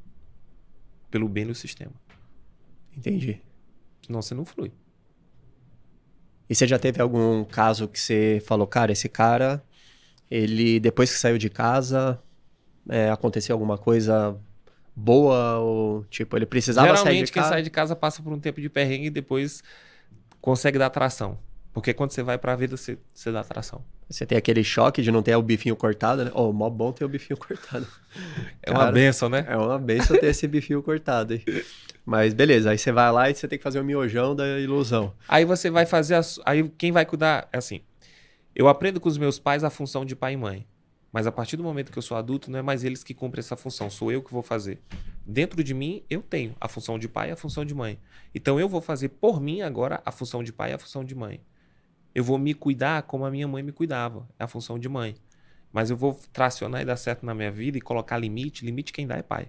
Pelo 1.10 1.28
bem 1.28 1.46
do 1.46 1.54
sistema. 1.54 1.92
Entendi. 2.96 3.40
Senão 4.10 4.22
você 4.22 4.34
não 4.34 4.44
flui. 4.44 4.72
E 6.48 6.54
você 6.54 6.66
já 6.66 6.80
teve 6.80 7.00
algum 7.00 7.44
caso 7.44 7.86
que 7.86 7.98
você 7.98 8.42
falou, 8.44 8.66
cara, 8.66 8.90
esse 8.90 9.08
cara, 9.08 9.62
ele 10.28 10.80
depois 10.80 11.12
que 11.12 11.16
saiu 11.16 11.38
de 11.38 11.48
casa, 11.48 12.20
é, 12.88 13.08
aconteceu 13.08 13.54
alguma 13.54 13.78
coisa 13.78 14.36
boa 14.96 15.58
ou 15.58 16.04
tipo 16.06 16.36
ele 16.36 16.44
precisava 16.44 16.88
Geralmente, 16.88 17.04
sair 17.04 17.24
de 17.24 17.32
quem 17.32 17.40
casa? 17.42 17.54
sai 17.54 17.62
de 17.62 17.70
casa 17.70 17.94
passa 17.94 18.20
por 18.20 18.32
um 18.32 18.40
tempo 18.40 18.60
de 18.60 18.68
perrengue 18.68 19.06
e 19.06 19.10
depois 19.10 19.62
consegue 20.40 20.76
dar 20.76 20.90
tração. 20.90 21.38
Porque 21.72 21.94
quando 21.94 22.10
você 22.10 22.22
vai 22.22 22.36
pra 22.36 22.56
vida, 22.56 22.76
você, 22.76 22.98
você 23.14 23.30
dá 23.30 23.44
tração. 23.44 23.84
Você 24.08 24.26
tem 24.26 24.36
aquele 24.36 24.64
choque 24.64 25.02
de 25.02 25.12
não 25.12 25.22
ter 25.22 25.36
o 25.36 25.42
bifinho 25.42 25.76
cortado, 25.76 26.24
né? 26.24 26.32
Oh, 26.34 26.52
mó 26.52 26.68
bom 26.68 26.92
ter 26.92 27.04
o 27.04 27.08
bifinho 27.08 27.36
cortado. 27.38 27.86
É 28.60 28.72
Cara, 28.72 28.86
uma 28.86 28.92
benção, 28.92 29.28
né? 29.28 29.46
É 29.48 29.56
uma 29.56 29.78
benção 29.78 30.18
ter 30.18 30.26
esse 30.26 30.48
bifinho 30.48 30.82
cortado 30.82 31.34
aí. 31.34 31.64
Mas 32.04 32.34
beleza, 32.34 32.70
aí 32.70 32.78
você 32.78 32.90
vai 32.90 33.12
lá 33.12 33.30
e 33.30 33.34
você 33.34 33.46
tem 33.46 33.56
que 33.56 33.62
fazer 33.62 33.78
o 33.78 33.84
miojão 33.84 34.34
da 34.34 34.58
ilusão. 34.58 35.14
Aí 35.28 35.44
você 35.44 35.70
vai 35.70 35.86
fazer. 35.86 36.16
A, 36.16 36.22
aí 36.44 36.68
quem 36.76 36.90
vai 36.90 37.06
cuidar. 37.06 37.48
É 37.52 37.58
assim. 37.58 37.82
Eu 38.52 38.66
aprendo 38.66 39.00
com 39.00 39.08
os 39.08 39.16
meus 39.16 39.38
pais 39.38 39.62
a 39.62 39.70
função 39.70 40.04
de 40.04 40.16
pai 40.16 40.32
e 40.32 40.36
mãe. 40.36 40.66
Mas 41.12 41.26
a 41.26 41.32
partir 41.32 41.56
do 41.56 41.62
momento 41.62 41.90
que 41.90 41.98
eu 41.98 42.02
sou 42.02 42.16
adulto, 42.16 42.50
não 42.50 42.58
é 42.58 42.62
mais 42.62 42.84
eles 42.84 43.02
que 43.02 43.14
cumprem 43.14 43.40
essa 43.40 43.56
função, 43.56 43.90
sou 43.90 44.12
eu 44.12 44.22
que 44.22 44.32
vou 44.32 44.42
fazer. 44.42 44.80
Dentro 45.26 45.62
de 45.62 45.74
mim, 45.74 46.04
eu 46.08 46.22
tenho 46.22 46.54
a 46.60 46.68
função 46.68 46.98
de 46.98 47.08
pai 47.08 47.30
e 47.30 47.32
a 47.32 47.36
função 47.36 47.64
de 47.64 47.74
mãe. 47.74 47.98
Então 48.34 48.60
eu 48.60 48.68
vou 48.68 48.80
fazer 48.80 49.08
por 49.08 49.40
mim 49.40 49.60
agora 49.60 50.00
a 50.04 50.12
função 50.12 50.42
de 50.42 50.52
pai 50.52 50.70
e 50.70 50.74
a 50.74 50.78
função 50.78 51.04
de 51.04 51.14
mãe. 51.14 51.40
Eu 52.14 52.24
vou 52.24 52.38
me 52.38 52.54
cuidar 52.54 53.02
como 53.02 53.24
a 53.24 53.30
minha 53.30 53.46
mãe 53.46 53.62
me 53.62 53.72
cuidava, 53.72 54.28
é 54.38 54.44
a 54.44 54.48
função 54.48 54.78
de 54.78 54.88
mãe. 54.88 55.16
Mas 55.72 55.90
eu 55.90 55.96
vou 55.96 56.18
tracionar 56.32 56.82
e 56.82 56.84
dar 56.84 56.96
certo 56.96 57.24
na 57.24 57.34
minha 57.34 57.50
vida 57.50 57.78
e 57.78 57.80
colocar 57.80 58.18
limite, 58.18 58.64
limite 58.64 58.92
quem 58.92 59.06
dá 59.06 59.16
é 59.16 59.22
pai. 59.22 59.48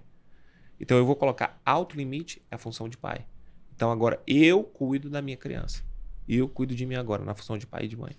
Então 0.78 0.96
eu 0.96 1.04
vou 1.04 1.16
colocar 1.16 1.60
alto 1.64 1.96
limite, 1.96 2.40
é 2.50 2.54
a 2.54 2.58
função 2.58 2.88
de 2.88 2.96
pai. 2.96 3.26
Então 3.74 3.90
agora 3.90 4.22
eu 4.26 4.62
cuido 4.62 5.10
da 5.10 5.20
minha 5.20 5.36
criança. 5.36 5.82
Eu 6.28 6.48
cuido 6.48 6.74
de 6.74 6.86
mim 6.86 6.94
agora, 6.94 7.24
na 7.24 7.34
função 7.34 7.58
de 7.58 7.66
pai 7.66 7.84
e 7.84 7.88
de 7.88 7.96
mãe. 7.96 8.16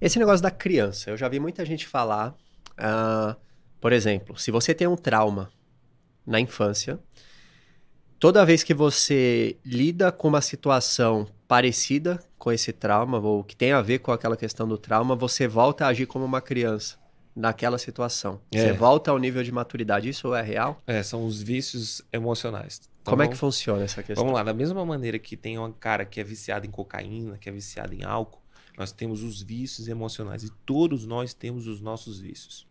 Esse 0.00 0.18
negócio 0.18 0.42
da 0.42 0.50
criança, 0.50 1.10
eu 1.10 1.16
já 1.16 1.28
vi 1.28 1.40
muita 1.40 1.64
gente 1.64 1.86
falar 1.86 2.36
Uh, 2.78 3.34
por 3.80 3.92
exemplo, 3.92 4.38
se 4.38 4.50
você 4.50 4.72
tem 4.72 4.86
um 4.86 4.96
trauma 4.96 5.50
na 6.24 6.40
infância, 6.40 6.98
toda 8.18 8.44
vez 8.44 8.62
que 8.62 8.74
você 8.74 9.56
lida 9.64 10.10
com 10.10 10.28
uma 10.28 10.40
situação 10.40 11.26
parecida 11.46 12.22
com 12.38 12.52
esse 12.52 12.72
trauma, 12.72 13.18
ou 13.18 13.42
que 13.42 13.56
tem 13.56 13.72
a 13.72 13.80
ver 13.80 13.98
com 14.00 14.12
aquela 14.12 14.36
questão 14.36 14.66
do 14.68 14.76
trauma, 14.76 15.16
você 15.16 15.48
volta 15.48 15.86
a 15.86 15.88
agir 15.88 16.06
como 16.06 16.24
uma 16.24 16.40
criança 16.40 16.96
naquela 17.34 17.78
situação. 17.78 18.40
É. 18.52 18.58
Você 18.58 18.72
volta 18.72 19.10
ao 19.10 19.18
nível 19.18 19.42
de 19.42 19.52
maturidade. 19.52 20.08
Isso 20.08 20.34
é 20.34 20.42
real? 20.42 20.82
É, 20.86 21.02
são 21.02 21.24
os 21.24 21.40
vícios 21.40 22.02
emocionais. 22.12 22.80
Então, 23.00 23.12
Como 23.12 23.22
é 23.22 23.28
que 23.28 23.36
funciona 23.36 23.84
essa 23.84 24.02
questão? 24.02 24.24
Vamos 24.24 24.38
lá, 24.38 24.44
da 24.44 24.52
mesma 24.52 24.84
maneira 24.84 25.18
que 25.18 25.36
tem 25.36 25.58
um 25.58 25.72
cara 25.72 26.04
que 26.04 26.20
é 26.20 26.24
viciado 26.24 26.66
em 26.66 26.70
cocaína, 26.70 27.38
que 27.38 27.48
é 27.48 27.52
viciado 27.52 27.94
em 27.94 28.04
álcool, 28.04 28.42
nós 28.76 28.92
temos 28.92 29.22
os 29.22 29.40
vícios 29.40 29.88
emocionais 29.88 30.44
e 30.44 30.50
todos 30.66 31.06
nós 31.06 31.32
temos 31.32 31.66
os 31.66 31.80
nossos 31.80 32.20
vícios. 32.20 32.66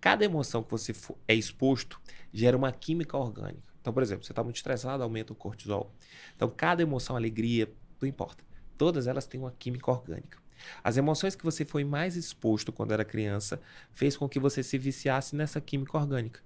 Cada 0.00 0.24
emoção 0.24 0.62
que 0.62 0.70
você 0.70 0.92
é 1.26 1.34
exposto 1.34 2.00
gera 2.32 2.56
uma 2.56 2.72
química 2.72 3.16
orgânica. 3.16 3.71
Então, 3.82 3.92
por 3.92 4.02
exemplo, 4.02 4.24
você 4.24 4.32
está 4.32 4.42
muito 4.42 4.56
estressado, 4.56 5.02
aumenta 5.02 5.32
o 5.32 5.36
cortisol. 5.36 5.92
Então, 6.34 6.48
cada 6.48 6.80
emoção, 6.80 7.16
alegria, 7.16 7.70
não 8.00 8.08
importa. 8.08 8.42
Todas 8.78 9.08
elas 9.08 9.26
têm 9.26 9.40
uma 9.40 9.52
química 9.58 9.90
orgânica. 9.90 10.38
As 10.82 10.96
emoções 10.96 11.34
que 11.34 11.44
você 11.44 11.64
foi 11.64 11.82
mais 11.82 12.16
exposto 12.16 12.72
quando 12.72 12.92
era 12.92 13.04
criança 13.04 13.60
fez 13.92 14.16
com 14.16 14.28
que 14.28 14.38
você 14.38 14.62
se 14.62 14.78
viciasse 14.78 15.34
nessa 15.34 15.60
química 15.60 15.98
orgânica. 15.98 16.40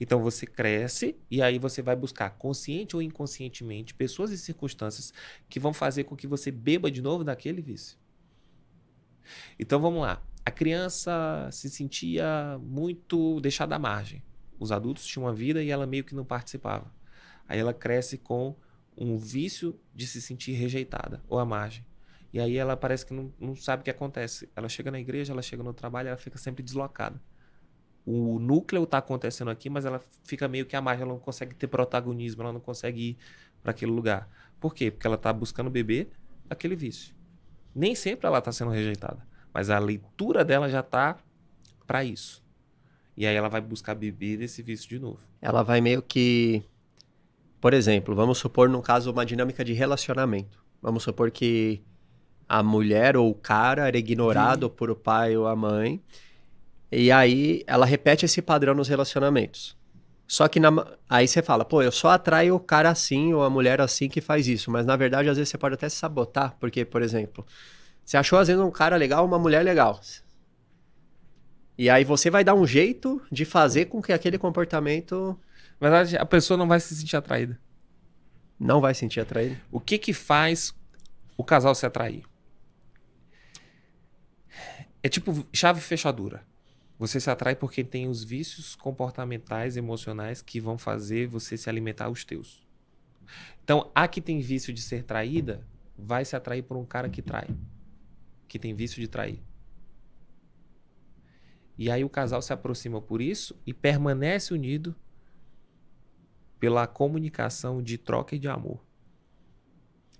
Então 0.00 0.22
você 0.22 0.46
cresce 0.46 1.16
e 1.30 1.42
aí 1.42 1.58
você 1.58 1.82
vai 1.82 1.96
buscar, 1.96 2.30
consciente 2.30 2.96
ou 2.96 3.02
inconscientemente, 3.02 3.92
pessoas 3.92 4.30
e 4.30 4.38
circunstâncias 4.38 5.12
que 5.48 5.60
vão 5.60 5.74
fazer 5.74 6.04
com 6.04 6.16
que 6.16 6.26
você 6.26 6.50
beba 6.50 6.90
de 6.90 7.02
novo 7.02 7.24
daquele 7.24 7.60
vício. 7.60 7.98
Então 9.58 9.80
vamos 9.80 10.00
lá. 10.00 10.22
A 10.44 10.50
criança 10.50 11.48
se 11.50 11.68
sentia 11.68 12.58
muito 12.62 13.40
deixada 13.40 13.74
à 13.74 13.78
margem. 13.78 14.22
Os 14.58 14.72
adultos 14.72 15.06
tinham 15.06 15.24
uma 15.24 15.32
vida 15.32 15.62
e 15.62 15.70
ela 15.70 15.86
meio 15.86 16.04
que 16.04 16.14
não 16.14 16.24
participava. 16.24 16.90
Aí 17.48 17.58
ela 17.58 17.74
cresce 17.74 18.18
com 18.18 18.54
um 18.96 19.16
vício 19.18 19.78
de 19.94 20.06
se 20.06 20.20
sentir 20.20 20.52
rejeitada 20.52 21.22
ou 21.28 21.38
à 21.38 21.44
margem. 21.44 21.84
E 22.32 22.40
aí 22.40 22.56
ela 22.56 22.76
parece 22.76 23.06
que 23.06 23.14
não, 23.14 23.32
não 23.38 23.54
sabe 23.54 23.80
o 23.80 23.84
que 23.84 23.90
acontece. 23.90 24.48
Ela 24.54 24.68
chega 24.68 24.90
na 24.90 24.98
igreja, 24.98 25.32
ela 25.32 25.42
chega 25.42 25.62
no 25.62 25.72
trabalho, 25.72 26.08
ela 26.08 26.16
fica 26.16 26.38
sempre 26.38 26.62
deslocada. 26.62 27.20
O 28.04 28.38
núcleo 28.38 28.84
está 28.84 28.98
acontecendo 28.98 29.50
aqui, 29.50 29.68
mas 29.68 29.84
ela 29.84 30.00
fica 30.24 30.46
meio 30.46 30.64
que 30.64 30.76
à 30.76 30.80
margem, 30.80 31.02
ela 31.02 31.12
não 31.12 31.18
consegue 31.18 31.54
ter 31.54 31.66
protagonismo, 31.66 32.42
ela 32.42 32.52
não 32.52 32.60
consegue 32.60 33.10
ir 33.10 33.16
para 33.62 33.72
aquele 33.72 33.90
lugar. 33.90 34.28
Por 34.60 34.74
quê? 34.74 34.90
Porque 34.90 35.06
ela 35.06 35.16
está 35.16 35.32
buscando 35.32 35.68
beber 35.70 36.10
aquele 36.48 36.76
vício. 36.76 37.14
Nem 37.74 37.94
sempre 37.94 38.26
ela 38.26 38.38
está 38.38 38.52
sendo 38.52 38.70
rejeitada, 38.70 39.26
mas 39.52 39.70
a 39.70 39.78
leitura 39.78 40.44
dela 40.44 40.68
já 40.68 40.80
está 40.80 41.18
para 41.86 42.04
isso. 42.04 42.45
E 43.16 43.26
aí 43.26 43.34
ela 43.34 43.48
vai 43.48 43.60
buscar 43.60 43.94
beber 43.94 44.38
desse 44.38 44.62
vício 44.62 44.88
de 44.88 44.98
novo. 44.98 45.20
Ela 45.40 45.62
vai 45.62 45.80
meio 45.80 46.02
que 46.02 46.62
por 47.60 47.74
exemplo, 47.74 48.14
vamos 48.14 48.38
supor, 48.38 48.68
no 48.68 48.82
caso, 48.82 49.10
uma 49.10 49.24
dinâmica 49.26 49.64
de 49.64 49.72
relacionamento. 49.72 50.62
Vamos 50.80 51.02
supor 51.02 51.30
que 51.30 51.82
a 52.48 52.62
mulher 52.62 53.16
ou 53.16 53.30
o 53.30 53.34
cara 53.34 53.88
era 53.88 53.98
ignorado 53.98 54.70
por 54.70 54.90
o 54.90 54.94
pai 54.94 55.36
ou 55.36 55.48
a 55.48 55.56
mãe. 55.56 56.00
E 56.92 57.10
aí 57.10 57.64
ela 57.66 57.84
repete 57.84 58.24
esse 58.24 58.40
padrão 58.40 58.74
nos 58.74 58.88
relacionamentos. 58.88 59.76
Só 60.28 60.46
que 60.48 60.60
na, 60.60 60.70
aí 61.08 61.26
você 61.26 61.42
fala, 61.42 61.64
pô, 61.64 61.82
eu 61.82 61.90
só 61.90 62.10
atraio 62.10 62.54
o 62.54 62.60
cara 62.60 62.90
assim 62.90 63.32
ou 63.32 63.42
a 63.42 63.50
mulher 63.50 63.80
assim 63.80 64.08
que 64.08 64.20
faz 64.20 64.46
isso. 64.46 64.70
Mas 64.70 64.86
na 64.86 64.94
verdade, 64.94 65.28
às 65.28 65.36
vezes 65.36 65.50
você 65.50 65.58
pode 65.58 65.74
até 65.74 65.88
se 65.88 65.96
sabotar, 65.96 66.56
porque, 66.60 66.84
por 66.84 67.02
exemplo, 67.02 67.44
você 68.04 68.16
achou 68.16 68.38
às 68.38 68.48
vezes 68.48 68.62
um 68.62 68.70
cara 68.70 68.96
legal, 68.96 69.24
uma 69.24 69.38
mulher 69.38 69.64
legal. 69.64 70.00
E 71.78 71.90
aí 71.90 72.04
você 72.04 72.30
vai 72.30 72.42
dar 72.42 72.54
um 72.54 72.66
jeito 72.66 73.20
de 73.30 73.44
fazer 73.44 73.86
com 73.86 74.00
que 74.00 74.12
aquele 74.12 74.38
comportamento 74.38 75.38
na 75.80 75.90
verdade, 75.90 76.16
a 76.16 76.24
pessoa 76.24 76.56
não 76.56 76.66
vai 76.66 76.80
se 76.80 76.94
sentir 76.94 77.16
atraída. 77.16 77.60
Não 78.58 78.80
vai 78.80 78.94
se 78.94 79.00
sentir 79.00 79.20
atraída? 79.20 79.60
O 79.70 79.78
que 79.78 79.98
que 79.98 80.12
faz 80.12 80.74
o 81.36 81.44
casal 81.44 81.74
se 81.74 81.84
atrair? 81.84 82.24
É 85.02 85.08
tipo 85.08 85.46
chave 85.52 85.80
fechadura. 85.80 86.42
Você 86.98 87.20
se 87.20 87.28
atrai 87.28 87.54
porque 87.54 87.84
tem 87.84 88.08
os 88.08 88.24
vícios 88.24 88.74
comportamentais, 88.74 89.76
emocionais 89.76 90.40
que 90.40 90.58
vão 90.58 90.78
fazer 90.78 91.26
você 91.26 91.58
se 91.58 91.68
alimentar 91.68 92.08
os 92.08 92.24
teus. 92.24 92.66
Então, 93.62 93.90
a 93.94 94.08
que 94.08 94.22
tem 94.22 94.40
vício 94.40 94.72
de 94.72 94.80
ser 94.80 95.02
traída, 95.02 95.66
vai 95.98 96.24
se 96.24 96.34
atrair 96.34 96.62
por 96.62 96.78
um 96.78 96.86
cara 96.86 97.10
que 97.10 97.20
trai. 97.20 97.48
Que 98.48 98.58
tem 98.58 98.74
vício 98.74 98.98
de 98.98 99.08
trair. 99.08 99.42
E 101.78 101.90
aí 101.90 102.04
o 102.04 102.08
casal 102.08 102.40
se 102.40 102.52
aproxima 102.52 103.00
por 103.00 103.20
isso 103.20 103.60
e 103.66 103.74
permanece 103.74 104.54
unido 104.54 104.94
pela 106.58 106.86
comunicação 106.86 107.82
de 107.82 107.98
troca 107.98 108.34
e 108.34 108.38
de 108.38 108.48
amor. 108.48 108.82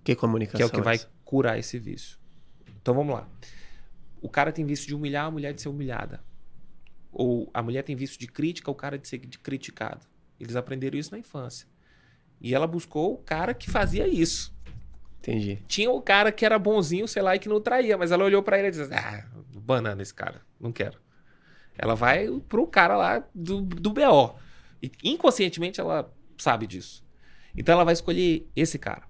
Que 0.04 0.14
comunicação? 0.14 0.58
Que 0.58 0.62
é 0.62 0.66
o 0.66 0.70
que 0.70 0.80
vai 0.80 1.00
curar 1.24 1.58
esse 1.58 1.78
vício. 1.78 2.18
Então 2.80 2.94
vamos 2.94 3.14
lá. 3.14 3.28
O 4.20 4.28
cara 4.28 4.52
tem 4.52 4.64
vício 4.64 4.86
de 4.86 4.94
humilhar 4.94 5.26
a 5.26 5.30
mulher 5.30 5.52
de 5.52 5.62
ser 5.62 5.68
humilhada. 5.68 6.22
Ou 7.10 7.50
a 7.54 7.62
mulher 7.62 7.82
tem 7.82 7.96
vício 7.96 8.18
de 8.18 8.26
crítica, 8.26 8.70
o 8.70 8.74
cara 8.74 8.98
de 8.98 9.08
ser 9.08 9.18
criticado. 9.18 10.06
Eles 10.38 10.54
aprenderam 10.54 10.98
isso 10.98 11.12
na 11.12 11.18
infância. 11.18 11.66
E 12.40 12.54
ela 12.54 12.66
buscou 12.66 13.14
o 13.14 13.18
cara 13.18 13.54
que 13.54 13.70
fazia 13.70 14.06
isso. 14.06 14.54
Entendi. 15.18 15.62
Tinha 15.66 15.90
o 15.90 16.00
cara 16.00 16.30
que 16.30 16.44
era 16.44 16.58
bonzinho, 16.58 17.08
sei 17.08 17.22
lá, 17.22 17.34
e 17.34 17.38
que 17.38 17.48
não 17.48 17.60
traía, 17.60 17.96
mas 17.96 18.12
ela 18.12 18.24
olhou 18.24 18.42
para 18.42 18.58
ele 18.58 18.68
e 18.68 18.70
disse: 18.70 18.92
Ah, 18.92 19.26
banana 19.54 20.02
esse 20.02 20.14
cara, 20.14 20.42
não 20.60 20.70
quero. 20.70 21.00
Ela 21.78 21.94
vai 21.94 22.28
pro 22.48 22.66
cara 22.66 22.96
lá 22.96 23.24
do, 23.34 23.62
do 23.62 23.90
BO. 23.90 24.34
E 24.82 24.90
inconscientemente 25.04 25.80
ela 25.80 26.12
sabe 26.38 26.66
disso. 26.66 27.04
Então 27.56 27.74
ela 27.74 27.84
vai 27.84 27.94
escolher 27.94 28.48
esse 28.54 28.78
cara. 28.78 29.02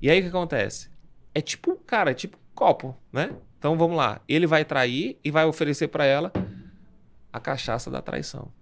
E 0.00 0.10
aí 0.10 0.20
o 0.20 0.22
que 0.22 0.28
acontece? 0.28 0.90
É 1.34 1.40
tipo, 1.40 1.76
cara, 1.76 2.10
é 2.10 2.14
tipo 2.14 2.38
copo, 2.54 2.96
né? 3.12 3.36
Então 3.58 3.76
vamos 3.76 3.96
lá. 3.96 4.20
Ele 4.28 4.46
vai 4.46 4.64
trair 4.64 5.18
e 5.22 5.30
vai 5.30 5.44
oferecer 5.44 5.88
para 5.88 6.04
ela 6.04 6.32
a 7.32 7.40
cachaça 7.40 7.90
da 7.90 8.00
traição. 8.00 8.52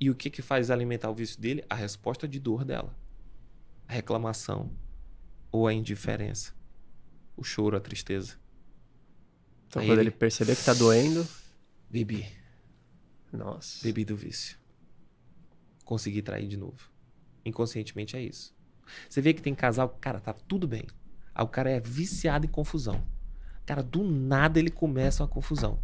E 0.00 0.10
o 0.10 0.14
que 0.14 0.30
que 0.30 0.42
faz 0.42 0.70
alimentar 0.70 1.10
o 1.10 1.14
vício 1.14 1.40
dele? 1.40 1.64
A 1.68 1.74
resposta 1.74 2.26
de 2.26 2.38
dor 2.38 2.64
dela. 2.64 2.94
A 3.86 3.92
reclamação 3.92 4.70
ou 5.52 5.66
a 5.66 5.72
indiferença. 5.72 6.52
O 7.36 7.44
choro, 7.44 7.76
a 7.76 7.80
tristeza. 7.80 8.36
Então 9.68 9.82
aí 9.82 9.88
quando 9.88 10.00
ele, 10.00 10.08
ele 10.08 10.16
perceber 10.16 10.56
que 10.56 10.64
tá 10.64 10.74
doendo, 10.74 11.26
bebi. 11.94 12.26
Nossa. 13.32 13.84
Bebi 13.84 14.04
do 14.04 14.16
vício 14.16 14.58
conseguir 15.84 16.22
trair 16.22 16.48
de 16.48 16.56
novo. 16.56 16.90
Inconscientemente 17.44 18.16
é 18.16 18.22
isso. 18.22 18.54
Você 19.08 19.20
vê 19.20 19.32
que 19.32 19.42
tem 19.42 19.54
casal, 19.54 19.88
cara, 20.00 20.18
tá 20.18 20.32
tudo 20.32 20.66
bem. 20.66 20.86
Aí 21.34 21.44
o 21.44 21.48
cara 21.48 21.70
é 21.70 21.78
viciado 21.78 22.46
em 22.46 22.48
confusão. 22.48 23.06
Cara, 23.66 23.82
do 23.82 24.02
nada 24.02 24.58
ele 24.58 24.70
começa 24.70 25.22
uma 25.22 25.28
confusão. 25.28 25.78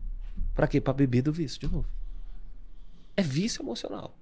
Pra 0.55 0.66
quê? 0.66 0.81
Pra 0.81 0.92
beber 0.92 1.23
do 1.23 1.33
vício 1.33 1.61
de 1.61 1.68
novo. 1.68 1.88
É 3.16 3.23
vício 3.23 3.62
emocional. 3.62 4.18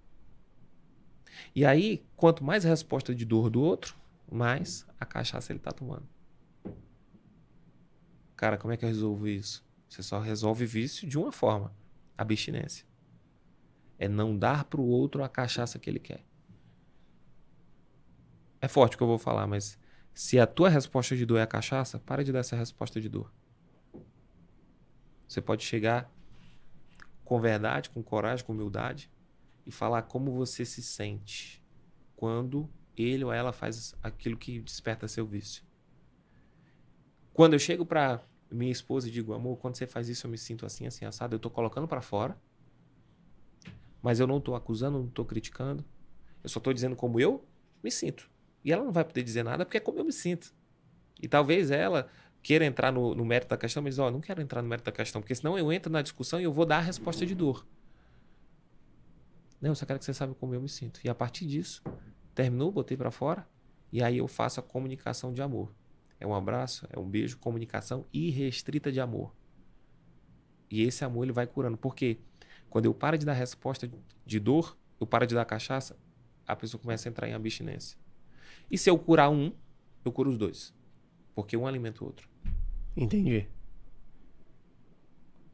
E 1.55 1.65
aí, 1.65 2.05
quanto 2.17 2.45
mais 2.45 2.65
resposta 2.65 3.15
de 3.15 3.25
dor 3.25 3.51
do 3.51 3.61
outro, 3.61 3.97
mais 4.31 4.87
a 4.99 5.07
cachaça 5.07 5.53
ele 5.53 5.61
tá 5.61 5.71
tomando. 5.71 6.09
Cara, 8.37 8.59
como 8.59 8.73
é 8.73 8.77
que 8.77 8.85
eu 8.85 8.89
resolvo 8.89 9.27
isso? 9.27 9.68
Você 9.89 10.03
só 10.03 10.21
resolve 10.21 10.67
vício 10.67 11.09
de 11.09 11.19
uma 11.19 11.33
forma: 11.33 11.75
abstinência 12.17 12.87
é 13.99 14.09
não 14.09 14.39
dar 14.39 14.65
para 14.65 14.81
o 14.81 14.87
outro 14.87 15.25
a 15.25 15.29
cachaça 15.29 15.79
que 15.79 15.91
ele 15.91 15.99
quer. 15.99 16.25
É 18.61 18.69
forte 18.69 18.95
o 18.95 18.97
que 18.97 19.03
eu 19.03 19.09
vou 19.09 19.19
falar, 19.19 19.47
mas 19.47 19.79
se 20.15 20.39
a 20.39 20.47
tua 20.47 20.69
resposta 20.69 21.17
de 21.17 21.27
dor 21.27 21.39
é 21.39 21.43
a 21.43 21.47
cachaça, 21.47 21.99
para 21.99 22.25
de 22.25 22.33
dar 22.33 22.41
essa 22.41 22.57
resposta 22.57 23.01
de 23.01 23.09
dor. 23.09 23.33
Você 25.27 25.41
pode 25.43 25.65
chegar 25.65 26.11
com 27.25 27.41
verdade, 27.41 27.91
com 27.91 28.03
coragem, 28.03 28.45
com 28.45 28.53
humildade 28.53 29.11
e 29.67 29.71
falar 29.71 30.03
como 30.03 30.33
você 30.33 30.65
se 30.65 30.83
sente 30.83 31.63
quando 32.17 32.69
ele 32.97 33.23
ou 33.23 33.33
ela 33.33 33.53
faz 33.53 33.95
aquilo 34.03 34.37
que 34.37 34.61
desperta 34.61 35.07
seu 35.07 35.27
vício. 35.27 35.63
Quando 37.33 37.53
eu 37.53 37.59
chego 37.59 37.85
para 37.85 38.23
minha 38.51 38.73
esposa 38.73 39.09
e 39.09 39.11
digo, 39.11 39.33
amor, 39.33 39.57
quando 39.59 39.77
você 39.77 39.87
faz 39.87 40.09
isso 40.09 40.27
eu 40.27 40.31
me 40.31 40.39
sinto 40.39 40.65
assim, 40.65 40.87
assim, 40.87 41.05
assado, 41.05 41.35
eu 41.35 41.39
estou 41.39 41.51
colocando 41.51 41.87
para 41.87 42.01
fora 42.01 42.37
mas 44.03 44.21
eu 44.21 44.27
não 44.27 44.39
estou 44.39 44.55
acusando, 44.55 44.99
não 44.99 45.07
estou 45.07 45.25
criticando. 45.25 45.85
Eu 46.43 46.49
só 46.49 46.59
estou 46.59 46.73
dizendo 46.73 46.97
como 46.97 47.19
eu 47.21 47.45
me 47.83 47.91
sinto. 47.91 48.31
E 48.65 48.73
ela 48.73 48.85
não 48.85 48.93
vai 48.93 49.05
poder 49.05 49.23
dizer 49.23 49.43
nada 49.43 49.65
porque 49.65 49.77
é 49.77 49.81
como 49.81 49.99
eu 49.99 50.05
me 50.05 50.13
sinto. 50.13 50.55
E 51.21 51.27
talvez 51.27 51.71
ela 51.71 52.09
queira 52.43 52.65
entrar 52.65 52.93
no, 52.93 53.15
no 53.15 53.25
mérito 53.25 53.51
da 53.51 53.57
questão, 53.57 53.83
mas 53.83 53.99
ó, 53.99 54.11
não 54.11 54.21
quero 54.21 54.41
entrar 54.41 54.63
no 54.63 54.69
mérito 54.69 54.87
da 54.87 54.93
questão, 54.93 55.21
porque 55.21 55.35
senão 55.35 55.59
eu 55.59 55.73
entro 55.73 55.93
na 55.93 56.01
discussão 56.01 56.41
e 56.41 56.45
eu 56.45 56.53
vou 56.53 56.65
dar 56.65 56.79
a 56.79 56.81
resposta 56.81 57.27
de 57.27 57.35
dor. 57.35 57.67
Não, 59.61 59.71
eu 59.71 59.75
só 59.75 59.85
quero 59.85 59.99
que 59.99 60.05
você 60.05 60.15
saiba 60.15 60.35
como 60.35 60.55
eu 60.55 60.61
me 60.61 60.69
sinto. 60.69 61.01
E 61.03 61.09
a 61.09 61.15
partir 61.15 61.47
disso, 61.47 61.83
terminou, 62.35 62.71
botei 62.71 62.97
para 62.97 63.11
fora, 63.11 63.47
e 63.93 64.03
aí 64.03 64.19
eu 64.19 64.29
faço 64.29 64.61
a 64.61 64.63
comunicação 64.63 65.33
de 65.33 65.43
amor. 65.43 65.75
É 66.21 66.27
um 66.27 66.35
abraço, 66.35 66.87
é 66.91 66.99
um 66.99 67.09
beijo, 67.09 67.39
comunicação 67.39 68.05
irrestrita 68.13 68.91
de 68.91 69.01
amor. 69.01 69.35
E 70.71 70.83
esse 70.83 71.05
amor 71.05 71.25
ele 71.25 71.33
vai 71.33 71.47
curando. 71.47 71.77
Por 71.77 71.95
quê? 71.95 72.19
Quando 72.69 72.85
eu 72.85 72.95
paro 72.95 73.17
de 73.17 73.25
dar 73.25 73.33
resposta 73.33 73.91
de 74.27 74.41
dor, 74.41 74.77
eu 75.01 75.07
paro 75.07 75.27
de 75.27 75.35
dar 75.35 75.45
cachaça, 75.45 75.97
a 76.47 76.57
pessoa 76.57 76.81
começa 76.81 77.09
a 77.09 77.11
entrar 77.11 77.29
em 77.29 77.35
abstinência. 77.35 77.97
E 78.71 78.77
se 78.77 78.91
eu 78.91 78.99
curar 78.99 79.31
um, 79.31 79.53
eu 80.05 80.13
curo 80.13 80.31
os 80.31 80.37
dois. 80.37 80.75
Porque 81.35 81.57
um 81.57 81.67
alimenta 81.67 82.03
o 82.03 82.07
outro. 82.07 82.29
Entendi. 82.97 83.47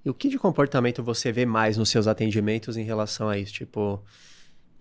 E 0.04 0.10
o 0.10 0.14
que 0.14 0.28
de 0.28 0.38
comportamento 0.38 1.02
você 1.02 1.32
vê 1.32 1.46
mais 1.46 1.76
nos 1.76 1.88
seus 1.88 2.06
atendimentos 2.06 2.76
em 2.76 2.84
relação 2.84 3.28
a 3.28 3.38
isso? 3.38 3.52
Tipo, 3.52 4.02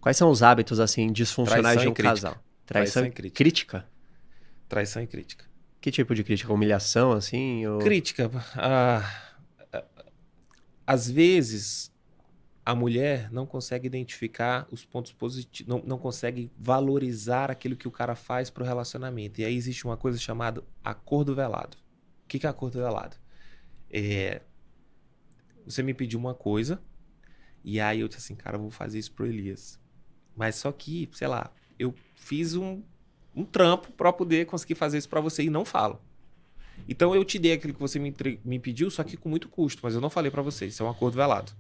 quais 0.02 0.18
são 0.18 0.30
os 0.30 0.44
hábitos 0.44 0.80
assim 0.80 1.12
disfuncionais 1.12 1.76
Traição 1.76 1.84
de 1.84 1.90
um 1.90 1.94
casal? 1.94 2.32
Traição, 2.34 2.44
Traição 2.66 3.06
e 3.06 3.12
crítica. 3.12 3.44
crítica. 3.44 3.90
Traição 4.68 5.02
e 5.04 5.08
crítica. 5.08 5.46
Que 5.84 5.92
tipo 5.92 6.16
de 6.16 6.24
crítica? 6.24 6.54
Humilhação, 6.54 7.12
assim? 7.12 7.68
Ou... 7.68 7.80
Crítica. 7.80 8.32
Ah, 8.56 9.04
às 10.88 11.12
vezes 11.12 11.92
a 12.66 12.74
mulher 12.74 13.30
não 13.34 13.46
consegue 13.46 13.86
identificar 13.86 14.66
os 14.72 14.86
pontos 14.86 15.12
positivos, 15.12 15.68
não, 15.68 15.84
não 15.86 15.98
consegue 15.98 16.50
valorizar 16.58 17.52
aquilo 17.52 17.76
que 17.76 17.86
o 17.86 17.92
cara 17.92 18.16
faz 18.16 18.50
para 18.50 18.64
o 18.64 18.66
relacionamento. 18.66 19.42
E 19.42 19.44
aí 19.44 19.54
existe 19.54 19.84
uma 19.84 19.98
coisa 19.98 20.18
chamada 20.18 20.64
acordo 20.82 21.36
velado. 21.36 21.76
O 22.24 22.30
que, 22.30 22.40
que 22.40 22.48
é 22.48 22.50
acordo 22.50 22.80
velado? 22.80 23.18
É, 23.92 24.42
você 25.66 25.84
me 25.84 25.94
pediu 25.94 26.18
uma 26.18 26.34
coisa, 26.34 26.82
e 27.62 27.82
aí 27.82 28.00
eu 28.00 28.08
disse 28.08 28.22
assim, 28.22 28.36
cara, 28.36 28.56
eu 28.56 28.62
vou 28.62 28.72
fazer 28.72 29.00
isso 29.00 29.12
pro 29.12 29.26
Elias. 29.26 29.78
Mas 30.34 30.56
só 30.56 30.72
que, 30.72 31.10
sei 31.12 31.28
lá, 31.28 31.52
eu 31.78 31.94
fiz 32.16 32.56
um, 32.56 32.82
um 33.36 33.44
trampo 33.44 33.92
para 33.92 34.12
poder 34.14 34.46
conseguir 34.46 34.76
fazer 34.76 34.98
isso 34.98 35.10
para 35.10 35.22
você 35.22 35.44
e 35.44 35.50
não 35.50 35.66
falo. 35.66 36.02
Então 36.88 37.16
eu 37.16 37.24
te 37.24 37.40
dei 37.40 37.54
aquilo 37.54 37.74
que 37.74 37.80
você 37.80 38.00
me, 38.00 38.14
me 38.44 38.60
pediu, 38.60 38.90
só 38.90 39.04
que 39.04 39.16
com 39.16 39.30
muito 39.30 39.48
custo, 39.50 39.82
mas 39.84 39.96
eu 39.96 40.02
não 40.02 40.10
falei 40.10 40.32
para 40.32 40.42
você. 40.42 40.66
Isso 40.66 40.84
é 40.84 40.86
um 40.86 40.90
acordo 40.90 41.16
velado. 41.16 41.52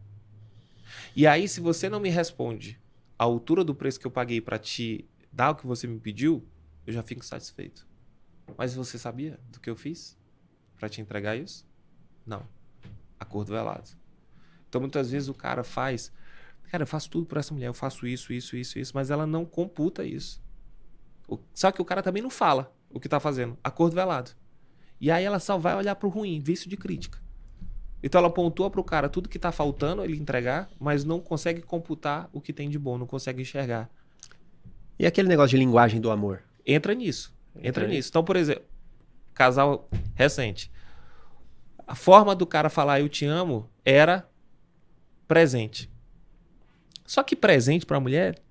E 1.15 1.25
aí, 1.25 1.47
se 1.47 1.61
você 1.61 1.89
não 1.89 1.99
me 1.99 2.09
responde 2.09 2.79
a 3.17 3.23
altura 3.23 3.63
do 3.63 3.75
preço 3.75 3.99
que 3.99 4.07
eu 4.07 4.11
paguei 4.11 4.41
para 4.41 4.57
te 4.57 5.05
dar 5.31 5.51
o 5.51 5.55
que 5.55 5.65
você 5.65 5.87
me 5.87 5.99
pediu, 5.99 6.45
eu 6.85 6.93
já 6.93 7.01
fico 7.01 7.23
satisfeito. 7.23 7.87
Mas 8.57 8.75
você 8.75 8.97
sabia 8.97 9.39
do 9.51 9.59
que 9.59 9.69
eu 9.69 9.75
fiz 9.75 10.17
para 10.77 10.89
te 10.89 11.01
entregar 11.01 11.35
isso? 11.35 11.65
Não. 12.25 12.45
Acordo 13.19 13.53
velado. 13.53 13.89
Então 14.67 14.81
muitas 14.81 15.11
vezes 15.11 15.29
o 15.29 15.33
cara 15.33 15.63
faz, 15.63 16.11
cara, 16.69 16.83
eu 16.83 16.87
faço 16.87 17.09
tudo 17.09 17.25
por 17.25 17.37
essa 17.37 17.53
mulher, 17.53 17.67
eu 17.67 17.73
faço 17.73 18.05
isso, 18.05 18.33
isso, 18.33 18.57
isso, 18.57 18.79
isso, 18.79 18.91
mas 18.93 19.09
ela 19.09 19.25
não 19.25 19.45
computa 19.45 20.03
isso. 20.03 20.42
Só 21.53 21.71
que 21.71 21.81
o 21.81 21.85
cara 21.85 22.01
também 22.01 22.21
não 22.21 22.29
fala 22.29 22.73
o 22.89 22.99
que 22.99 23.09
tá 23.09 23.19
fazendo. 23.19 23.57
Acordo 23.63 23.95
velado. 23.95 24.31
E 24.99 25.11
aí 25.11 25.23
ela 25.23 25.39
só 25.39 25.57
vai 25.57 25.75
olhar 25.75 25.95
pro 25.95 26.09
ruim, 26.09 26.39
vício 26.39 26.69
de 26.69 26.77
crítica. 26.77 27.19
Então 28.01 28.19
ela 28.19 28.29
pontua 28.29 28.69
pro 28.69 28.83
cara 28.83 29.07
tudo 29.07 29.29
que 29.29 29.39
tá 29.39 29.51
faltando 29.51 30.03
ele 30.03 30.17
entregar, 30.17 30.69
mas 30.79 31.03
não 31.03 31.19
consegue 31.19 31.61
computar 31.61 32.29
o 32.33 32.41
que 32.41 32.51
tem 32.51 32.69
de 32.69 32.77
bom, 32.77 32.97
não 32.97 33.07
consegue 33.07 33.41
enxergar. 33.41 33.89
E 34.99 35.05
aquele 35.05 35.27
negócio 35.27 35.51
de 35.51 35.57
linguagem 35.57 35.99
do 35.99 36.11
amor? 36.11 36.43
Entra 36.65 36.93
nisso. 36.93 37.33
Entra, 37.55 37.67
entra 37.67 37.87
nisso. 37.87 38.09
Então, 38.09 38.23
por 38.23 38.35
exemplo, 38.35 38.63
casal 39.33 39.89
recente. 40.15 40.71
A 41.87 41.95
forma 41.95 42.35
do 42.35 42.45
cara 42.45 42.69
falar 42.69 42.99
eu 42.99 43.09
te 43.09 43.25
amo 43.25 43.69
era 43.83 44.29
presente. 45.27 45.89
Só 47.05 47.23
que 47.23 47.35
presente 47.35 47.85
para 47.85 47.97
a 47.97 47.99
mulher 47.99 48.41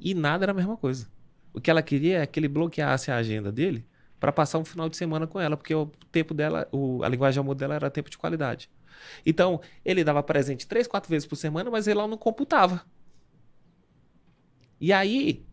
e 0.00 0.14
nada 0.14 0.44
era 0.44 0.52
a 0.52 0.54
mesma 0.54 0.76
coisa. 0.76 1.08
O 1.56 1.60
que 1.60 1.70
ela 1.70 1.82
queria 1.82 2.18
é 2.18 2.26
que 2.26 2.38
ele 2.38 2.48
bloqueasse 2.48 3.10
a 3.10 3.16
agenda 3.16 3.50
dele 3.50 3.86
para 4.20 4.30
passar 4.30 4.58
um 4.58 4.64
final 4.64 4.90
de 4.90 4.96
semana 4.98 5.26
com 5.26 5.40
ela, 5.40 5.56
porque 5.56 5.74
o 5.74 5.86
tempo 6.12 6.34
dela, 6.34 6.68
o, 6.70 7.02
a 7.02 7.08
linguagem 7.08 7.40
amor 7.40 7.54
dela 7.54 7.74
era 7.74 7.90
tempo 7.90 8.10
de 8.10 8.18
qualidade. 8.18 8.70
Então, 9.24 9.62
ele 9.82 10.04
dava 10.04 10.22
presente 10.22 10.66
três, 10.66 10.86
quatro 10.86 11.08
vezes 11.08 11.26
por 11.26 11.36
semana, 11.36 11.70
mas 11.70 11.86
ele 11.86 11.98
não 12.06 12.18
computava. 12.18 12.84
E 14.78 14.92
aí, 14.92 15.46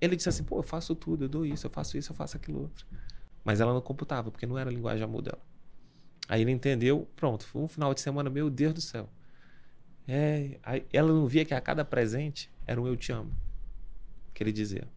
ele 0.00 0.16
disse 0.16 0.28
assim: 0.28 0.42
pô, 0.42 0.58
eu 0.58 0.62
faço 0.64 0.92
tudo, 0.96 1.26
eu 1.26 1.28
dou 1.28 1.46
isso, 1.46 1.68
eu 1.68 1.70
faço 1.70 1.96
isso, 1.96 2.10
eu 2.10 2.16
faço 2.16 2.36
aquilo 2.36 2.62
outro. 2.62 2.84
Mas 3.44 3.60
ela 3.60 3.72
não 3.72 3.80
computava, 3.80 4.32
porque 4.32 4.44
não 4.44 4.58
era 4.58 4.68
a 4.68 4.72
linguagem 4.72 5.04
amor 5.04 5.22
dela. 5.22 5.40
Aí 6.28 6.42
ele 6.42 6.50
entendeu, 6.50 7.08
pronto, 7.14 7.46
foi 7.46 7.62
um 7.62 7.68
final 7.68 7.94
de 7.94 8.00
semana, 8.00 8.28
meu 8.28 8.50
Deus 8.50 8.74
do 8.74 8.80
céu. 8.80 9.08
É, 10.08 10.58
ela 10.92 11.12
não 11.12 11.28
via 11.28 11.44
que 11.44 11.54
a 11.54 11.60
cada 11.60 11.84
presente 11.84 12.50
era 12.66 12.80
um 12.80 12.88
eu 12.88 12.96
te 12.96 13.12
amo. 13.12 13.32
Que 14.34 14.42
ele 14.42 14.50
dizia. 14.50 14.88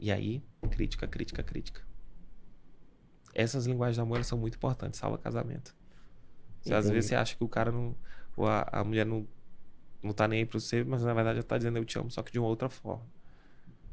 E 0.00 0.10
aí, 0.10 0.42
crítica, 0.70 1.06
crítica, 1.06 1.42
crítica. 1.42 1.82
Essas 3.34 3.66
linguagens 3.66 3.96
de 3.96 4.00
amor 4.00 4.24
são 4.24 4.38
muito 4.38 4.56
importantes, 4.56 4.98
salva 4.98 5.18
casamento. 5.18 5.76
Você, 6.62 6.72
às 6.72 6.88
vezes 6.88 7.10
você 7.10 7.14
acha 7.14 7.36
que 7.36 7.44
o 7.44 7.48
cara 7.48 7.70
não. 7.70 7.94
Ou 8.34 8.46
a, 8.46 8.66
a 8.72 8.82
mulher 8.82 9.04
não, 9.04 9.26
não 10.02 10.12
tá 10.12 10.26
nem 10.26 10.40
aí 10.40 10.46
pra 10.46 10.58
você, 10.58 10.82
mas 10.82 11.02
na 11.02 11.12
verdade 11.12 11.38
ela 11.38 11.46
tá 11.46 11.58
dizendo 11.58 11.76
eu 11.76 11.84
te 11.84 11.98
amo, 11.98 12.10
só 12.10 12.22
que 12.22 12.32
de 12.32 12.38
uma 12.38 12.48
outra 12.48 12.70
forma. 12.70 13.04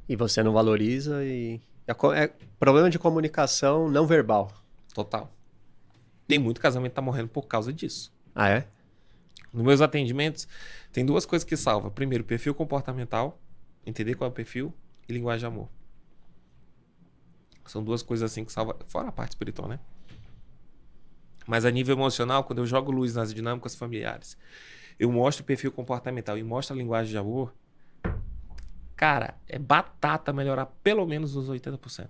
E 0.08 0.16
você 0.16 0.42
não 0.42 0.54
valoriza 0.54 1.24
e. 1.26 1.62
É, 1.86 1.92
é 2.24 2.34
problema 2.58 2.90
de 2.90 2.98
comunicação 2.98 3.90
não 3.90 4.08
verbal. 4.08 4.52
Total. 4.94 5.30
Tem 6.26 6.40
muito 6.40 6.62
casamento 6.62 6.92
que 6.92 6.96
tá 6.96 7.02
morrendo 7.02 7.28
por 7.28 7.48
causa 7.48 7.74
disso. 7.74 8.14
Ah, 8.34 8.50
é? 8.50 8.68
Nos 9.54 9.64
meus 9.64 9.82
atendimentos, 9.82 10.48
tem 10.92 11.06
duas 11.06 11.26
coisas 11.26 11.46
que 11.46 11.58
salva. 11.58 11.92
Primeiro, 11.92 12.24
perfil 12.24 12.56
comportamental, 12.56 13.40
entender 13.86 14.16
qual 14.16 14.30
é 14.30 14.32
o 14.32 14.34
perfil, 14.34 14.74
e 15.08 15.14
linguagem 15.14 15.40
de 15.40 15.46
amor. 15.46 15.70
São 17.68 17.84
duas 17.84 18.02
coisas 18.02 18.32
assim 18.32 18.44
que 18.44 18.52
salva, 18.52 18.76
fora 18.88 19.10
a 19.10 19.12
parte 19.12 19.32
espiritual, 19.32 19.68
né? 19.68 19.80
Mas 21.46 21.66
a 21.66 21.72
nível 21.72 21.96
emocional, 21.96 22.44
quando 22.44 22.60
eu 22.60 22.66
jogo 22.66 22.92
luz 22.92 23.16
nas 23.16 23.34
dinâmicas 23.34 23.76
familiares, 23.76 24.38
eu 25.00 25.12
mostro 25.12 25.44
o 25.44 25.46
perfil 25.46 25.72
comportamental 25.72 26.38
e 26.38 26.44
mostro 26.44 26.76
a 26.76 26.78
linguagem 26.78 27.12
de 27.12 27.18
amor, 27.18 27.54
cara, 28.96 29.36
é 29.48 29.58
batata 29.60 30.34
melhorar 30.34 30.66
pelo 30.84 31.06
menos 31.06 31.36
uns 31.36 31.50
80%. 31.50 32.08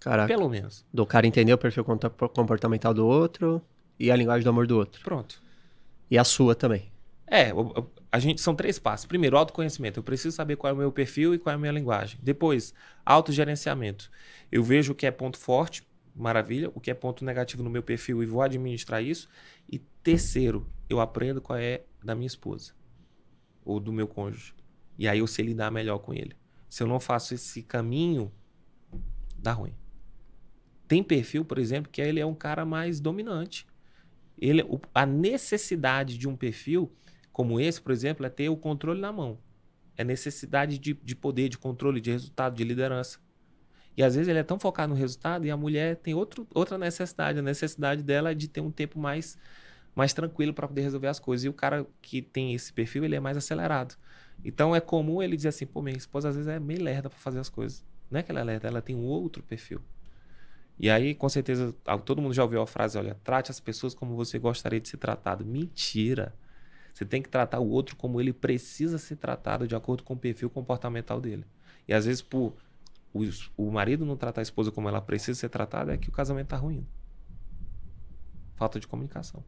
Caraca. 0.00 0.28
Pelo 0.28 0.48
menos. 0.48 0.84
Do 0.92 1.06
cara 1.06 1.26
entender 1.26 1.52
o 1.54 1.58
perfil 1.58 1.84
comportamental 1.84 2.92
do 2.92 3.06
outro 3.06 3.62
e 3.98 4.10
a 4.10 4.16
linguagem 4.16 4.44
do 4.44 4.50
amor 4.50 4.66
do 4.66 4.76
outro. 4.76 5.00
Pronto. 5.02 5.42
E 6.10 6.18
a 6.18 6.24
sua 6.24 6.54
também. 6.54 6.92
É, 7.26 7.50
a 8.12 8.18
gente 8.18 8.40
são 8.40 8.54
três 8.54 8.78
passos. 8.78 9.06
Primeiro, 9.06 9.36
autoconhecimento. 9.36 9.98
Eu 9.98 10.04
preciso 10.04 10.34
saber 10.34 10.56
qual 10.56 10.70
é 10.70 10.74
o 10.74 10.76
meu 10.76 10.92
perfil 10.92 11.34
e 11.34 11.38
qual 11.38 11.52
é 11.52 11.56
a 11.56 11.58
minha 11.58 11.72
linguagem. 11.72 12.18
Depois, 12.22 12.74
autogerenciamento. 13.04 14.10
Eu 14.52 14.62
vejo 14.62 14.92
o 14.92 14.94
que 14.94 15.06
é 15.06 15.10
ponto 15.10 15.38
forte, 15.38 15.86
maravilha, 16.14 16.70
o 16.74 16.80
que 16.80 16.90
é 16.90 16.94
ponto 16.94 17.24
negativo 17.24 17.62
no 17.62 17.70
meu 17.70 17.82
perfil 17.82 18.22
e 18.22 18.26
vou 18.26 18.42
administrar 18.42 19.02
isso. 19.02 19.28
E 19.68 19.78
terceiro, 20.02 20.66
eu 20.88 21.00
aprendo 21.00 21.40
qual 21.40 21.58
é 21.58 21.82
da 22.02 22.14
minha 22.14 22.26
esposa 22.26 22.72
ou 23.64 23.80
do 23.80 23.92
meu 23.92 24.06
cônjuge. 24.06 24.54
E 24.98 25.08
aí 25.08 25.18
eu 25.18 25.26
sei 25.26 25.46
lidar 25.46 25.70
melhor 25.70 25.98
com 25.98 26.12
ele. 26.12 26.36
Se 26.68 26.82
eu 26.82 26.86
não 26.86 27.00
faço 27.00 27.34
esse 27.34 27.62
caminho, 27.62 28.30
dá 29.36 29.52
ruim. 29.52 29.74
Tem 30.86 31.02
perfil, 31.02 31.44
por 31.44 31.58
exemplo, 31.58 31.90
que 31.90 32.00
ele 32.00 32.20
é 32.20 32.26
um 32.26 32.34
cara 32.34 32.64
mais 32.64 33.00
dominante. 33.00 33.66
Ele, 34.38 34.64
a 34.94 35.06
necessidade 35.06 36.18
de 36.18 36.28
um 36.28 36.36
perfil 36.36 36.92
como 37.32 37.58
esse, 37.58 37.82
por 37.82 37.92
exemplo, 37.92 38.24
é 38.24 38.28
ter 38.28 38.48
o 38.48 38.56
controle 38.56 39.00
na 39.00 39.12
mão. 39.12 39.38
É 39.96 40.04
necessidade 40.04 40.78
de, 40.78 40.94
de 40.94 41.16
poder, 41.16 41.48
de 41.48 41.58
controle, 41.58 42.00
de 42.00 42.10
resultado, 42.10 42.54
de 42.54 42.62
liderança. 42.62 43.18
E 43.96 44.02
às 44.02 44.14
vezes 44.14 44.28
ele 44.28 44.38
é 44.38 44.42
tão 44.42 44.58
focado 44.58 44.92
no 44.92 44.98
resultado 44.98 45.46
e 45.46 45.50
a 45.50 45.56
mulher 45.56 45.96
tem 45.96 46.14
outro, 46.14 46.46
outra 46.54 46.76
necessidade. 46.78 47.38
A 47.38 47.42
necessidade 47.42 48.02
dela 48.02 48.30
é 48.30 48.34
de 48.34 48.48
ter 48.48 48.60
um 48.60 48.70
tempo 48.70 48.98
mais, 48.98 49.38
mais 49.94 50.12
tranquilo 50.12 50.52
para 50.52 50.66
poder 50.66 50.82
resolver 50.82 51.08
as 51.08 51.18
coisas. 51.18 51.44
E 51.44 51.48
o 51.48 51.52
cara 51.52 51.86
que 52.02 52.22
tem 52.22 52.54
esse 52.54 52.72
perfil, 52.72 53.04
ele 53.04 53.14
é 53.14 53.20
mais 53.20 53.36
acelerado. 53.36 53.96
Então 54.44 54.74
é 54.74 54.80
comum 54.80 55.22
ele 55.22 55.36
dizer 55.36 55.48
assim: 55.48 55.66
pô, 55.66 55.82
minha 55.82 55.96
esposa 55.96 56.28
às 56.28 56.36
vezes 56.36 56.48
é 56.48 56.58
meio 56.58 56.82
lerda 56.82 57.08
para 57.08 57.18
fazer 57.18 57.38
as 57.38 57.48
coisas. 57.48 57.84
Não 58.10 58.20
é 58.20 58.22
que 58.22 58.30
ela 58.30 58.40
é 58.40 58.44
lerda, 58.44 58.68
ela 58.68 58.82
tem 58.82 58.94
um 58.96 59.04
outro 59.04 59.42
perfil. 59.42 59.80
E 60.78 60.90
aí, 60.90 61.14
com 61.14 61.28
certeza, 61.28 61.74
todo 62.04 62.20
mundo 62.20 62.34
já 62.34 62.42
ouviu 62.42 62.60
a 62.60 62.66
frase: 62.66 62.98
olha, 62.98 63.16
trate 63.22 63.50
as 63.50 63.60
pessoas 63.60 63.94
como 63.94 64.16
você 64.16 64.38
gostaria 64.38 64.80
de 64.80 64.88
ser 64.88 64.96
tratado. 64.96 65.44
Mentira. 65.44 66.34
Você 66.92 67.04
tem 67.04 67.20
que 67.20 67.28
tratar 67.28 67.58
o 67.58 67.68
outro 67.68 67.96
como 67.96 68.20
ele 68.20 68.32
precisa 68.32 68.98
ser 68.98 69.16
tratado 69.16 69.66
de 69.66 69.74
acordo 69.74 70.04
com 70.04 70.14
o 70.14 70.18
perfil 70.18 70.48
comportamental 70.48 71.20
dele. 71.20 71.44
E 71.88 71.92
às 71.92 72.06
vezes, 72.06 72.22
por 72.22 72.54
o, 73.14 73.22
o 73.56 73.70
marido 73.70 74.04
não 74.04 74.16
tratar 74.16 74.40
a 74.40 74.42
esposa 74.42 74.72
como 74.72 74.88
ela 74.88 75.00
precisa 75.00 75.38
ser 75.38 75.48
tratada, 75.48 75.94
é 75.94 75.96
que 75.96 76.08
o 76.08 76.12
casamento 76.12 76.46
está 76.46 76.56
ruim. 76.56 76.84
Falta 78.56 78.80
de 78.80 78.88
comunicação. 78.88 79.42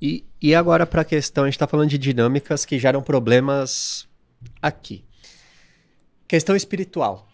E, 0.00 0.26
e 0.40 0.54
agora 0.54 0.84
para 0.84 1.02
a 1.02 1.04
questão, 1.04 1.44
a 1.44 1.46
gente 1.46 1.54
está 1.54 1.66
falando 1.66 1.88
de 1.88 1.96
dinâmicas 1.96 2.66
que 2.66 2.78
geram 2.78 3.02
problemas 3.02 4.08
aqui. 4.60 5.04
Questão 6.28 6.54
espiritual. 6.54 7.26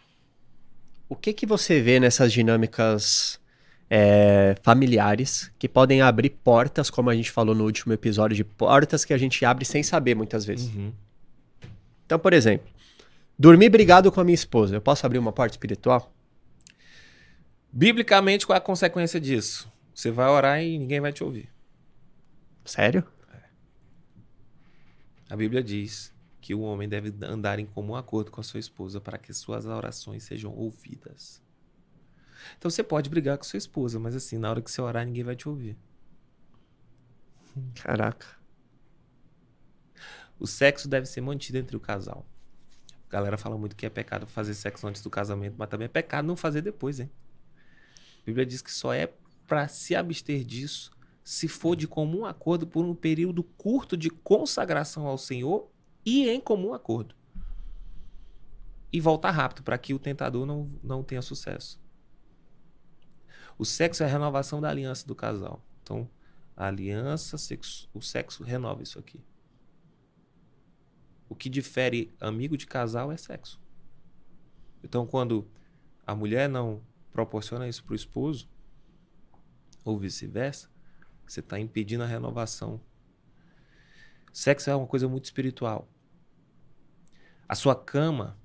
O 1.09 1.17
que 1.17 1.33
que 1.33 1.47
você 1.47 1.81
vê 1.81 1.99
nessas 1.99 2.33
dinâmicas 2.33 3.41
é, 3.91 4.55
familiares 4.63 5.51
que 5.59 5.69
podem 5.69 6.03
abrir 6.03 6.31
portas, 6.31 6.91
como 6.91 7.09
a 7.09 7.15
gente 7.15 7.31
falou 7.31 7.55
no 7.55 7.65
último 7.65 7.93
episódio, 7.93 8.37
de 8.37 8.45
portas 8.45 9.05
que 9.05 9.15
a 9.15 9.19
gente 9.19 9.45
abre 9.45 9.65
sem 9.65 9.83
saber 9.83 10.15
muitas 10.15 10.45
vezes. 10.45 10.75
Uhum. 10.75 10.93
Então, 12.05 12.19
por 12.19 12.33
exemplo, 12.33 12.69
dormir 13.39 13.71
brigado 13.71 14.13
com 14.13 14.21
a 14.21 14.25
minha 14.25 14.35
esposa, 14.35 14.77
eu 14.77 14.81
posso 14.81 15.07
abrir 15.07 15.19
uma 15.19 15.33
porta 15.33 15.55
espiritual? 15.55 16.13
Biblicamente, 17.73 18.47
qual 18.47 18.55
é 18.55 18.59
a 18.59 18.63
consequência 18.63 19.21
disso? 19.21 19.71
Você 19.95 20.11
vai 20.11 20.29
orar 20.29 20.63
e 20.63 20.79
ninguém 20.79 21.01
vai 21.01 21.13
te 21.13 21.25
ouvir. 21.25 21.49
Sério? 22.65 23.05
É. 23.33 23.41
A 25.31 25.37
Bíblia 25.37 25.63
diz 25.63 26.13
que 26.49 26.55
o 26.55 26.61
homem 26.63 26.89
deve 26.89 27.13
andar 27.27 27.59
em 27.59 27.67
comum 27.67 27.95
acordo 27.95 28.31
com 28.31 28.41
a 28.41 28.43
sua 28.43 28.59
esposa 28.59 28.99
para 28.99 29.19
que 29.19 29.35
suas 29.35 29.67
orações 29.67 30.23
sejam 30.23 30.51
ouvidas. 30.51 31.43
Então 32.57 32.71
você 32.71 32.83
pode 32.83 33.11
brigar 33.11 33.37
com 33.37 33.45
sua 33.45 33.59
esposa, 33.59 34.01
mas 34.01 34.17
assim, 34.17 34.39
na 34.39 34.49
hora 34.49 34.63
que 34.63 34.71
você 34.71 34.81
orar, 34.81 35.05
ninguém 35.05 35.23
vai 35.23 35.37
te 35.37 35.47
ouvir. 35.47 35.77
Caraca. 37.75 38.27
O 40.41 40.47
sexo 40.47 40.89
deve 40.89 41.05
ser 41.05 41.21
mantido 41.21 41.59
entre 41.59 41.77
o 41.77 41.81
casal. 41.81 42.27
A 43.07 43.13
galera 43.13 43.37
fala 43.37 43.59
muito 43.59 43.77
que 43.77 43.85
é 43.85 43.91
pecado 43.91 44.27
fazer 44.27 44.55
sexo 44.55 44.87
antes 44.87 45.03
do 45.03 45.11
casamento, 45.11 45.57
mas 45.59 45.69
também 45.69 45.85
é 45.85 45.89
pecado 45.89 46.27
não 46.27 46.35
fazer 46.35 46.63
depois, 46.63 46.99
hein? 46.99 47.11
A 48.23 48.25
Bíblia 48.25 48.47
diz 48.47 48.63
que 48.63 48.73
só 48.73 48.95
é 48.95 49.13
para 49.47 49.69
se 49.69 49.95
abster 49.95 50.43
disso 50.45 50.93
se 51.23 51.47
for 51.47 51.77
de 51.77 51.87
comum 51.87 52.25
acordo 52.25 52.67
por 52.67 52.87
um 52.87 52.95
período 52.95 53.43
curto 53.43 53.99
de 53.99 54.09
consagração 54.09 55.07
ao 55.07 55.19
Senhor 55.19 55.71
e 56.05 56.29
em 56.29 56.41
comum 56.41 56.75
acordo. 56.75 57.15
E 58.93 59.01
voltar 59.01 59.31
rápido 59.31 59.63
para 59.63 59.79
que 59.79 59.93
o 59.93 59.99
tentador 59.99 60.47
não, 60.47 60.71
não 60.83 61.03
tenha 61.03 61.21
sucesso. 61.21 61.81
O 63.59 63.65
sexo 63.65 64.03
é 64.03 64.07
a 64.07 64.09
renovação 64.09 64.61
da 64.61 64.69
aliança 64.69 65.07
do 65.07 65.15
casal. 65.15 65.63
Então, 65.83 66.09
a 66.57 66.67
aliança, 66.67 67.37
sexo, 67.37 67.89
o 67.93 68.01
sexo 68.01 68.43
renova 68.43 68.83
isso 68.83 68.99
aqui. 68.99 69.23
O 71.29 71.35
que 71.35 71.49
difere 71.49 72.15
amigo 72.21 72.57
de 72.57 72.67
casal 72.67 73.13
é 73.13 73.17
sexo. 73.17 73.61
Então, 74.83 75.07
quando 75.07 75.47
a 76.07 76.15
mulher 76.15 76.49
não 76.49 76.83
proporciona 77.13 77.69
isso 77.69 77.85
para 77.85 77.93
o 77.93 77.97
esposo, 77.97 78.49
ou 79.85 79.99
vice-versa, 79.99 80.71
você 81.27 81.41
está 81.41 81.59
impedindo 81.59 82.03
a 82.03 82.07
renovação. 82.07 82.81
Sexo 84.33 84.71
é 84.71 84.77
uma 84.77 84.87
coisa 84.87 85.09
muito 85.09 85.25
espiritual. 85.25 85.89
A 87.49 87.55
sua 87.55 87.75
cama 87.75 88.39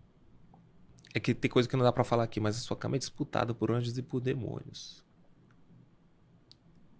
é 1.14 1.20
que 1.20 1.36
tem 1.36 1.50
coisa 1.50 1.68
que 1.70 1.76
não 1.76 1.84
dá 1.84 1.92
para 1.92 2.04
falar 2.04 2.24
aqui, 2.24 2.40
mas 2.40 2.56
a 2.58 2.60
sua 2.60 2.76
cama 2.76 2.96
é 2.96 3.00
disputada 3.00 3.54
por 3.54 3.72
anjos 3.72 3.98
e 3.98 4.02
por 4.02 4.20
demônios. 4.20 5.06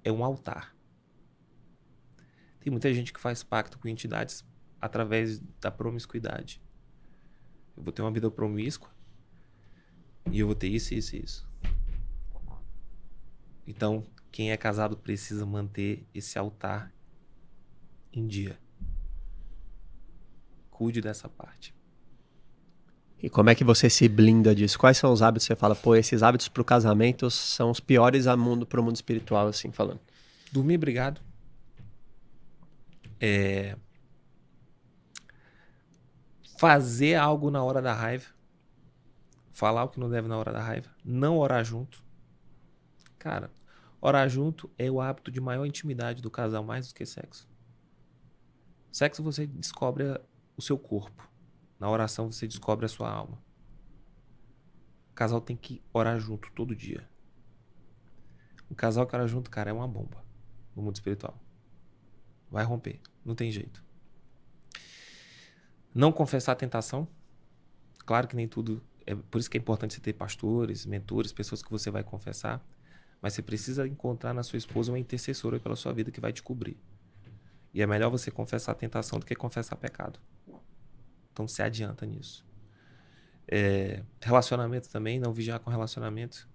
É 0.04 0.12
um 0.12 0.24
altar. 0.24 0.76
Tem 2.60 2.72
muita 2.72 2.94
gente 2.94 3.12
que 3.12 3.20
faz 3.20 3.44
pacto 3.44 3.80
com 3.80 3.88
entidades 3.88 4.46
através 4.80 5.40
da 5.60 5.72
promiscuidade. 5.72 6.62
Eu 7.76 7.84
vou 7.84 7.92
ter 7.92 8.02
uma 8.02 8.12
vida 8.12 8.30
promíscua 8.30 8.90
e 10.32 10.40
eu 10.40 10.46
vou 10.46 10.56
ter 10.56 10.68
isso, 10.68 10.94
isso 10.94 11.16
e 11.16 11.24
isso. 11.24 11.50
Então, 13.66 14.06
quem 14.32 14.52
é 14.52 14.58
casado 14.58 14.98
precisa 14.98 15.46
manter 15.46 16.06
esse 16.14 16.38
altar 16.38 16.94
em 18.12 18.28
dia. 18.28 18.60
Cuide 20.74 21.02
dessa 21.02 21.30
parte. 21.30 21.74
E 23.22 23.30
como 23.30 23.52
é 23.52 23.56
que 23.56 23.64
você 23.64 23.92
se 23.92 24.10
blinda 24.10 24.56
disso? 24.56 24.78
Quais 24.78 24.98
são 24.98 25.14
os 25.14 25.22
hábitos 25.22 25.48
que 25.48 25.54
você 25.54 25.56
fala, 25.56 25.76
pô, 25.76 25.96
esses 25.96 26.24
hábitos 26.24 26.48
para 26.50 26.62
o 26.64 26.66
casamento 26.66 27.30
são 27.30 27.70
os 27.70 27.80
piores 27.80 28.26
a 28.26 28.36
mundo, 28.36 28.66
para 28.66 28.82
o 28.82 28.84
mundo 28.84 28.96
espiritual, 28.96 29.48
assim 29.48 29.72
falando? 29.72 30.00
Dormir 30.52 30.76
obrigado. 30.76 31.22
É... 33.22 33.78
Fazer 36.58 37.16
algo 37.16 37.52
na 37.52 37.64
hora 37.64 37.82
da 37.82 37.94
raiva. 37.94 38.26
Falar 39.52 39.84
o 39.84 39.90
que 39.90 40.00
não 40.00 40.10
deve 40.10 40.28
na 40.28 40.38
hora 40.38 40.52
da 40.52 40.62
raiva. 40.62 40.90
Não 41.06 41.38
orar 41.38 41.64
junto. 41.64 42.04
Cara, 43.20 43.52
orar 44.02 44.28
junto 44.28 44.70
é 44.76 44.90
o 44.90 45.00
hábito 45.00 45.32
de 45.32 45.40
maior 45.40 45.66
intimidade 45.66 46.20
do 46.20 46.32
casal, 46.32 46.64
mais 46.64 46.88
do 46.88 46.96
que 46.96 47.06
sexo. 47.06 47.48
Sexo 48.92 49.24
você 49.24 49.46
descobre 49.46 50.20
o 50.56 50.62
seu 50.62 50.78
corpo. 50.78 51.30
Na 51.80 51.90
oração 51.90 52.32
você 52.32 52.48
descobre 52.48 52.86
a 52.86 52.90
sua 52.90 53.10
alma. 53.10 53.42
O 55.12 55.14
casal 55.14 55.42
tem 55.42 55.56
que 55.56 55.82
orar 55.94 56.20
junto 56.20 56.52
todo 56.52 56.76
dia. 56.76 57.08
O 58.70 58.76
casal 58.76 59.06
que 59.06 59.16
ora 59.16 59.28
junto, 59.28 59.50
cara, 59.50 59.70
é 59.70 59.74
uma 59.74 59.88
bomba 59.88 60.24
no 60.76 60.82
mundo 60.82 60.96
espiritual. 60.96 61.40
Vai 62.50 62.64
romper, 62.64 63.00
não 63.24 63.36
tem 63.36 63.52
jeito. 63.52 63.84
Não 65.94 66.12
confessar 66.12 66.54
a 66.54 66.56
tentação. 66.56 67.08
Claro 68.06 68.28
que 68.28 68.36
nem 68.36 68.48
tudo. 68.48 68.82
É 69.06 69.14
por 69.14 69.38
isso 69.38 69.50
que 69.50 69.58
é 69.58 69.62
importante 69.62 69.94
você 69.94 70.02
ter 70.02 70.14
pastores, 70.14 70.86
mentores, 70.86 71.32
pessoas 71.32 71.62
que 71.62 71.70
você 71.70 71.92
vai 71.92 72.04
confessar. 72.04 72.66
Mas 73.22 73.34
você 73.34 73.42
precisa 73.42 73.88
encontrar 73.88 74.34
na 74.34 74.42
sua 74.42 74.58
esposa 74.58 74.92
uma 74.92 75.00
intercessora 75.00 75.60
pela 75.60 75.76
sua 75.76 75.94
vida 75.94 76.12
que 76.12 76.20
vai 76.20 76.34
te 76.34 76.42
cobrir. 76.42 76.78
E 77.74 77.82
é 77.82 77.88
melhor 77.88 78.10
você 78.10 78.30
confessar 78.30 78.74
a 78.74 78.76
tentação 78.76 79.20
do 79.20 79.26
que 79.26 79.36
confessar 79.36 79.76
pecado. 79.76 80.20
Então 81.32 81.48
se 81.48 81.62
adianta 81.62 82.06
nisso. 82.06 82.46
É, 83.48 84.04
relacionamento 84.22 84.90
também, 84.90 85.20
não 85.20 85.34
vigiar 85.34 85.60
com 85.60 85.70
relacionamento. 85.70 86.48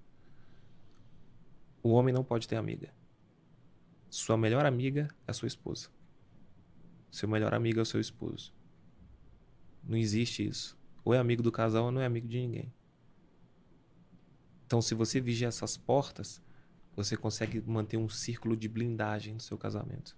O 1.83 1.91
homem 1.91 2.15
não 2.15 2.23
pode 2.23 2.47
ter 2.47 2.57
amiga. 2.57 2.93
Sua 4.09 4.37
melhor 4.37 4.65
amiga 4.65 5.09
é 5.27 5.33
sua 5.33 5.49
esposa. 5.49 5.89
Seu 7.11 7.29
melhor 7.29 7.53
amigo 7.53 7.79
é 7.79 7.83
o 7.83 7.87
seu 7.87 8.01
esposo. 8.01 8.55
Não 9.83 9.97
existe 9.97 10.47
isso. 10.47 10.79
Ou 11.05 11.15
é 11.15 11.19
amigo 11.19 11.43
do 11.43 11.51
casal 11.51 11.87
ou 11.87 11.93
não 11.93 12.01
é 12.01 12.07
amigo 12.07 12.29
de 12.29 12.39
ninguém. 12.39 12.73
Então, 14.67 14.83
se 14.83 14.95
você 14.95 15.19
vigia 15.19 15.49
essas 15.49 15.79
portas, 15.79 16.43
você 16.95 17.17
consegue 17.17 17.61
manter 17.63 17.97
um 17.97 18.09
círculo 18.09 18.55
de 18.55 18.69
blindagem 18.69 19.33
no 19.33 19.41
seu 19.41 19.57
casamento. 19.57 20.18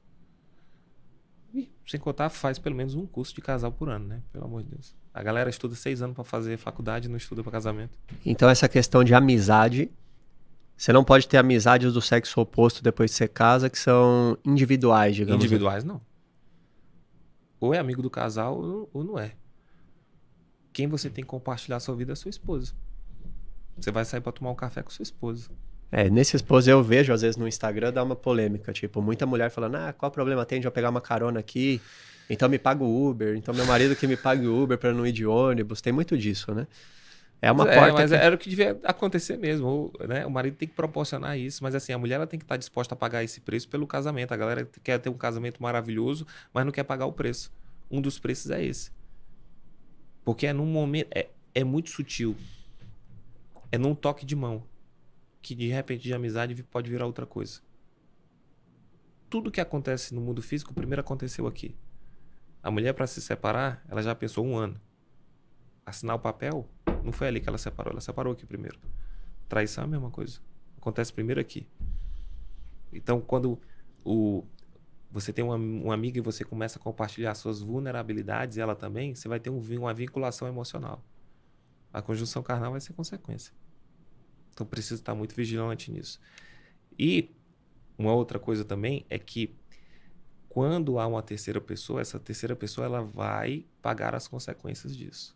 E, 1.53 1.71
sem 1.87 1.99
contar, 1.99 2.29
faz 2.29 2.59
pelo 2.59 2.77
menos 2.77 2.95
um 2.95 3.07
curso 3.07 3.35
de 3.35 3.41
casal 3.41 3.73
por 3.73 3.89
ano, 3.89 4.07
né? 4.07 4.23
Pelo 4.33 4.45
amor 4.45 4.63
de 4.63 4.71
Deus. 4.71 4.95
A 5.13 5.23
galera 5.23 5.51
estuda 5.51 5.75
seis 5.75 6.01
anos 6.01 6.15
para 6.15 6.25
fazer 6.25 6.57
faculdade 6.57 7.09
e 7.09 7.11
não 7.11 7.17
estuda 7.17 7.43
para 7.43 7.53
casamento. 7.53 7.99
Então, 8.25 8.49
essa 8.49 8.69
questão 8.69 9.03
de 9.03 9.15
amizade. 9.15 9.91
Você 10.77 10.95
não 10.95 11.05
pode 11.05 11.29
ter 11.29 11.37
amizades 11.37 11.93
do 11.93 12.01
sexo 12.01 12.41
oposto 12.41 12.83
depois 12.83 13.11
que 13.11 13.19
você 13.19 13.29
casa, 13.29 13.69
que 13.69 13.79
são 13.79 14.39
individuais, 14.45 15.15
digamos. 15.15 15.37
Assim. 15.37 15.47
Individuais, 15.47 15.85
não. 15.85 16.01
Ou 17.61 17.75
é 17.75 17.79
amigo 17.79 18.01
do 18.01 18.09
casal 18.09 18.89
ou 18.91 19.05
não 19.05 19.19
é. 19.19 19.35
Quem 20.73 20.87
você 20.87 21.11
tem 21.11 21.23
que 21.23 21.29
compartilhar 21.29 21.77
a 21.77 21.81
sua 21.81 21.95
vida 21.95 22.13
é 22.13 22.15
a 22.15 22.17
sua 22.17 22.31
esposa. 22.31 22.73
Você 23.77 23.91
vai 23.91 24.05
sair 24.07 24.23
para 24.23 24.33
tomar 24.33 24.51
um 24.51 24.55
café 24.55 24.83
com 24.83 24.91
sua 24.91 25.03
esposa. 25.03 25.51
É, 25.93 26.09
nesse 26.09 26.37
esposo 26.37 26.71
eu 26.71 26.83
vejo, 26.83 27.13
às 27.13 27.23
vezes, 27.23 27.37
no 27.37 27.49
Instagram, 27.49 27.93
dá 27.93 28.03
uma 28.03 28.15
polêmica. 28.15 28.73
Tipo, 28.73 29.03
muita 29.03 29.27
mulher 29.27 29.51
falando, 29.51 29.75
ah, 29.77 29.93
qual 29.93 30.11
problema 30.11 30.47
tem 30.47 30.61
de 30.61 30.67
eu 30.67 30.71
pegar 30.71 30.91
uma 30.91 31.01
carona 31.01 31.41
aqui? 31.41 31.81
Então 32.29 32.49
me 32.49 32.59
paga 32.61 32.85
o 32.85 33.09
Uber. 33.09 33.37
Então 33.37 33.53
meu 33.53 33.67
marido 33.67 33.97
que 33.97 34.07
me 34.07 34.17
pague 34.17 34.47
o 34.47 34.63
Uber 34.63 34.79
para 34.79 34.93
não 34.93 35.05
ir 35.05 35.11
de 35.11 35.27
ônibus. 35.27 35.81
Tem 35.81 35.93
muito 35.93 36.17
disso, 36.17 36.55
né? 36.55 36.69
É 37.43 37.51
uma 37.51 37.69
é, 37.69 37.75
porta. 37.75 37.93
Mas 37.95 38.11
que... 38.11 38.17
era 38.17 38.35
o 38.35 38.39
que 38.39 38.49
devia 38.49 38.79
acontecer 38.85 39.37
mesmo. 39.37 39.93
Né? 40.07 40.25
O 40.25 40.31
marido 40.31 40.57
tem 40.57 40.69
que 40.69 40.75
proporcionar 40.75 41.37
isso, 41.37 41.61
mas 41.65 41.75
assim, 41.75 41.93
a 41.93 41.99
mulher 41.99 42.17
ela 42.17 42.27
tem 42.29 42.39
que 42.39 42.45
estar 42.45 42.57
disposta 42.57 42.95
a 42.95 42.97
pagar 42.97 43.25
esse 43.25 43.41
preço 43.41 43.69
pelo 43.69 43.85
casamento. 43.85 44.33
A 44.33 44.37
galera 44.37 44.69
quer 44.85 44.99
ter 45.01 45.09
um 45.09 45.15
casamento 45.15 45.61
maravilhoso, 45.61 46.25
mas 46.55 46.65
não 46.65 46.71
quer 46.71 46.85
pagar 46.85 47.07
o 47.07 47.13
preço. 47.13 47.53
Um 47.91 48.01
dos 48.01 48.17
preços 48.17 48.53
é 48.53 48.65
esse. 48.65 48.93
Porque 50.25 50.47
é 50.47 50.53
num 50.53 50.67
momento. 50.67 51.09
É, 51.13 51.27
é 51.53 51.65
muito 51.65 51.91
sutil. 51.91 52.37
É 53.73 53.79
num 53.79 53.95
toque 53.95 54.25
de 54.25 54.37
mão 54.37 54.70
que 55.43 55.55
de 55.55 55.69
repente 55.69 56.03
de 56.03 56.15
amizade 56.15 56.63
pode 56.63 56.91
virar 56.91 57.07
outra 57.07 57.27
coisa. 57.27 57.61
Tudo 59.29 59.51
que 59.51 59.61
acontece 59.61 60.15
no 60.15 60.21
mundo 60.21 60.43
físico, 60.43 60.75
primeiro 60.75 61.01
aconteceu 61.01 61.47
aqui. 61.47 61.77
A 62.63 62.71
mulher, 62.71 62.93
para 62.93 63.07
se 63.07 63.21
separar, 63.21 63.83
ela 63.89 64.03
já 64.03 64.15
pensou 64.15 64.45
um 64.45 64.57
ano. 64.57 64.79
Assinar 65.87 66.17
o 66.17 66.19
papel, 66.19 66.69
não 67.03 67.13
foi 67.13 67.29
ali 67.29 67.41
que 67.41 67.49
ela 67.49 67.59
separou, 67.59 67.93
ela 67.93 68.01
separou 68.01 68.33
aqui 68.33 68.45
primeiro. 68.45 68.79
Traição 69.49 69.85
é 69.85 69.87
a 69.87 69.91
mesma 69.91 70.11
coisa. 70.11 70.41
Acontece 70.77 71.13
primeiro 71.13 71.41
aqui. 71.41 71.67
Então, 72.93 73.21
quando 73.21 73.59
o, 74.05 74.45
você 75.11 75.33
tem 75.33 75.45
uma, 75.45 75.95
amiga 75.95 76.19
e 76.19 76.21
você 76.21 76.45
começa 76.45 76.79
a 76.79 76.83
compartilhar 76.83 77.35
suas 77.35 77.61
vulnerabilidades, 77.61 78.59
ela 78.59 78.77
também, 78.77 79.15
você 79.15 79.29
vai 79.29 79.41
ter 79.41 79.51
um, 79.51 79.61
uma 79.79 79.93
vinculação 79.93 80.47
emocional. 80.47 81.05
A 81.93 82.01
conjunção 82.01 82.43
carnal 82.43 82.73
vai 82.73 82.81
ser 82.81 82.93
consequência. 82.93 83.53
Então 84.61 84.69
precisa 84.69 85.01
estar 85.01 85.15
muito 85.15 85.35
vigilante 85.35 85.91
nisso. 85.91 86.21
E 86.99 87.35
uma 87.97 88.13
outra 88.13 88.39
coisa 88.39 88.63
também 88.63 89.07
é 89.09 89.19
que 89.19 89.57
quando 90.51 90.99
há 90.99 91.07
uma 91.07 91.23
terceira 91.23 91.63
pessoa, 91.63 92.03
essa 92.03 92.21
terceira 92.21 92.55
pessoa 92.55 92.85
ela 92.85 93.03
vai 93.03 93.65
pagar 93.81 94.15
as 94.15 94.29
consequências 94.29 94.95
disso. 94.95 95.35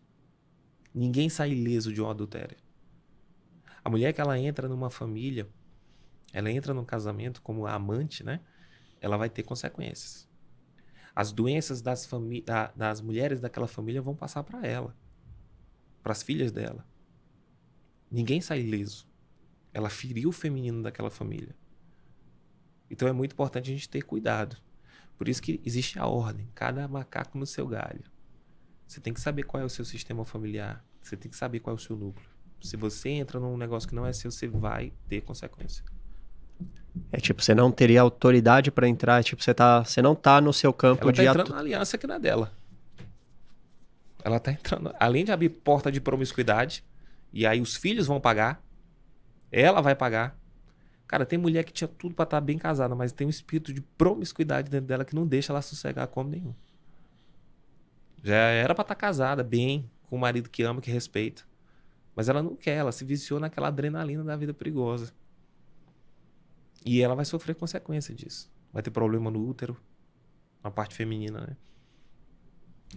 Ninguém 0.94 1.30
sai 1.30 1.52
ileso 1.52 1.90
de 1.90 2.02
um 2.02 2.10
adultério. 2.10 2.58
A 3.82 3.88
mulher 3.88 4.12
que 4.12 4.20
ela 4.20 4.38
entra 4.38 4.68
numa 4.68 4.90
família, 4.90 5.48
ela 6.30 6.50
entra 6.50 6.74
num 6.74 6.84
casamento 6.84 7.40
como 7.40 7.66
amante, 7.66 8.22
né? 8.22 8.40
Ela 9.00 9.16
vai 9.16 9.30
ter 9.30 9.42
consequências. 9.42 10.28
As 11.16 11.32
doenças 11.32 11.80
das, 11.80 12.06
das 12.76 13.00
mulheres 13.00 13.40
daquela 13.40 13.66
família 13.66 14.02
vão 14.02 14.14
passar 14.14 14.44
para 14.44 14.66
ela, 14.66 14.94
para 16.02 16.12
as 16.12 16.22
filhas 16.22 16.52
dela. 16.52 16.86
Ninguém 18.10 18.42
sai 18.42 18.60
ileso. 18.60 19.13
Ela 19.74 19.90
feriu 19.90 20.30
o 20.30 20.32
feminino 20.32 20.82
daquela 20.82 21.10
família. 21.10 21.54
Então 22.88 23.08
é 23.08 23.12
muito 23.12 23.32
importante 23.32 23.70
a 23.70 23.74
gente 23.74 23.88
ter 23.88 24.02
cuidado. 24.02 24.56
Por 25.18 25.28
isso 25.28 25.42
que 25.42 25.60
existe 25.64 25.98
a 25.98 26.06
ordem, 26.06 26.48
cada 26.54 26.86
macaco 26.88 27.36
no 27.36 27.44
seu 27.44 27.66
galho. 27.66 28.04
Você 28.86 29.00
tem 29.00 29.12
que 29.12 29.20
saber 29.20 29.42
qual 29.42 29.62
é 29.62 29.66
o 29.66 29.68
seu 29.68 29.84
sistema 29.84 30.24
familiar, 30.24 30.84
você 31.02 31.16
tem 31.16 31.30
que 31.30 31.36
saber 31.36 31.60
qual 31.60 31.74
é 31.74 31.78
o 31.78 31.80
seu 31.80 31.96
núcleo. 31.96 32.28
Se 32.62 32.76
você 32.76 33.10
entra 33.10 33.38
num 33.38 33.56
negócio 33.56 33.88
que 33.88 33.94
não 33.94 34.06
é 34.06 34.12
seu, 34.12 34.30
você 34.30 34.46
vai 34.46 34.92
ter 35.08 35.20
consequência. 35.20 35.84
É 37.10 37.18
tipo, 37.18 37.42
você 37.42 37.54
não 37.54 37.70
teria 37.70 38.00
autoridade 38.00 38.70
para 38.70 38.88
entrar, 38.88 39.22
tipo, 39.24 39.42
você 39.42 39.52
tá, 39.52 39.84
você 39.84 40.00
não 40.00 40.14
tá 40.14 40.40
no 40.40 40.52
seu 40.52 40.72
campo 40.72 41.02
Ela 41.02 41.12
tá 41.12 41.22
de 41.22 41.28
entrando 41.28 41.46
atu... 41.46 41.52
na 41.52 41.58
aliança 41.58 41.98
que 41.98 42.06
não 42.06 42.14
é 42.14 42.20
dela. 42.20 42.52
Ela 44.22 44.38
tá 44.38 44.52
entrando, 44.52 44.94
além 44.98 45.24
de 45.24 45.32
abrir 45.32 45.48
porta 45.48 45.90
de 45.92 46.00
promiscuidade, 46.00 46.84
e 47.32 47.44
aí 47.44 47.60
os 47.60 47.76
filhos 47.76 48.06
vão 48.06 48.20
pagar, 48.20 48.63
ela 49.60 49.80
vai 49.80 49.94
pagar. 49.94 50.36
Cara, 51.06 51.24
tem 51.24 51.38
mulher 51.38 51.64
que 51.64 51.72
tinha 51.72 51.86
tudo 51.86 52.14
para 52.14 52.24
estar 52.24 52.38
tá 52.38 52.40
bem 52.40 52.58
casada, 52.58 52.94
mas 52.94 53.12
tem 53.12 53.26
um 53.26 53.30
espírito 53.30 53.72
de 53.72 53.80
promiscuidade 53.80 54.70
dentro 54.70 54.86
dela 54.86 55.04
que 55.04 55.14
não 55.14 55.26
deixa 55.26 55.52
ela 55.52 55.62
sossegar 55.62 56.08
como 56.08 56.30
nenhum. 56.30 56.54
Já 58.22 58.34
era 58.34 58.74
para 58.74 58.82
estar 58.82 58.94
tá 58.94 59.00
casada, 59.00 59.44
bem, 59.44 59.88
com 60.08 60.16
um 60.16 60.18
marido 60.18 60.48
que 60.50 60.62
ama, 60.62 60.80
que 60.80 60.90
respeita. 60.90 61.44
Mas 62.16 62.28
ela 62.28 62.42
não 62.42 62.56
quer, 62.56 62.76
ela 62.76 62.90
se 62.90 63.04
viciou 63.04 63.38
naquela 63.38 63.68
adrenalina 63.68 64.24
da 64.24 64.36
vida 64.36 64.54
perigosa. 64.54 65.12
E 66.84 67.00
ela 67.02 67.14
vai 67.14 67.24
sofrer 67.24 67.54
consequência 67.54 68.14
disso. 68.14 68.50
Vai 68.72 68.82
ter 68.82 68.90
problema 68.90 69.30
no 69.30 69.46
útero, 69.46 69.76
na 70.62 70.70
parte 70.70 70.94
feminina, 70.94 71.40
né? 71.40 71.56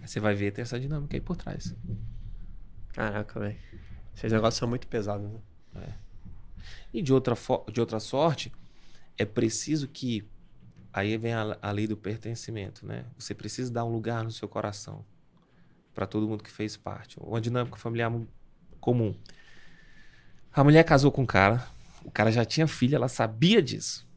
Você 0.06 0.20
vai 0.20 0.34
ver 0.34 0.52
ter 0.52 0.62
essa 0.62 0.80
dinâmica 0.80 1.16
aí 1.16 1.22
por 1.22 1.36
trás. 1.36 1.76
Caraca, 2.94 3.40
velho. 3.40 3.58
Esses 4.16 4.32
negócios 4.32 4.58
são 4.58 4.68
muito 4.68 4.88
pesados, 4.88 5.30
né? 5.30 5.40
É. 5.76 6.07
E 6.98 7.02
de 7.04 7.14
outra, 7.14 7.36
de 7.72 7.80
outra 7.80 8.00
sorte, 8.00 8.52
é 9.20 9.24
preciso 9.24 9.88
que. 9.88 10.28
Aí 10.92 11.16
vem 11.16 11.32
a, 11.32 11.56
a 11.62 11.70
lei 11.70 11.86
do 11.86 11.96
pertencimento, 11.96 12.88
né? 12.88 13.06
Você 13.20 13.36
precisa 13.36 13.72
dar 13.72 13.86
um 13.86 13.92
lugar 13.92 14.24
no 14.24 14.32
seu 14.32 14.50
coração 14.50 15.06
para 15.94 16.08
todo 16.08 16.28
mundo 16.28 16.44
que 16.44 16.50
fez 16.50 16.76
parte. 16.76 17.16
Uma 17.20 17.40
dinâmica 17.40 17.78
familiar 17.78 18.12
comum. 18.80 19.14
A 20.52 20.64
mulher 20.64 20.84
casou 20.86 21.12
com 21.12 21.22
um 21.22 21.26
cara, 21.28 21.68
o 22.04 22.10
cara 22.10 22.32
já 22.32 22.44
tinha 22.44 22.66
filha, 22.66 22.96
ela 22.96 23.08
sabia 23.08 23.62
disso. 23.62 24.08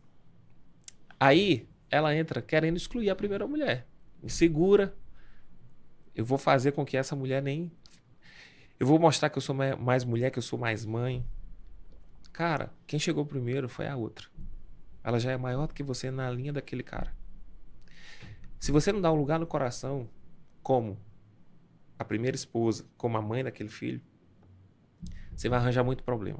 Aí 1.19 1.69
ela 1.91 2.17
entra 2.17 2.41
querendo 2.41 2.79
excluir 2.79 3.11
a 3.11 3.15
primeira 3.15 3.47
mulher. 3.47 3.87
Insegura. 4.23 4.97
Eu 6.15 6.25
vou 6.25 6.39
fazer 6.39 6.73
com 6.73 6.87
que 6.87 6.97
essa 6.97 7.15
mulher 7.15 7.43
nem. 7.43 7.71
Eu 8.79 8.87
vou 8.87 8.99
mostrar 8.99 9.29
que 9.29 9.37
eu 9.37 9.43
sou 9.43 9.55
mais 9.55 10.03
mulher, 10.03 10.31
que 10.31 10.39
eu 10.39 10.43
sou 10.43 10.59
mais 10.59 10.87
mãe. 10.87 11.23
Cara, 12.41 12.73
quem 12.87 12.99
chegou 12.99 13.27
primeiro 13.27 13.69
foi 13.69 13.87
a 13.87 13.95
outra. 13.95 14.27
Ela 15.05 15.21
já 15.21 15.31
é 15.31 15.37
maior 15.37 15.67
do 15.67 15.75
que 15.75 15.83
você 15.83 16.11
na 16.11 16.31
linha 16.31 16.55
daquele 16.55 16.83
cara. 16.83 17.15
Se 18.59 18.73
você 18.73 18.91
não 18.91 18.99
dá 18.99 19.13
um 19.13 19.17
lugar 19.17 19.39
no 19.39 19.47
coração, 19.47 20.09
como 20.63 20.99
a 21.99 22.03
primeira 22.03 22.35
esposa, 22.35 22.87
como 22.97 23.19
a 23.19 23.21
mãe 23.21 23.45
daquele 23.45 23.69
filho, 23.69 24.01
você 25.37 25.51
vai 25.51 25.59
arranjar 25.59 25.85
muito 25.85 26.03
problema. 26.03 26.39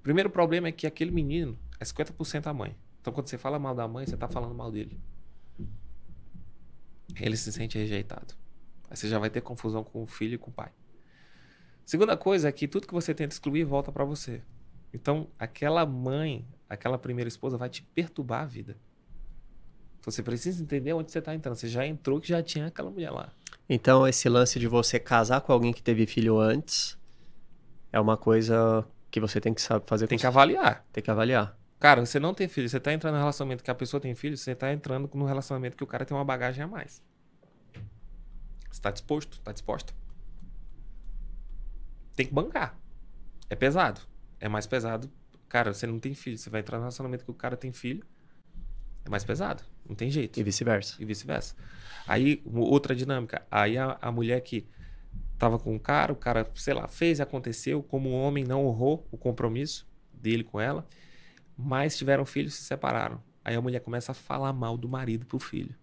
O 0.00 0.02
primeiro 0.02 0.28
problema 0.28 0.66
é 0.66 0.72
que 0.72 0.88
aquele 0.88 1.12
menino 1.12 1.56
é 1.78 1.84
50% 1.84 2.48
a 2.48 2.52
mãe. 2.52 2.76
Então, 3.00 3.12
quando 3.12 3.28
você 3.28 3.38
fala 3.38 3.60
mal 3.60 3.76
da 3.76 3.86
mãe, 3.86 4.06
você 4.06 4.14
está 4.14 4.26
falando 4.26 4.56
mal 4.56 4.72
dele. 4.72 5.00
Ele 7.14 7.36
se 7.36 7.52
sente 7.52 7.78
rejeitado. 7.78 8.34
Aí 8.90 8.96
você 8.96 9.08
já 9.08 9.20
vai 9.20 9.30
ter 9.30 9.40
confusão 9.40 9.84
com 9.84 10.02
o 10.02 10.06
filho 10.08 10.34
e 10.34 10.38
com 10.38 10.50
o 10.50 10.52
pai. 10.52 10.72
Segunda 11.84 12.16
coisa 12.16 12.48
é 12.48 12.50
que 12.50 12.66
tudo 12.66 12.88
que 12.88 12.92
você 12.92 13.14
tenta 13.14 13.32
excluir 13.32 13.62
volta 13.62 13.92
para 13.92 14.04
você. 14.04 14.42
Então, 14.92 15.28
aquela 15.38 15.84
mãe, 15.84 16.46
aquela 16.68 16.98
primeira 16.98 17.28
esposa 17.28 17.56
vai 17.56 17.68
te 17.68 17.82
perturbar 17.82 18.42
a 18.42 18.46
vida. 18.46 18.76
Então, 20.00 20.10
você 20.10 20.22
precisa 20.22 20.62
entender 20.62 20.92
onde 20.92 21.10
você 21.10 21.18
está 21.18 21.34
entrando. 21.34 21.56
Você 21.56 21.68
já 21.68 21.86
entrou 21.86 22.20
que 22.20 22.28
já 22.28 22.42
tinha 22.42 22.66
aquela 22.66 22.90
mulher 22.90 23.10
lá. 23.10 23.32
Então, 23.68 24.06
esse 24.06 24.28
lance 24.28 24.58
de 24.58 24.68
você 24.68 24.98
casar 24.98 25.40
com 25.40 25.52
alguém 25.52 25.72
que 25.72 25.82
teve 25.82 26.06
filho 26.06 26.38
antes 26.38 26.96
é 27.92 28.00
uma 28.00 28.16
coisa 28.16 28.86
que 29.10 29.20
você 29.20 29.40
tem 29.40 29.52
que 29.52 29.60
saber 29.60 29.84
fazer. 29.86 30.06
Tem 30.06 30.18
que 30.18 30.26
avaliar. 30.26 30.84
Tem 30.92 31.02
que 31.02 31.10
avaliar. 31.10 31.58
Cara, 31.78 32.04
você 32.04 32.18
não 32.18 32.32
tem 32.32 32.48
filho, 32.48 32.68
você 32.68 32.80
tá 32.80 32.92
entrando 32.92 33.14
no 33.14 33.20
relacionamento 33.20 33.62
que 33.62 33.70
a 33.70 33.74
pessoa 33.74 34.00
tem 34.00 34.14
filho, 34.14 34.36
você 34.36 34.54
tá 34.54 34.72
entrando 34.72 35.10
no 35.12 35.24
relacionamento 35.26 35.76
que 35.76 35.84
o 35.84 35.86
cara 35.86 36.04
tem 36.04 36.16
uma 36.16 36.24
bagagem 36.24 36.64
a 36.64 36.66
mais. 36.66 37.02
Você 38.70 38.80
tá 38.80 38.90
disposto? 38.90 39.40
Tá 39.40 39.52
disposta? 39.52 39.92
Tem 42.14 42.26
que 42.26 42.32
bancar. 42.32 42.78
É 43.50 43.54
pesado. 43.54 44.00
É 44.40 44.48
mais 44.48 44.66
pesado. 44.66 45.10
Cara, 45.48 45.72
você 45.72 45.86
não 45.86 45.98
tem 45.98 46.14
filho, 46.14 46.36
você 46.36 46.50
vai 46.50 46.60
entrar 46.60 46.78
no 46.78 46.82
relacionamento 46.82 47.24
que 47.24 47.30
o 47.30 47.34
cara 47.34 47.56
tem 47.56 47.72
filho. 47.72 48.04
É 49.04 49.08
mais 49.08 49.24
pesado. 49.24 49.62
Não 49.88 49.94
tem 49.94 50.10
jeito. 50.10 50.38
E 50.38 50.42
vice-versa. 50.42 50.96
E 50.98 51.04
vice-versa. 51.04 51.54
Aí, 52.06 52.42
outra 52.44 52.94
dinâmica. 52.94 53.46
Aí 53.50 53.78
a, 53.78 53.96
a 54.00 54.10
mulher 54.10 54.40
que 54.40 54.66
tava 55.38 55.58
com 55.58 55.74
o 55.76 55.80
cara, 55.80 56.12
o 56.12 56.16
cara, 56.16 56.50
sei 56.54 56.74
lá, 56.74 56.88
fez, 56.88 57.20
aconteceu, 57.20 57.82
como 57.82 58.08
o 58.08 58.20
homem 58.20 58.44
não 58.44 58.66
honrou 58.66 59.06
o 59.10 59.16
compromisso 59.16 59.86
dele 60.12 60.42
com 60.42 60.60
ela, 60.60 60.86
mas 61.56 61.96
tiveram 61.96 62.24
filhos 62.24 62.54
e 62.54 62.56
se 62.56 62.64
separaram. 62.64 63.22
Aí 63.44 63.54
a 63.54 63.60
mulher 63.60 63.80
começa 63.80 64.12
a 64.12 64.14
falar 64.14 64.52
mal 64.52 64.76
do 64.76 64.88
marido 64.88 65.24
pro 65.24 65.38
filho. 65.38 65.74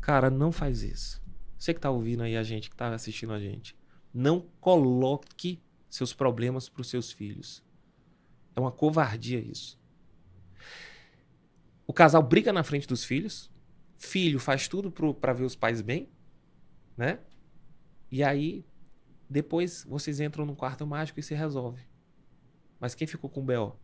Cara, 0.00 0.30
não 0.30 0.52
faz 0.52 0.82
isso. 0.82 1.20
Você 1.58 1.74
que 1.74 1.80
tá 1.80 1.90
ouvindo 1.90 2.22
aí 2.22 2.36
a 2.36 2.42
gente, 2.42 2.70
que 2.70 2.76
tá 2.76 2.94
assistindo 2.94 3.32
a 3.32 3.40
gente, 3.40 3.76
não 4.14 4.46
coloque 4.60 5.60
seus 5.88 6.12
problemas 6.12 6.68
pros 6.68 6.88
seus 6.88 7.10
filhos. 7.10 7.64
É 8.54 8.60
uma 8.60 8.72
covardia 8.72 9.38
isso. 9.38 9.78
O 11.86 11.92
casal 11.92 12.22
briga 12.22 12.52
na 12.52 12.62
frente 12.62 12.86
dos 12.86 13.04
filhos, 13.04 13.50
filho 13.96 14.38
faz 14.38 14.68
tudo 14.68 14.90
para 15.14 15.32
ver 15.32 15.44
os 15.44 15.56
pais 15.56 15.80
bem, 15.80 16.08
né? 16.96 17.20
E 18.10 18.22
aí, 18.22 18.64
depois 19.28 19.84
vocês 19.84 20.20
entram 20.20 20.44
no 20.44 20.56
quarto 20.56 20.86
mágico 20.86 21.20
e 21.20 21.22
se 21.22 21.34
resolve. 21.34 21.82
Mas 22.80 22.94
quem 22.94 23.06
ficou 23.06 23.28
com 23.28 23.40
o 23.40 23.44
B.O.? 23.44 23.76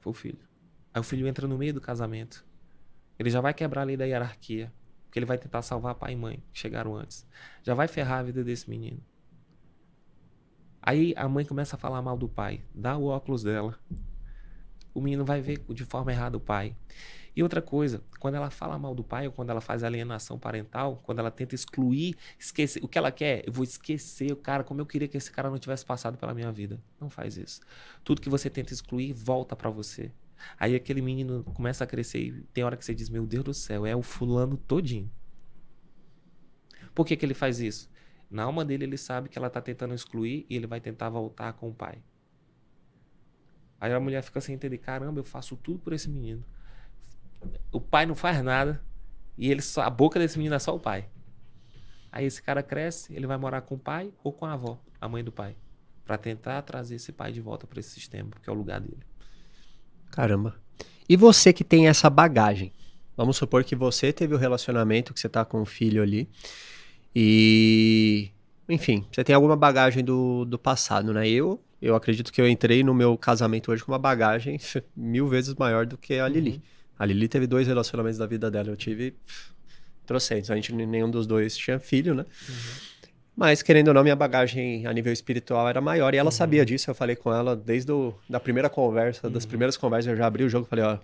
Foi 0.00 0.10
o 0.10 0.14
filho. 0.14 0.46
Aí 0.92 1.00
o 1.00 1.04
filho 1.04 1.26
entra 1.26 1.46
no 1.46 1.58
meio 1.58 1.74
do 1.74 1.80
casamento. 1.80 2.46
Ele 3.18 3.30
já 3.30 3.40
vai 3.40 3.54
quebrar 3.54 3.82
a 3.82 3.84
lei 3.84 3.96
da 3.96 4.04
hierarquia. 4.04 4.72
Porque 5.04 5.18
ele 5.18 5.26
vai 5.26 5.38
tentar 5.38 5.62
salvar 5.62 5.94
pai 5.94 6.12
e 6.12 6.16
mãe, 6.16 6.42
que 6.52 6.58
chegaram 6.58 6.94
antes. 6.94 7.26
Já 7.62 7.74
vai 7.74 7.88
ferrar 7.88 8.18
a 8.20 8.22
vida 8.22 8.44
desse 8.44 8.68
menino. 8.68 9.02
Aí 10.86 11.12
a 11.16 11.28
mãe 11.28 11.44
começa 11.44 11.74
a 11.74 11.78
falar 11.78 12.00
mal 12.00 12.16
do 12.16 12.28
pai. 12.28 12.62
Dá 12.72 12.96
o 12.96 13.06
óculos 13.06 13.42
dela. 13.42 13.76
O 14.94 15.00
menino 15.00 15.24
vai 15.24 15.40
ver 15.40 15.58
de 15.68 15.84
forma 15.84 16.12
errada 16.12 16.36
o 16.36 16.40
pai. 16.40 16.76
E 17.34 17.42
outra 17.42 17.60
coisa, 17.60 18.04
quando 18.20 18.36
ela 18.36 18.50
fala 18.50 18.78
mal 18.78 18.94
do 18.94 19.02
pai 19.02 19.26
ou 19.26 19.32
quando 19.32 19.50
ela 19.50 19.60
faz 19.60 19.82
alienação 19.82 20.38
parental, 20.38 21.02
quando 21.02 21.18
ela 21.18 21.30
tenta 21.30 21.56
excluir, 21.56 22.16
esquecer, 22.38 22.82
o 22.84 22.88
que 22.88 22.96
ela 22.96 23.10
quer, 23.10 23.42
eu 23.44 23.52
vou 23.52 23.64
esquecer 23.64 24.30
o 24.30 24.36
cara, 24.36 24.62
como 24.62 24.80
eu 24.80 24.86
queria 24.86 25.08
que 25.08 25.16
esse 25.16 25.30
cara 25.30 25.50
não 25.50 25.58
tivesse 25.58 25.84
passado 25.84 26.16
pela 26.16 26.32
minha 26.32 26.52
vida. 26.52 26.80
Não 27.00 27.10
faz 27.10 27.36
isso. 27.36 27.60
Tudo 28.04 28.22
que 28.22 28.30
você 28.30 28.48
tenta 28.48 28.72
excluir 28.72 29.12
volta 29.12 29.56
para 29.56 29.68
você. 29.68 30.12
Aí 30.56 30.76
aquele 30.76 31.02
menino 31.02 31.42
começa 31.52 31.82
a 31.82 31.86
crescer 31.86 32.20
e 32.20 32.32
tem 32.54 32.62
hora 32.62 32.76
que 32.76 32.84
você 32.84 32.94
diz: 32.94 33.10
Meu 33.10 33.26
Deus 33.26 33.42
do 33.42 33.52
céu, 33.52 33.84
é 33.84 33.96
o 33.96 34.02
fulano 34.02 34.56
todinho. 34.56 35.10
Por 36.94 37.04
que, 37.04 37.16
que 37.16 37.26
ele 37.26 37.34
faz 37.34 37.60
isso? 37.60 37.90
Na 38.30 38.44
alma 38.44 38.64
dele, 38.64 38.84
ele 38.84 38.96
sabe 38.96 39.28
que 39.28 39.38
ela 39.38 39.46
está 39.46 39.60
tentando 39.60 39.94
excluir 39.94 40.46
e 40.48 40.56
ele 40.56 40.66
vai 40.66 40.80
tentar 40.80 41.08
voltar 41.08 41.52
com 41.52 41.68
o 41.68 41.74
pai. 41.74 42.02
Aí 43.80 43.92
a 43.92 44.00
mulher 44.00 44.22
fica 44.22 44.40
sem 44.40 44.54
entender: 44.54 44.78
caramba, 44.78 45.20
eu 45.20 45.24
faço 45.24 45.56
tudo 45.56 45.78
por 45.78 45.92
esse 45.92 46.08
menino 46.08 46.44
o 47.72 47.80
pai 47.80 48.06
não 48.06 48.14
faz 48.14 48.42
nada 48.42 48.80
e 49.36 49.50
ele 49.50 49.62
só, 49.62 49.82
a 49.82 49.90
boca 49.90 50.18
desse 50.18 50.38
menino 50.38 50.54
é 50.54 50.58
só 50.58 50.74
o 50.74 50.80
pai. 50.80 51.08
Aí 52.10 52.24
esse 52.24 52.42
cara 52.42 52.62
cresce, 52.62 53.14
ele 53.14 53.26
vai 53.26 53.36
morar 53.36 53.60
com 53.60 53.74
o 53.74 53.78
pai 53.78 54.12
ou 54.24 54.32
com 54.32 54.46
a 54.46 54.54
avó, 54.54 54.80
a 55.00 55.08
mãe 55.08 55.22
do 55.22 55.30
pai, 55.30 55.54
para 56.04 56.16
tentar 56.16 56.62
trazer 56.62 56.94
esse 56.94 57.12
pai 57.12 57.32
de 57.32 57.40
volta 57.40 57.66
para 57.66 57.78
esse 57.78 57.90
sistema, 57.90 58.30
porque 58.30 58.48
é 58.48 58.52
o 58.52 58.56
lugar 58.56 58.80
dele. 58.80 59.02
Caramba. 60.10 60.56
E 61.08 61.16
você 61.16 61.52
que 61.52 61.62
tem 61.62 61.88
essa 61.88 62.08
bagagem? 62.08 62.72
Vamos 63.16 63.36
supor 63.36 63.64
que 63.64 63.76
você 63.76 64.12
teve 64.12 64.34
o 64.34 64.36
um 64.36 64.40
relacionamento 64.40 65.12
que 65.12 65.20
você 65.20 65.28
tá 65.28 65.44
com 65.44 65.60
o 65.60 65.66
filho 65.66 66.02
ali 66.02 66.28
e 67.18 68.28
enfim, 68.68 69.06
você 69.10 69.24
tem 69.24 69.34
alguma 69.34 69.56
bagagem 69.56 70.04
do, 70.04 70.44
do 70.44 70.58
passado, 70.58 71.14
né? 71.14 71.26
Eu, 71.26 71.58
eu 71.80 71.96
acredito 71.96 72.30
que 72.30 72.38
eu 72.38 72.46
entrei 72.46 72.84
no 72.84 72.92
meu 72.92 73.16
casamento 73.16 73.72
hoje 73.72 73.82
com 73.82 73.90
uma 73.90 73.98
bagagem 73.98 74.60
mil 74.94 75.26
vezes 75.26 75.54
maior 75.54 75.86
do 75.86 75.96
que 75.96 76.18
a 76.18 76.28
Lili. 76.28 76.50
Uhum. 76.50 76.60
A 76.98 77.06
Lili 77.06 77.26
teve 77.26 77.46
dois 77.46 77.66
relacionamentos 77.66 78.18
da 78.18 78.26
vida 78.26 78.50
dela. 78.50 78.68
Eu 78.68 78.76
tive 78.76 79.14
trocentos. 80.04 80.50
A 80.50 80.56
gente, 80.56 80.74
nenhum 80.74 81.10
dos 81.10 81.26
dois 81.26 81.56
tinha 81.56 81.78
filho, 81.78 82.14
né? 82.14 82.26
Uhum. 82.48 82.54
Mas, 83.34 83.62
querendo 83.62 83.88
ou 83.88 83.94
não, 83.94 84.02
minha 84.02 84.16
bagagem 84.16 84.86
a 84.86 84.92
nível 84.92 85.12
espiritual 85.12 85.66
era 85.66 85.80
maior. 85.80 86.12
E 86.12 86.18
ela 86.18 86.28
uhum. 86.28 86.32
sabia 86.32 86.66
disso. 86.66 86.90
Eu 86.90 86.94
falei 86.94 87.16
com 87.16 87.32
ela 87.32 87.56
desde 87.56 87.92
a 87.92 88.12
da 88.28 88.38
primeira 88.38 88.68
conversa, 88.68 89.26
uhum. 89.26 89.32
das 89.32 89.46
primeiras 89.46 89.78
conversas. 89.78 90.10
Eu 90.10 90.16
já 90.18 90.26
abri 90.26 90.44
o 90.44 90.50
jogo 90.50 90.66
e 90.66 90.68
falei, 90.68 90.84
ó, 90.84 90.98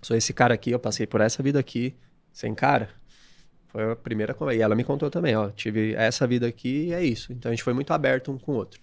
sou 0.00 0.16
esse 0.16 0.32
cara 0.32 0.54
aqui, 0.54 0.70
eu 0.70 0.78
passei 0.78 1.04
por 1.04 1.20
essa 1.20 1.42
vida 1.42 1.58
aqui, 1.58 1.96
sem 2.32 2.54
cara. 2.54 3.01
Foi 3.72 3.92
a 3.92 3.96
primeira 3.96 4.34
conversa. 4.34 4.58
E 4.58 4.62
ela 4.62 4.74
me 4.74 4.84
contou 4.84 5.10
também, 5.10 5.34
ó, 5.34 5.50
tive 5.50 5.94
essa 5.94 6.26
vida 6.26 6.46
aqui 6.46 6.88
e 6.88 6.92
é 6.92 7.02
isso. 7.02 7.32
Então, 7.32 7.50
a 7.50 7.54
gente 7.54 7.64
foi 7.64 7.72
muito 7.72 7.92
aberto 7.92 8.30
um 8.30 8.38
com 8.38 8.52
o 8.52 8.54
outro. 8.54 8.80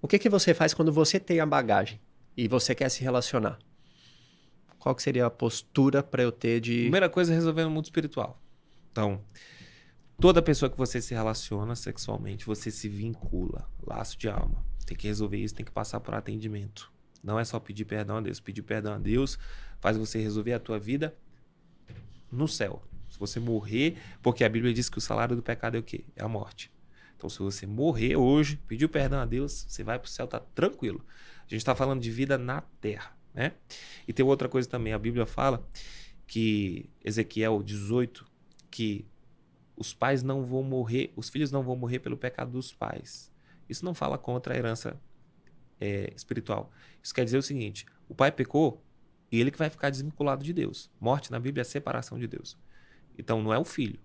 O 0.00 0.06
que, 0.06 0.18
que 0.18 0.28
você 0.28 0.52
faz 0.52 0.74
quando 0.74 0.92
você 0.92 1.18
tem 1.18 1.40
a 1.40 1.46
bagagem 1.46 1.98
e 2.36 2.46
você 2.46 2.74
quer 2.74 2.90
se 2.90 3.02
relacionar? 3.02 3.58
qual 4.86 4.94
que 4.94 5.02
seria 5.02 5.26
a 5.26 5.30
postura 5.30 6.00
para 6.00 6.22
eu 6.22 6.30
ter 6.30 6.60
de. 6.60 6.82
Primeira 6.82 7.08
coisa 7.08 7.34
resolver 7.34 7.64
no 7.64 7.70
mundo 7.70 7.86
espiritual. 7.86 8.40
Então, 8.92 9.20
toda 10.20 10.40
pessoa 10.40 10.70
que 10.70 10.78
você 10.78 11.02
se 11.02 11.12
relaciona 11.12 11.74
sexualmente, 11.74 12.46
você 12.46 12.70
se 12.70 12.88
vincula, 12.88 13.68
laço 13.84 14.16
de 14.16 14.28
alma. 14.28 14.64
Tem 14.86 14.96
que 14.96 15.08
resolver 15.08 15.38
isso, 15.38 15.56
tem 15.56 15.66
que 15.66 15.72
passar 15.72 15.98
por 15.98 16.14
atendimento. 16.14 16.88
Não 17.20 17.36
é 17.36 17.44
só 17.44 17.58
pedir 17.58 17.84
perdão 17.84 18.18
a 18.18 18.20
Deus. 18.20 18.38
Pedir 18.38 18.62
perdão 18.62 18.94
a 18.94 18.98
Deus 18.98 19.36
faz 19.80 19.96
você 19.96 20.20
resolver 20.20 20.52
a 20.52 20.60
tua 20.60 20.78
vida 20.78 21.12
no 22.30 22.46
céu. 22.46 22.80
Se 23.16 23.20
você 23.20 23.40
morrer, 23.40 23.96
porque 24.22 24.44
a 24.44 24.48
Bíblia 24.48 24.74
diz 24.74 24.88
que 24.88 24.98
o 24.98 25.00
salário 25.00 25.34
do 25.34 25.42
pecado 25.42 25.76
é 25.76 25.80
o 25.80 25.82
quê? 25.82 26.04
É 26.14 26.22
a 26.22 26.28
morte. 26.28 26.70
Então, 27.16 27.30
se 27.30 27.38
você 27.38 27.66
morrer 27.66 28.16
hoje, 28.16 28.60
pedir 28.68 28.88
perdão 28.88 29.20
a 29.20 29.24
Deus, 29.24 29.64
você 29.66 29.82
vai 29.82 29.98
para 29.98 30.06
o 30.06 30.10
céu, 30.10 30.26
tá 30.26 30.38
tranquilo. 30.38 31.02
A 31.38 31.48
gente 31.48 31.56
está 31.56 31.74
falando 31.74 32.00
de 32.02 32.10
vida 32.10 32.36
na 32.36 32.60
terra 32.60 33.16
né? 33.36 33.52
E 34.08 34.12
tem 34.14 34.24
outra 34.24 34.48
coisa 34.48 34.66
também, 34.66 34.94
a 34.94 34.98
Bíblia 34.98 35.26
fala 35.26 35.68
que 36.26 36.88
Ezequiel 37.04 37.62
18 37.62 38.26
que 38.70 39.06
os 39.76 39.92
pais 39.92 40.22
não 40.22 40.42
vão 40.42 40.62
morrer, 40.62 41.12
os 41.14 41.28
filhos 41.28 41.52
não 41.52 41.62
vão 41.62 41.76
morrer 41.76 41.98
pelo 41.98 42.16
pecado 42.16 42.50
dos 42.50 42.72
pais. 42.72 43.30
Isso 43.68 43.84
não 43.84 43.94
fala 43.94 44.16
contra 44.16 44.54
a 44.54 44.56
herança 44.56 44.98
é, 45.78 46.10
espiritual. 46.16 46.72
Isso 47.02 47.14
quer 47.14 47.24
dizer 47.24 47.36
o 47.36 47.42
seguinte: 47.42 47.84
o 48.08 48.14
pai 48.14 48.32
pecou 48.32 48.82
e 49.30 49.38
ele 49.38 49.50
que 49.50 49.58
vai 49.58 49.68
ficar 49.68 49.90
desvinculado 49.90 50.42
de 50.42 50.54
Deus. 50.54 50.90
Morte 50.98 51.30
na 51.30 51.38
Bíblia 51.38 51.60
é 51.60 51.64
separação 51.64 52.18
de 52.18 52.26
Deus. 52.26 52.56
Então 53.18 53.42
não 53.42 53.52
é 53.52 53.58
o 53.58 53.64
filho. 53.64 53.98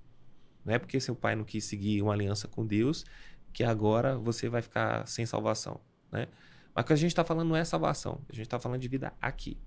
Não 0.64 0.74
é 0.74 0.80
porque 0.80 1.00
seu 1.00 1.16
pai 1.16 1.36
não 1.36 1.44
quis 1.44 1.66
seguir 1.66 2.02
uma 2.02 2.14
aliança 2.14 2.48
com 2.48 2.66
Deus 2.66 3.06
que 3.52 3.64
agora 3.64 4.18
você 4.18 4.48
vai 4.48 4.62
ficar 4.62 5.06
sem 5.08 5.26
salvação, 5.26 5.80
né? 6.12 6.28
Mas 6.74 6.84
o 6.84 6.88
que 6.88 6.94
a 6.94 6.96
gente 6.96 7.12
está 7.12 7.24
falando 7.24 7.50
não 7.50 7.56
é 7.56 7.66
salvação. 7.66 8.22
A 8.30 8.34
gente 8.34 8.46
está 8.46 8.58
falando 8.58 8.80
de 8.80 8.88
vida 8.88 9.14
aqui. 9.22 9.58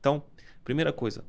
Então, 0.00 0.24
primeira 0.64 0.92
coisa, 0.92 1.24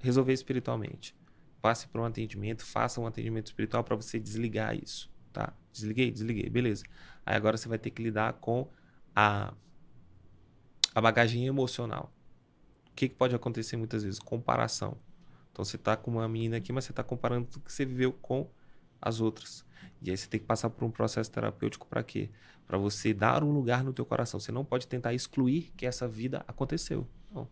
resolver 0.00 0.32
espiritualmente. 0.32 1.16
Passe 1.62 1.88
por 1.88 2.00
um 2.00 2.04
atendimento, 2.04 2.62
faça 2.62 3.00
um 3.00 3.06
atendimento 3.06 3.46
espiritual 3.46 3.82
para 3.82 3.96
você 3.96 4.20
desligar 4.20 4.76
isso. 4.76 5.10
Tá? 5.32 5.54
Desliguei? 5.72 6.10
Desliguei. 6.10 6.50
Beleza. 6.50 6.84
Aí 7.24 7.34
agora 7.34 7.56
você 7.56 7.68
vai 7.68 7.78
ter 7.78 7.90
que 7.90 8.02
lidar 8.02 8.34
com 8.34 8.68
a, 9.16 9.54
a 10.94 11.00
bagagem 11.00 11.46
emocional. 11.46 12.12
O 12.90 12.94
que, 12.94 13.08
que 13.08 13.14
pode 13.14 13.34
acontecer 13.34 13.76
muitas 13.76 14.04
vezes? 14.04 14.20
Comparação. 14.20 14.96
Então 15.54 15.64
você 15.64 15.76
está 15.76 15.96
com 15.96 16.10
uma 16.10 16.28
menina 16.28 16.56
aqui, 16.56 16.72
mas 16.72 16.84
você 16.84 16.90
está 16.90 17.04
comparando 17.04 17.46
tudo 17.46 17.62
que 17.62 17.72
você 17.72 17.84
viveu 17.84 18.12
com 18.12 18.50
as 19.00 19.20
outras. 19.20 19.64
E 20.02 20.10
aí 20.10 20.16
você 20.16 20.26
tem 20.26 20.40
que 20.40 20.46
passar 20.46 20.68
por 20.68 20.84
um 20.84 20.90
processo 20.90 21.30
terapêutico 21.30 21.86
para 21.86 22.02
quê? 22.02 22.28
Para 22.66 22.76
você 22.76 23.14
dar 23.14 23.44
um 23.44 23.52
lugar 23.52 23.84
no 23.84 23.92
teu 23.92 24.04
coração. 24.04 24.40
Você 24.40 24.50
não 24.50 24.64
pode 24.64 24.88
tentar 24.88 25.14
excluir 25.14 25.72
que 25.76 25.86
essa 25.86 26.08
vida 26.08 26.44
aconteceu. 26.48 27.06
Não. 27.32 27.48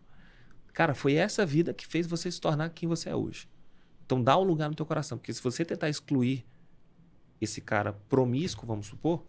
Cara, 0.72 0.96
foi 0.96 1.14
essa 1.14 1.46
vida 1.46 1.72
que 1.72 1.86
fez 1.86 2.04
você 2.04 2.28
se 2.28 2.40
tornar 2.40 2.70
quem 2.70 2.88
você 2.88 3.08
é 3.08 3.14
hoje. 3.14 3.48
Então 4.04 4.20
dá 4.20 4.36
um 4.36 4.42
lugar 4.42 4.68
no 4.68 4.74
teu 4.74 4.84
coração, 4.84 5.16
porque 5.16 5.32
se 5.32 5.40
você 5.40 5.64
tentar 5.64 5.88
excluir 5.88 6.44
esse 7.40 7.60
cara 7.60 7.92
promíscuo, 8.08 8.66
vamos 8.66 8.88
supor, 8.88 9.24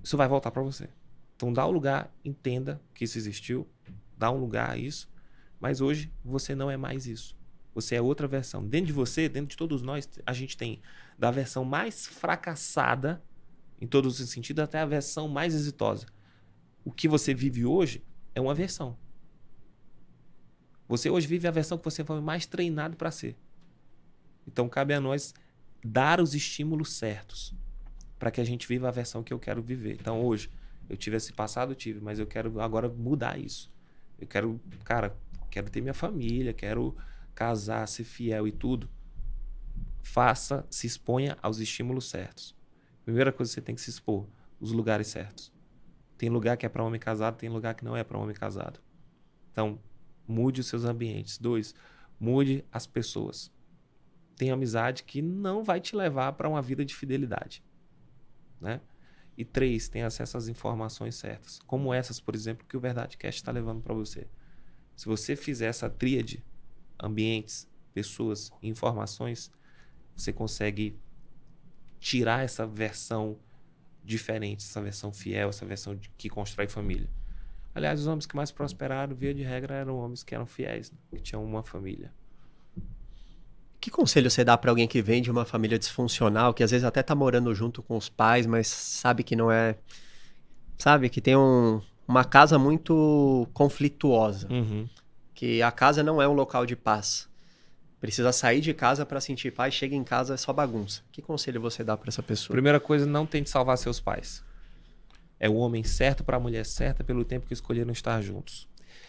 isso 0.00 0.16
vai 0.16 0.28
voltar 0.28 0.52
para 0.52 0.62
você. 0.62 0.88
Então 1.34 1.52
dá 1.52 1.66
um 1.66 1.72
lugar, 1.72 2.14
entenda 2.24 2.80
que 2.94 3.02
isso 3.02 3.18
existiu, 3.18 3.68
dá 4.16 4.30
um 4.30 4.38
lugar 4.38 4.70
a 4.70 4.76
isso, 4.76 5.12
mas 5.58 5.80
hoje 5.80 6.12
você 6.24 6.54
não 6.54 6.70
é 6.70 6.76
mais 6.76 7.08
isso. 7.08 7.36
Você 7.74 7.96
é 7.96 8.00
outra 8.00 8.28
versão. 8.28 8.64
Dentro 8.64 8.86
de 8.86 8.92
você, 8.92 9.28
dentro 9.28 9.48
de 9.50 9.56
todos 9.56 9.82
nós, 9.82 10.08
a 10.24 10.32
gente 10.32 10.56
tem 10.56 10.80
da 11.18 11.30
versão 11.30 11.64
mais 11.64 12.06
fracassada, 12.06 13.22
em 13.80 13.86
todos 13.86 14.20
os 14.20 14.30
sentidos, 14.30 14.62
até 14.62 14.78
a 14.78 14.86
versão 14.86 15.26
mais 15.28 15.54
exitosa. 15.54 16.06
O 16.84 16.92
que 16.92 17.08
você 17.08 17.34
vive 17.34 17.64
hoje 17.64 18.04
é 18.34 18.40
uma 18.40 18.54
versão. 18.54 18.96
Você 20.88 21.10
hoje 21.10 21.26
vive 21.26 21.48
a 21.48 21.50
versão 21.50 21.76
que 21.78 21.84
você 21.84 22.04
foi 22.04 22.20
mais 22.20 22.46
treinado 22.46 22.96
para 22.96 23.10
ser. 23.10 23.36
Então 24.46 24.68
cabe 24.68 24.94
a 24.94 25.00
nós 25.00 25.34
dar 25.82 26.20
os 26.20 26.34
estímulos 26.34 26.92
certos 26.92 27.54
para 28.18 28.30
que 28.30 28.40
a 28.40 28.44
gente 28.44 28.68
viva 28.68 28.88
a 28.88 28.92
versão 28.92 29.22
que 29.22 29.32
eu 29.32 29.38
quero 29.38 29.62
viver. 29.62 29.96
Então 30.00 30.24
hoje 30.24 30.50
eu 30.88 30.96
tive 30.96 31.16
esse 31.16 31.32
passado, 31.32 31.74
tive, 31.74 32.00
mas 32.00 32.18
eu 32.18 32.26
quero 32.26 32.60
agora 32.60 32.88
mudar 32.88 33.38
isso. 33.38 33.72
Eu 34.18 34.26
quero, 34.26 34.60
cara, 34.84 35.16
quero 35.50 35.70
ter 35.70 35.80
minha 35.80 35.94
família, 35.94 36.52
quero 36.52 36.94
casar, 37.34 37.86
ser 37.88 38.04
fiel 38.04 38.46
e 38.46 38.52
tudo. 38.52 38.88
Faça, 40.02 40.66
se 40.70 40.86
exponha 40.86 41.36
aos 41.42 41.58
estímulos 41.58 42.08
certos. 42.08 42.54
Primeira 43.04 43.32
coisa 43.32 43.50
que 43.50 43.54
você 43.54 43.60
tem 43.60 43.74
que 43.74 43.80
se 43.80 43.90
expor, 43.90 44.26
os 44.60 44.72
lugares 44.72 45.08
certos. 45.08 45.52
Tem 46.16 46.28
lugar 46.28 46.56
que 46.56 46.64
é 46.64 46.68
para 46.68 46.84
homem 46.84 47.00
casado, 47.00 47.36
tem 47.36 47.48
lugar 47.48 47.74
que 47.74 47.84
não 47.84 47.96
é 47.96 48.04
para 48.04 48.18
homem 48.18 48.34
casado. 48.34 48.80
Então, 49.50 49.78
Mude 50.26 50.60
os 50.60 50.66
seus 50.66 50.84
ambientes. 50.84 51.38
Dois, 51.38 51.74
mude 52.18 52.64
as 52.72 52.86
pessoas. 52.86 53.52
Tem 54.36 54.50
amizade 54.50 55.04
que 55.04 55.22
não 55.22 55.62
vai 55.62 55.80
te 55.80 55.94
levar 55.94 56.32
para 56.32 56.48
uma 56.48 56.62
vida 56.62 56.84
de 56.84 56.94
fidelidade. 56.94 57.62
Né? 58.60 58.80
E 59.36 59.44
três, 59.44 59.88
tem 59.88 60.02
acesso 60.02 60.36
às 60.36 60.48
informações 60.48 61.14
certas. 61.16 61.58
Como 61.66 61.92
essas, 61.92 62.20
por 62.20 62.34
exemplo, 62.34 62.66
que 62.66 62.76
o 62.76 62.80
Verdade 62.80 63.16
Cast 63.16 63.40
está 63.40 63.52
levando 63.52 63.82
para 63.82 63.94
você. 63.94 64.26
Se 64.96 65.06
você 65.06 65.36
fizer 65.36 65.66
essa 65.66 65.90
tríade, 65.90 66.44
ambientes, 67.00 67.68
pessoas 67.92 68.52
informações, 68.62 69.50
você 70.16 70.32
consegue 70.32 70.98
tirar 72.00 72.44
essa 72.44 72.66
versão 72.66 73.38
diferente, 74.04 74.64
essa 74.64 74.82
versão 74.82 75.12
fiel, 75.12 75.48
essa 75.48 75.64
versão 75.64 75.94
de, 75.94 76.10
que 76.16 76.28
constrói 76.28 76.68
família. 76.68 77.08
Aliás, 77.74 78.00
os 78.00 78.06
homens 78.06 78.26
que 78.26 78.36
mais 78.36 78.52
prosperaram, 78.52 79.16
via 79.16 79.34
de 79.34 79.42
regra, 79.42 79.74
eram 79.74 79.98
homens 79.98 80.22
que 80.22 80.34
eram 80.34 80.46
fiéis, 80.46 80.92
né? 80.92 80.98
que 81.10 81.20
tinham 81.20 81.42
uma 81.44 81.62
família. 81.62 82.12
Que 83.80 83.90
conselho 83.90 84.30
você 84.30 84.44
dá 84.44 84.56
para 84.56 84.70
alguém 84.70 84.86
que 84.86 85.02
vem 85.02 85.20
de 85.20 85.30
uma 85.30 85.44
família 85.44 85.78
disfuncional, 85.78 86.54
que 86.54 86.62
às 86.62 86.70
vezes 86.70 86.84
até 86.84 87.02
tá 87.02 87.14
morando 87.14 87.54
junto 87.54 87.82
com 87.82 87.96
os 87.96 88.08
pais, 88.08 88.46
mas 88.46 88.68
sabe 88.68 89.22
que 89.22 89.34
não 89.34 89.50
é. 89.50 89.76
Sabe, 90.78 91.08
que 91.08 91.20
tem 91.20 91.36
um, 91.36 91.80
uma 92.06 92.24
casa 92.24 92.58
muito 92.58 93.48
conflituosa. 93.52 94.48
Uhum. 94.50 94.88
Que 95.34 95.60
a 95.62 95.70
casa 95.70 96.02
não 96.02 96.22
é 96.22 96.28
um 96.28 96.32
local 96.32 96.64
de 96.64 96.76
paz. 96.76 97.28
Precisa 98.00 98.32
sair 98.32 98.60
de 98.60 98.74
casa 98.74 99.06
para 99.06 99.20
sentir 99.20 99.50
paz, 99.50 99.74
chega 99.74 99.94
em 99.94 100.04
casa 100.04 100.34
é 100.34 100.36
só 100.36 100.52
bagunça. 100.52 101.02
Que 101.10 101.22
conselho 101.22 101.60
você 101.60 101.82
dá 101.82 101.96
para 101.96 102.10
essa 102.10 102.22
pessoa? 102.22 102.54
Primeira 102.54 102.78
coisa, 102.78 103.06
não 103.06 103.24
tente 103.24 103.48
salvar 103.48 103.78
seus 103.78 103.98
pais. 103.98 104.44
É 105.40 105.48
o 105.48 105.54
homem 105.54 105.82
certo 105.82 106.22
para 106.22 106.36
a 106.36 106.40
mulher 106.40 106.64
certa 106.66 107.02
pelo 107.02 107.24
tempo 107.24 107.46
que 107.46 107.54
escolheram 107.54 107.92
estar 107.92 108.20
juntos. 108.20 108.68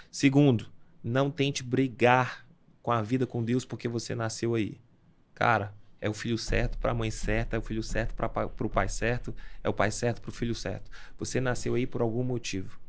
Segundo, 0.10 0.68
não 1.04 1.30
tente 1.30 1.62
brigar 1.62 2.46
com 2.82 2.92
a 2.92 3.02
vida 3.02 3.28
com 3.28 3.44
Deus 3.44 3.66
porque 3.66 3.88
você 3.88 4.16
nasceu 4.16 4.56
aí. 4.56 4.80
Cara, 5.34 5.74
é 6.00 6.10
o 6.10 6.14
filho 6.14 6.38
certo 6.38 6.78
para 6.78 6.92
a 6.92 6.94
mãe 6.94 7.12
certa, 7.12 7.56
é 7.56 7.60
o 7.60 7.62
filho 7.62 7.84
certo 7.84 8.14
para 8.14 8.50
o 8.62 8.70
pai 8.70 8.88
certo, 8.88 9.36
é 9.64 9.70
o 9.70 9.74
pai 9.74 9.92
certo 9.92 10.22
para 10.22 10.30
o 10.30 10.34
filho 10.34 10.56
certo. 10.56 10.90
Você 11.18 11.42
nasceu 11.42 11.76
aí 11.76 11.86
por 11.86 12.02
algum 12.02 12.24
motivo. 12.24 12.80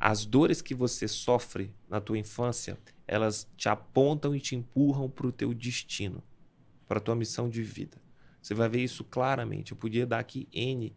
As 0.00 0.24
dores 0.24 0.62
que 0.62 0.74
você 0.74 1.08
sofre 1.08 1.74
na 1.88 2.00
tua 2.00 2.18
infância, 2.18 2.78
elas 3.06 3.48
te 3.56 3.68
apontam 3.68 4.34
e 4.34 4.40
te 4.40 4.54
empurram 4.54 5.10
para 5.10 5.26
o 5.26 5.32
teu 5.32 5.52
destino, 5.52 6.22
para 6.86 6.98
a 6.98 7.00
tua 7.00 7.16
missão 7.16 7.48
de 7.48 7.62
vida. 7.62 7.96
Você 8.40 8.54
vai 8.54 8.68
ver 8.68 8.82
isso 8.82 9.02
claramente. 9.04 9.72
Eu 9.72 9.78
podia 9.78 10.06
dar 10.06 10.20
aqui 10.20 10.48
N 10.52 10.94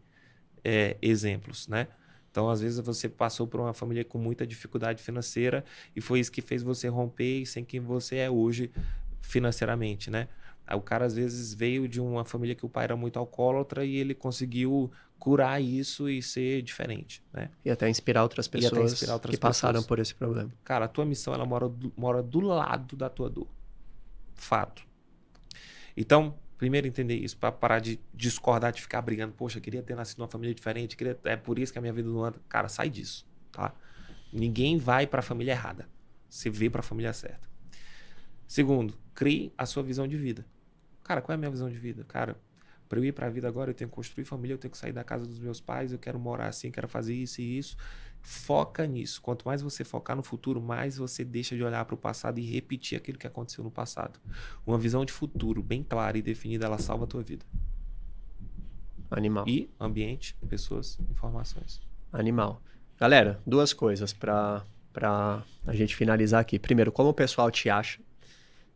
é, 0.64 0.96
exemplos, 1.02 1.66
né? 1.66 1.88
Então, 2.30 2.48
às 2.48 2.60
vezes, 2.60 2.78
você 2.78 3.08
passou 3.08 3.46
por 3.46 3.60
uma 3.60 3.74
família 3.74 4.04
com 4.04 4.18
muita 4.18 4.46
dificuldade 4.46 5.02
financeira 5.02 5.64
e 5.94 6.00
foi 6.00 6.20
isso 6.20 6.32
que 6.32 6.40
fez 6.40 6.62
você 6.62 6.88
romper 6.88 7.44
sem 7.44 7.64
quem 7.64 7.80
você 7.80 8.16
é 8.16 8.30
hoje 8.30 8.70
financeiramente, 9.20 10.10
né? 10.10 10.28
O 10.70 10.80
cara, 10.80 11.04
às 11.04 11.14
vezes, 11.14 11.52
veio 11.52 11.86
de 11.86 12.00
uma 12.00 12.24
família 12.24 12.54
que 12.54 12.64
o 12.64 12.68
pai 12.68 12.84
era 12.84 12.96
muito 12.96 13.18
alcoólatra 13.18 13.84
e 13.84 13.96
ele 13.96 14.14
conseguiu 14.14 14.90
curar 15.22 15.62
isso 15.62 16.08
e 16.08 16.20
ser 16.20 16.62
diferente, 16.62 17.22
né? 17.32 17.48
E 17.64 17.70
até 17.70 17.88
inspirar 17.88 18.24
outras 18.24 18.48
pessoas 18.48 18.92
inspirar 18.92 19.14
outras 19.14 19.30
que 19.32 19.40
pessoas. 19.40 19.60
passaram 19.60 19.80
por 19.80 20.00
esse 20.00 20.12
problema. 20.12 20.50
Cara, 20.64 20.86
a 20.86 20.88
tua 20.88 21.04
missão, 21.04 21.32
ela 21.32 21.46
mora 21.46 21.68
do, 21.68 21.92
mora 21.96 22.20
do 22.20 22.40
lado 22.40 22.96
da 22.96 23.08
tua 23.08 23.30
dor. 23.30 23.46
Fato. 24.34 24.82
Então, 25.96 26.36
Primeiro 26.58 26.86
entender 26.86 27.16
isso, 27.16 27.36
para 27.36 27.50
parar 27.50 27.80
de 27.80 27.98
discordar, 28.14 28.72
de 28.72 28.80
ficar 28.80 29.02
brigando. 29.02 29.32
Poxa, 29.32 29.60
queria 29.60 29.82
ter 29.82 29.96
nascido 29.96 30.20
numa 30.20 30.28
família 30.28 30.54
diferente, 30.54 30.96
queria... 30.96 31.18
é 31.24 31.34
por 31.34 31.58
isso 31.58 31.72
que 31.72 31.78
a 31.78 31.82
minha 31.82 31.92
vida 31.92 32.08
não 32.08 32.24
anda. 32.24 32.38
Cara, 32.48 32.68
sai 32.68 32.88
disso, 32.88 33.26
tá? 33.50 33.74
Ninguém 34.32 34.78
vai 34.78 35.04
para 35.04 35.18
a 35.18 35.22
família 35.22 35.50
errada. 35.50 35.88
Você 36.30 36.48
vê 36.48 36.70
para 36.70 36.78
a 36.78 36.84
família 36.84 37.12
certa. 37.12 37.48
Segundo, 38.46 38.96
crie 39.12 39.52
a 39.58 39.66
sua 39.66 39.82
visão 39.82 40.06
de 40.06 40.16
vida. 40.16 40.46
Cara, 41.02 41.20
qual 41.20 41.32
é 41.32 41.36
a 41.36 41.38
minha 41.38 41.50
visão 41.50 41.68
de 41.68 41.76
vida? 41.76 42.04
Cara, 42.04 42.36
para 42.92 43.00
eu 43.00 43.06
ir 43.06 43.12
para 43.12 43.26
a 43.26 43.30
vida 43.30 43.48
agora, 43.48 43.70
eu 43.70 43.74
tenho 43.74 43.88
que 43.88 43.96
construir 43.96 44.26
família, 44.26 44.52
eu 44.52 44.58
tenho 44.58 44.70
que 44.70 44.76
sair 44.76 44.92
da 44.92 45.02
casa 45.02 45.24
dos 45.24 45.38
meus 45.38 45.62
pais, 45.62 45.92
eu 45.92 45.98
quero 45.98 46.18
morar 46.18 46.48
assim, 46.48 46.70
quero 46.70 46.86
fazer 46.86 47.14
isso 47.14 47.40
e 47.40 47.56
isso. 47.56 47.74
Foca 48.20 48.86
nisso. 48.86 49.22
Quanto 49.22 49.46
mais 49.46 49.62
você 49.62 49.82
focar 49.82 50.14
no 50.14 50.22
futuro, 50.22 50.60
mais 50.60 50.98
você 50.98 51.24
deixa 51.24 51.56
de 51.56 51.64
olhar 51.64 51.82
para 51.86 51.94
o 51.94 51.96
passado 51.96 52.38
e 52.38 52.42
repetir 52.42 52.98
aquilo 52.98 53.16
que 53.16 53.26
aconteceu 53.26 53.64
no 53.64 53.70
passado. 53.70 54.20
Uma 54.66 54.76
visão 54.76 55.06
de 55.06 55.12
futuro 55.12 55.62
bem 55.62 55.82
clara 55.82 56.18
e 56.18 56.22
definida, 56.22 56.66
ela 56.66 56.76
salva 56.76 57.04
a 57.04 57.06
tua 57.06 57.22
vida. 57.22 57.46
Animal. 59.10 59.48
E 59.48 59.70
ambiente, 59.80 60.36
pessoas, 60.46 60.98
informações. 61.10 61.80
Animal. 62.12 62.60
Galera, 63.00 63.40
duas 63.46 63.72
coisas 63.72 64.12
para 64.12 64.66
para 64.92 65.42
a 65.66 65.74
gente 65.74 65.96
finalizar 65.96 66.42
aqui. 66.42 66.58
Primeiro, 66.58 66.92
como 66.92 67.08
o 67.08 67.14
pessoal 67.14 67.50
te 67.50 67.70
acha? 67.70 67.98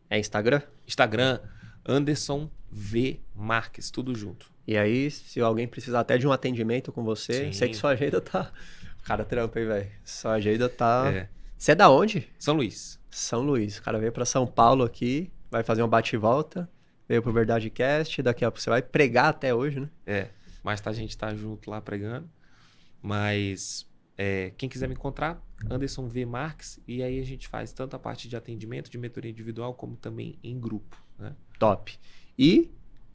É 0.09 0.17
Instagram? 0.17 0.63
Instagram, 0.87 1.39
Anderson 1.87 2.49
V 2.69 3.19
Marques, 3.33 3.89
tudo 3.89 4.13
junto. 4.13 4.51
E 4.67 4.77
aí, 4.77 5.09
se 5.09 5.39
alguém 5.39 5.67
precisar 5.67 6.01
até 6.01 6.17
de 6.17 6.27
um 6.27 6.31
atendimento 6.31 6.91
com 6.91 7.03
você, 7.03 7.45
Sim. 7.45 7.53
sei 7.53 7.69
que 7.69 7.75
sua 7.75 7.91
agenda 7.91 8.19
tá 8.19 8.51
Cara, 9.07 9.23
trampa, 9.23 9.57
hein, 9.57 9.67
velho? 9.67 9.91
Sua 10.03 10.33
agenda 10.33 10.67
tá. 10.67 11.09
É. 11.15 11.29
Você 11.57 11.71
é 11.71 11.75
da 11.75 11.89
onde? 11.89 12.27
São 12.37 12.55
Luís. 12.55 12.99
São 13.09 13.41
Luís. 13.41 13.77
O 13.77 13.81
cara 13.81 13.97
veio 13.97 14.11
para 14.11 14.25
São 14.25 14.45
Paulo 14.45 14.83
aqui, 14.83 15.31
vai 15.49 15.63
fazer 15.63 15.81
um 15.81 15.87
bate-volta, 15.87 16.69
veio 17.07 17.23
pro 17.23 17.31
Verdade 17.31 17.69
Cast, 17.69 18.21
daqui 18.21 18.43
a 18.43 18.51
pouco 18.51 18.61
você 18.61 18.69
vai 18.69 18.81
pregar 18.81 19.29
até 19.29 19.55
hoje, 19.55 19.79
né? 19.79 19.89
É. 20.05 20.27
Mas 20.61 20.81
tá, 20.81 20.89
a 20.89 20.93
gente 20.93 21.17
tá 21.17 21.33
junto 21.33 21.69
lá 21.69 21.79
pregando. 21.79 22.29
Mas 23.01 23.87
é, 24.17 24.51
quem 24.57 24.67
quiser 24.67 24.89
me 24.89 24.93
encontrar, 24.93 25.41
Anderson 25.69 26.05
V. 26.09 26.25
Marques, 26.25 26.77
e 26.85 27.01
aí 27.01 27.17
a 27.17 27.23
gente 27.23 27.47
faz 27.47 27.71
tanto 27.71 27.95
a 27.95 27.99
parte 27.99 28.27
de 28.27 28.35
atendimento, 28.35 28.91
de 28.91 28.97
mentoria 28.97 29.31
individual, 29.31 29.73
como 29.73 29.95
também 29.95 30.37
em 30.43 30.59
grupo. 30.59 31.01
Né? 31.17 31.33
Top. 31.59 31.97
E 32.37 32.69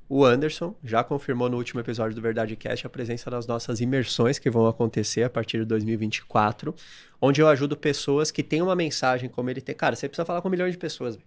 o 0.09 0.27
Anderson 0.27 0.75
já 0.85 1.03
confirmou 1.03 1.49
no 1.49 1.57
último 1.57 1.81
episódio 1.81 2.15
do 2.15 2.21
Verdade 2.21 2.55
Cast 2.55 2.87
a 2.87 2.91
presença 2.91 3.31
das 3.31 3.47
nossas 3.47 3.81
imersões 3.81 4.39
que 4.39 4.51
vão 4.51 4.67
acontecer 4.67 5.23
a 5.23 5.31
partir 5.31 5.61
de 5.61 5.65
2024, 5.65 6.75
onde 7.19 7.41
eu 7.41 7.49
ajudo 7.49 7.77
pessoas 7.77 8.31
que 8.31 8.43
têm 8.43 8.61
uma 8.61 8.77
mensagem 8.77 9.31
como 9.31 9.49
ele 9.49 9.63
tem. 9.63 9.75
Cara, 9.75 9.97
você 9.97 10.09
precisa 10.09 10.27
falar 10.27 10.43
com 10.43 10.51
milhões 10.51 10.73
de 10.73 10.79
pessoas. 10.79 11.19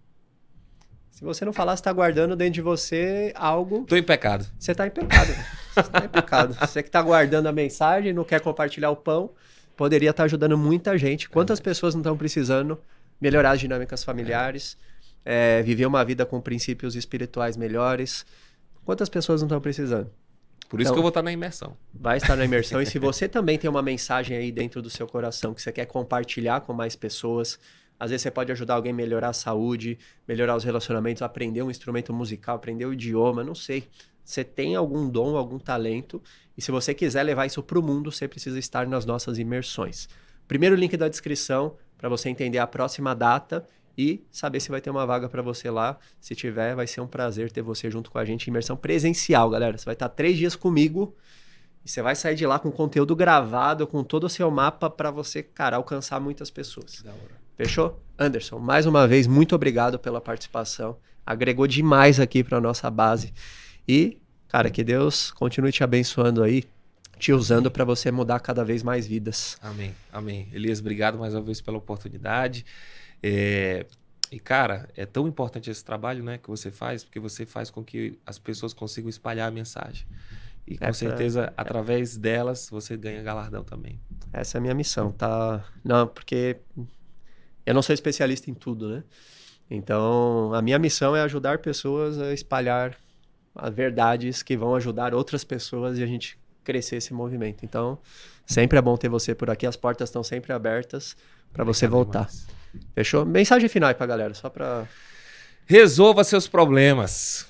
Se 1.10 1.24
você 1.24 1.46
não 1.46 1.52
falar, 1.52 1.76
você 1.76 1.80
está 1.80 1.94
guardando 1.94 2.36
dentro 2.36 2.54
de 2.54 2.62
você 2.62 3.32
algo. 3.36 3.86
Tô 3.86 3.96
em 3.96 4.04
pecado. 4.04 4.46
Você 4.60 4.74
está 4.74 4.86
em 4.86 4.92
pecado. 4.92 5.34
você 5.74 5.80
está 5.80 6.06
em 6.06 6.10
pecado. 6.10 6.54
Você 6.62 6.84
que 6.84 6.90
está 6.90 7.02
guardando 7.02 7.48
a 7.48 7.52
mensagem, 7.52 8.14
não 8.14 8.24
quer 8.24 8.40
compartilhar 8.40 8.92
o 8.92 8.96
pão, 8.96 9.32
poderia 9.76 10.12
estar 10.12 10.26
ajudando 10.26 10.58
muita 10.58 10.98
gente. 10.98 11.30
Quantas 11.30 11.60
pessoas 11.60 11.96
não 11.96 12.02
estão 12.02 12.16
precisando 12.16 12.78
melhorar 13.20 13.52
as 13.52 13.60
dinâmicas 13.60 14.04
familiares, 14.04 14.78
é. 14.82 14.95
É, 15.26 15.64
viver 15.64 15.88
uma 15.88 16.06
vida 16.06 16.26
com 16.26 16.40
princípios 16.40 16.96
espirituais 16.96 17.58
melhores? 17.58 18.26
Quantas 18.86 19.10
pessoas 19.10 19.42
não 19.42 19.48
estão 19.48 19.60
precisando? 19.60 20.12
Por 20.70 20.80
isso 20.80 20.88
então, 20.88 20.96
que 20.96 21.00
eu 21.00 21.04
vou 21.04 21.10
estar 21.10 21.22
na 21.22 21.32
imersão. 21.32 21.76
Vai 21.94 22.18
estar 22.18 22.36
na 22.36 22.46
imersão. 22.46 22.82
e 22.82 22.86
se 22.86 23.00
você 23.00 23.28
também 23.28 23.58
tem 23.58 23.70
uma 23.70 23.82
mensagem 23.82 24.38
aí 24.38 24.52
dentro 24.52 24.82
do 24.82 24.90
seu 24.90 25.08
coração 25.08 25.54
que 25.54 25.62
você 25.62 25.72
quer 25.72 25.86
compartilhar 25.86 26.62
com 26.62 26.74
mais 26.74 26.96
pessoas, 26.96 27.60
às 28.00 28.12
vezes 28.12 28.24
você 28.24 28.32
pode 28.32 28.52
ajudar 28.52 28.76
alguém 28.76 28.92
a 28.92 28.96
melhorar 28.96 29.30
a 29.30 29.34
saúde, 29.34 29.98
melhorar 30.28 30.56
os 30.56 30.64
relacionamentos, 30.64 31.22
aprender 31.22 31.64
um 31.64 31.72
instrumento 31.72 32.14
musical, 32.14 32.56
aprender 32.56 32.86
o 32.86 32.94
idioma, 32.94 33.44
não 33.44 33.56
sei. 33.56 33.88
Você 34.24 34.44
tem 34.44 34.76
algum 34.76 35.08
dom, 35.08 35.38
algum 35.38 35.60
talento, 35.60 36.22
e 36.58 36.62
se 36.62 36.72
você 36.72 36.94
quiser 36.94 37.24
levar 37.24 37.46
isso 37.46 37.62
para 37.62 37.78
o 37.78 37.84
mundo, 37.84 38.12
você 38.12 38.28
precisa 38.28 38.58
estar 38.58 38.88
nas 38.88 39.06
nossas 39.06 39.38
imersões. 39.38 40.10
Primeiro 40.48 40.76
link 40.76 40.98
da 40.98 41.08
descrição 41.08 41.76
para 41.98 42.10
você 42.10 42.30
entender 42.30 42.58
a 42.58 42.68
próxima 42.68 43.16
data 43.16 43.66
e 43.98 44.26
saber 44.32 44.60
se 44.60 44.70
vai 44.70 44.82
ter 44.82 44.90
uma 44.90 45.06
vaga 45.06 45.30
para 45.30 45.42
você 45.42 45.70
lá. 45.70 45.98
Se 46.20 46.36
tiver, 46.36 46.76
vai 46.76 46.88
ser 46.88 47.02
um 47.02 47.08
prazer 47.08 47.52
ter 47.52 47.62
você 47.62 47.90
junto 47.90 48.12
com 48.12 48.18
a 48.18 48.26
gente. 48.26 48.48
Imersão 48.48 48.76
presencial, 48.76 49.50
galera. 49.50 49.78
Você 49.78 49.86
vai 49.86 49.94
estar 49.94 50.10
três 50.10 50.38
dias 50.38 50.56
comigo 50.56 51.16
e 51.86 51.90
você 51.90 52.02
vai 52.02 52.16
sair 52.16 52.36
de 52.36 52.48
lá 52.48 52.58
com 52.58 52.72
conteúdo 52.72 53.16
gravado, 53.16 53.86
com 53.86 54.04
todo 54.04 54.24
o 54.24 54.30
seu 54.30 54.50
mapa 54.50 54.90
para 54.90 55.12
você, 55.12 55.44
cara, 55.44 55.78
alcançar 55.78 56.20
muitas 56.20 56.50
pessoas. 56.50 57.04
Fechou? 57.56 58.02
Anderson, 58.18 58.58
mais 58.58 58.88
uma 58.88 59.08
vez, 59.08 59.28
muito 59.28 59.54
obrigado 59.54 60.00
pela 60.00 60.20
participação. 60.20 60.98
Agregou 61.24 61.68
demais 61.68 62.20
aqui 62.20 62.44
para 62.44 62.60
nossa 62.60 62.90
base. 62.90 63.32
E, 63.88 64.18
cara, 64.48 64.70
que 64.72 64.84
Deus 64.84 65.32
continue 65.32 65.72
te 65.72 65.84
abençoando 65.84 66.42
aí, 66.42 66.64
te 67.20 67.32
usando 67.32 67.70
para 67.70 67.86
você 67.86 68.12
mudar 68.12 68.40
cada 68.40 68.66
vez 68.66 68.82
mais 68.82 69.06
vidas. 69.06 69.58
Amém, 69.62 69.94
amém. 70.12 70.50
Elias, 70.52 70.80
obrigado 70.80 71.20
mais 71.20 71.36
uma 71.36 71.42
vez 71.42 71.62
pela 71.62 71.78
oportunidade. 71.78 72.66
É, 73.22 73.86
e, 74.32 74.40
cara, 74.40 74.90
é 74.96 75.06
tão 75.06 75.28
importante 75.28 75.70
esse 75.70 75.84
trabalho 75.84 76.24
né, 76.24 76.38
que 76.38 76.50
você 76.50 76.72
faz, 76.72 77.04
porque 77.04 77.20
você 77.20 77.46
faz 77.46 77.70
com 77.70 77.84
que 77.84 78.20
as 78.26 78.38
pessoas 78.38 78.74
consigam 78.74 79.10
espalhar 79.10 79.48
a 79.48 79.52
mensagem. 79.52 80.06
E 80.68 80.78
com 80.78 80.86
Essa, 80.86 81.00
certeza, 81.00 81.46
é... 81.46 81.54
através 81.56 82.18
delas, 82.18 82.70
você 82.70 82.98
ganha 82.98 83.22
galardão 83.22 83.64
também. 83.64 84.00
Essa 84.34 84.58
é 84.58 84.60
a 84.60 84.62
minha 84.62 84.74
missão, 84.74 85.12
tá? 85.12 85.64
Não, 85.84 86.08
porque 86.08 86.58
eu 87.66 87.74
não 87.74 87.82
sou 87.82 87.94
especialista 87.94 88.50
em 88.50 88.54
tudo, 88.54 88.90
né? 88.90 89.04
Então, 89.70 90.54
a 90.54 90.62
minha 90.62 90.78
missão 90.78 91.16
é 91.16 91.22
ajudar 91.22 91.60
pessoas 91.60 92.20
a 92.20 92.34
espalhar 92.34 92.96
as 93.56 93.74
verdades 93.74 94.44
que 94.44 94.58
vão 94.58 94.76
ajudar 94.76 95.14
outras 95.14 95.44
pessoas 95.44 95.98
e 95.98 96.04
a 96.04 96.06
gente 96.06 96.38
crescer 96.64 96.98
esse 96.98 97.14
movimento. 97.14 97.64
Então, 97.64 97.98
sempre 98.46 98.78
é 98.78 98.82
bom 98.82 98.98
ter 98.98 99.08
você 99.08 99.34
por 99.34 99.50
aqui, 99.50 99.66
as 99.66 99.76
portas 99.76 100.10
estão 100.10 100.24
sempre 100.24 100.52
abertas 100.52 101.16
para 101.54 101.64
você 101.64 101.88
voltar. 101.88 102.28
Demais. 102.28 102.55
Fechou? 102.94 103.26
Mensagem 103.26 103.70
final 103.70 103.90
aí 103.90 103.96
pra 103.96 104.06
galera, 104.06 104.34
só 104.34 104.50
pra. 104.50 104.88
Resolva 105.66 106.24
seus 106.24 106.48
problemas. 106.48 107.48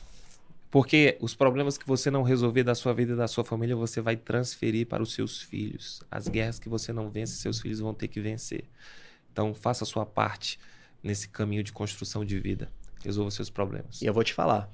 Porque 0.76 1.18
os 1.22 1.34
problemas 1.34 1.78
que 1.78 1.88
você 1.88 2.12
não 2.12 2.22
resolver 2.22 2.64
da 2.64 2.76
sua 2.76 2.94
vida 2.94 3.14
e 3.14 3.16
da 3.16 3.30
sua 3.30 3.46
família, 3.46 3.76
você 3.76 4.02
vai 4.02 4.18
transferir 4.18 4.86
para 4.86 5.02
os 5.02 5.14
seus 5.14 5.42
filhos. 5.42 6.02
As 6.12 6.28
guerras 6.28 6.60
que 6.60 6.68
você 6.68 6.92
não 6.92 7.10
vence, 7.10 7.38
seus 7.38 7.62
filhos 7.62 7.80
vão 7.80 7.94
ter 7.94 8.10
que 8.10 8.20
vencer. 8.20 8.66
Então, 9.32 9.56
faça 9.56 9.86
a 9.86 9.88
sua 9.88 10.06
parte 10.06 10.60
nesse 11.02 11.30
caminho 11.30 11.64
de 11.64 11.72
construção 11.72 12.26
de 12.26 12.38
vida. 12.40 12.70
Resolva 13.04 13.32
seus 13.32 13.50
problemas. 13.50 14.02
E 14.02 14.06
eu 14.06 14.14
vou 14.14 14.24
te 14.24 14.34
falar. 14.34 14.70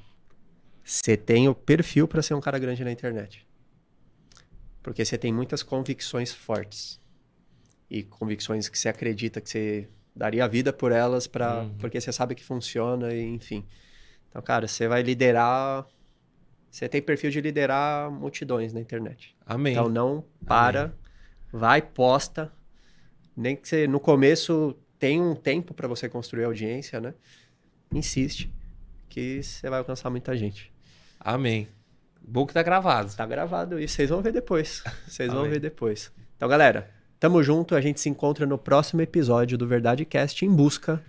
Você 0.83 1.15
tem 1.15 1.47
o 1.47 1.53
perfil 1.53 2.07
para 2.07 2.21
ser 2.21 2.33
um 2.33 2.41
cara 2.41 2.57
grande 2.57 2.83
na 2.83 2.91
internet. 2.91 3.45
Porque 4.81 5.05
você 5.05 5.17
tem 5.17 5.31
muitas 5.31 5.61
convicções 5.61 6.33
fortes. 6.33 6.99
E 7.89 8.03
convicções 8.03 8.67
que 8.67 8.79
você 8.79 8.89
acredita 8.89 9.39
que 9.39 9.49
você 9.49 9.87
daria 10.15 10.45
a 10.45 10.47
vida 10.47 10.71
por 10.73 10.91
elas 10.91 11.27
para 11.27 11.61
uhum. 11.61 11.75
porque 11.77 11.99
você 11.99 12.11
sabe 12.11 12.35
que 12.35 12.43
funciona 12.43 13.13
e 13.13 13.23
enfim. 13.23 13.65
Então, 14.29 14.41
cara, 14.41 14.67
você 14.67 14.87
vai 14.87 15.01
liderar 15.01 15.85
você 16.71 16.87
tem 16.87 17.01
perfil 17.01 17.29
de 17.29 17.41
liderar 17.41 18.09
multidões 18.09 18.71
na 18.71 18.79
internet. 18.79 19.35
Amém. 19.45 19.73
Então 19.73 19.89
não 19.89 20.23
para, 20.45 20.83
Amém. 20.83 20.93
vai 21.51 21.81
posta. 21.81 22.51
Nem 23.35 23.57
que 23.57 23.67
você 23.67 23.85
no 23.87 23.99
começo 23.99 24.73
tem 24.97 25.21
um 25.21 25.35
tempo 25.35 25.73
para 25.73 25.87
você 25.87 26.07
construir 26.07 26.45
audiência, 26.45 27.01
né? 27.01 27.13
Insiste 27.93 28.49
que 29.09 29.43
você 29.43 29.69
vai 29.69 29.79
alcançar 29.79 30.09
muita 30.09 30.35
gente. 30.37 30.71
Amém. 31.19 31.67
Bom 32.21 32.45
que 32.45 32.53
tá 32.53 32.63
gravado. 32.63 33.13
Tá 33.13 33.25
gravado 33.25 33.77
e 33.77 33.87
vocês 33.87 34.09
vão 34.09 34.21
ver 34.21 34.31
depois. 34.31 34.81
Vocês 35.05 35.31
vão 35.31 35.49
ver 35.49 35.59
depois. 35.59 36.09
Então, 36.37 36.47
galera, 36.47 36.89
Tamo 37.21 37.43
junto, 37.43 37.75
a 37.75 37.81
gente 37.81 38.01
se 38.01 38.09
encontra 38.09 38.47
no 38.47 38.57
próximo 38.57 38.99
episódio 38.99 39.55
do 39.55 39.67
Verdade 39.67 40.03
Cast 40.05 40.43
em 40.43 40.49
busca 40.49 40.99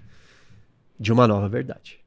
de 1.00 1.10
uma 1.10 1.26
nova 1.26 1.48
verdade. 1.48 2.01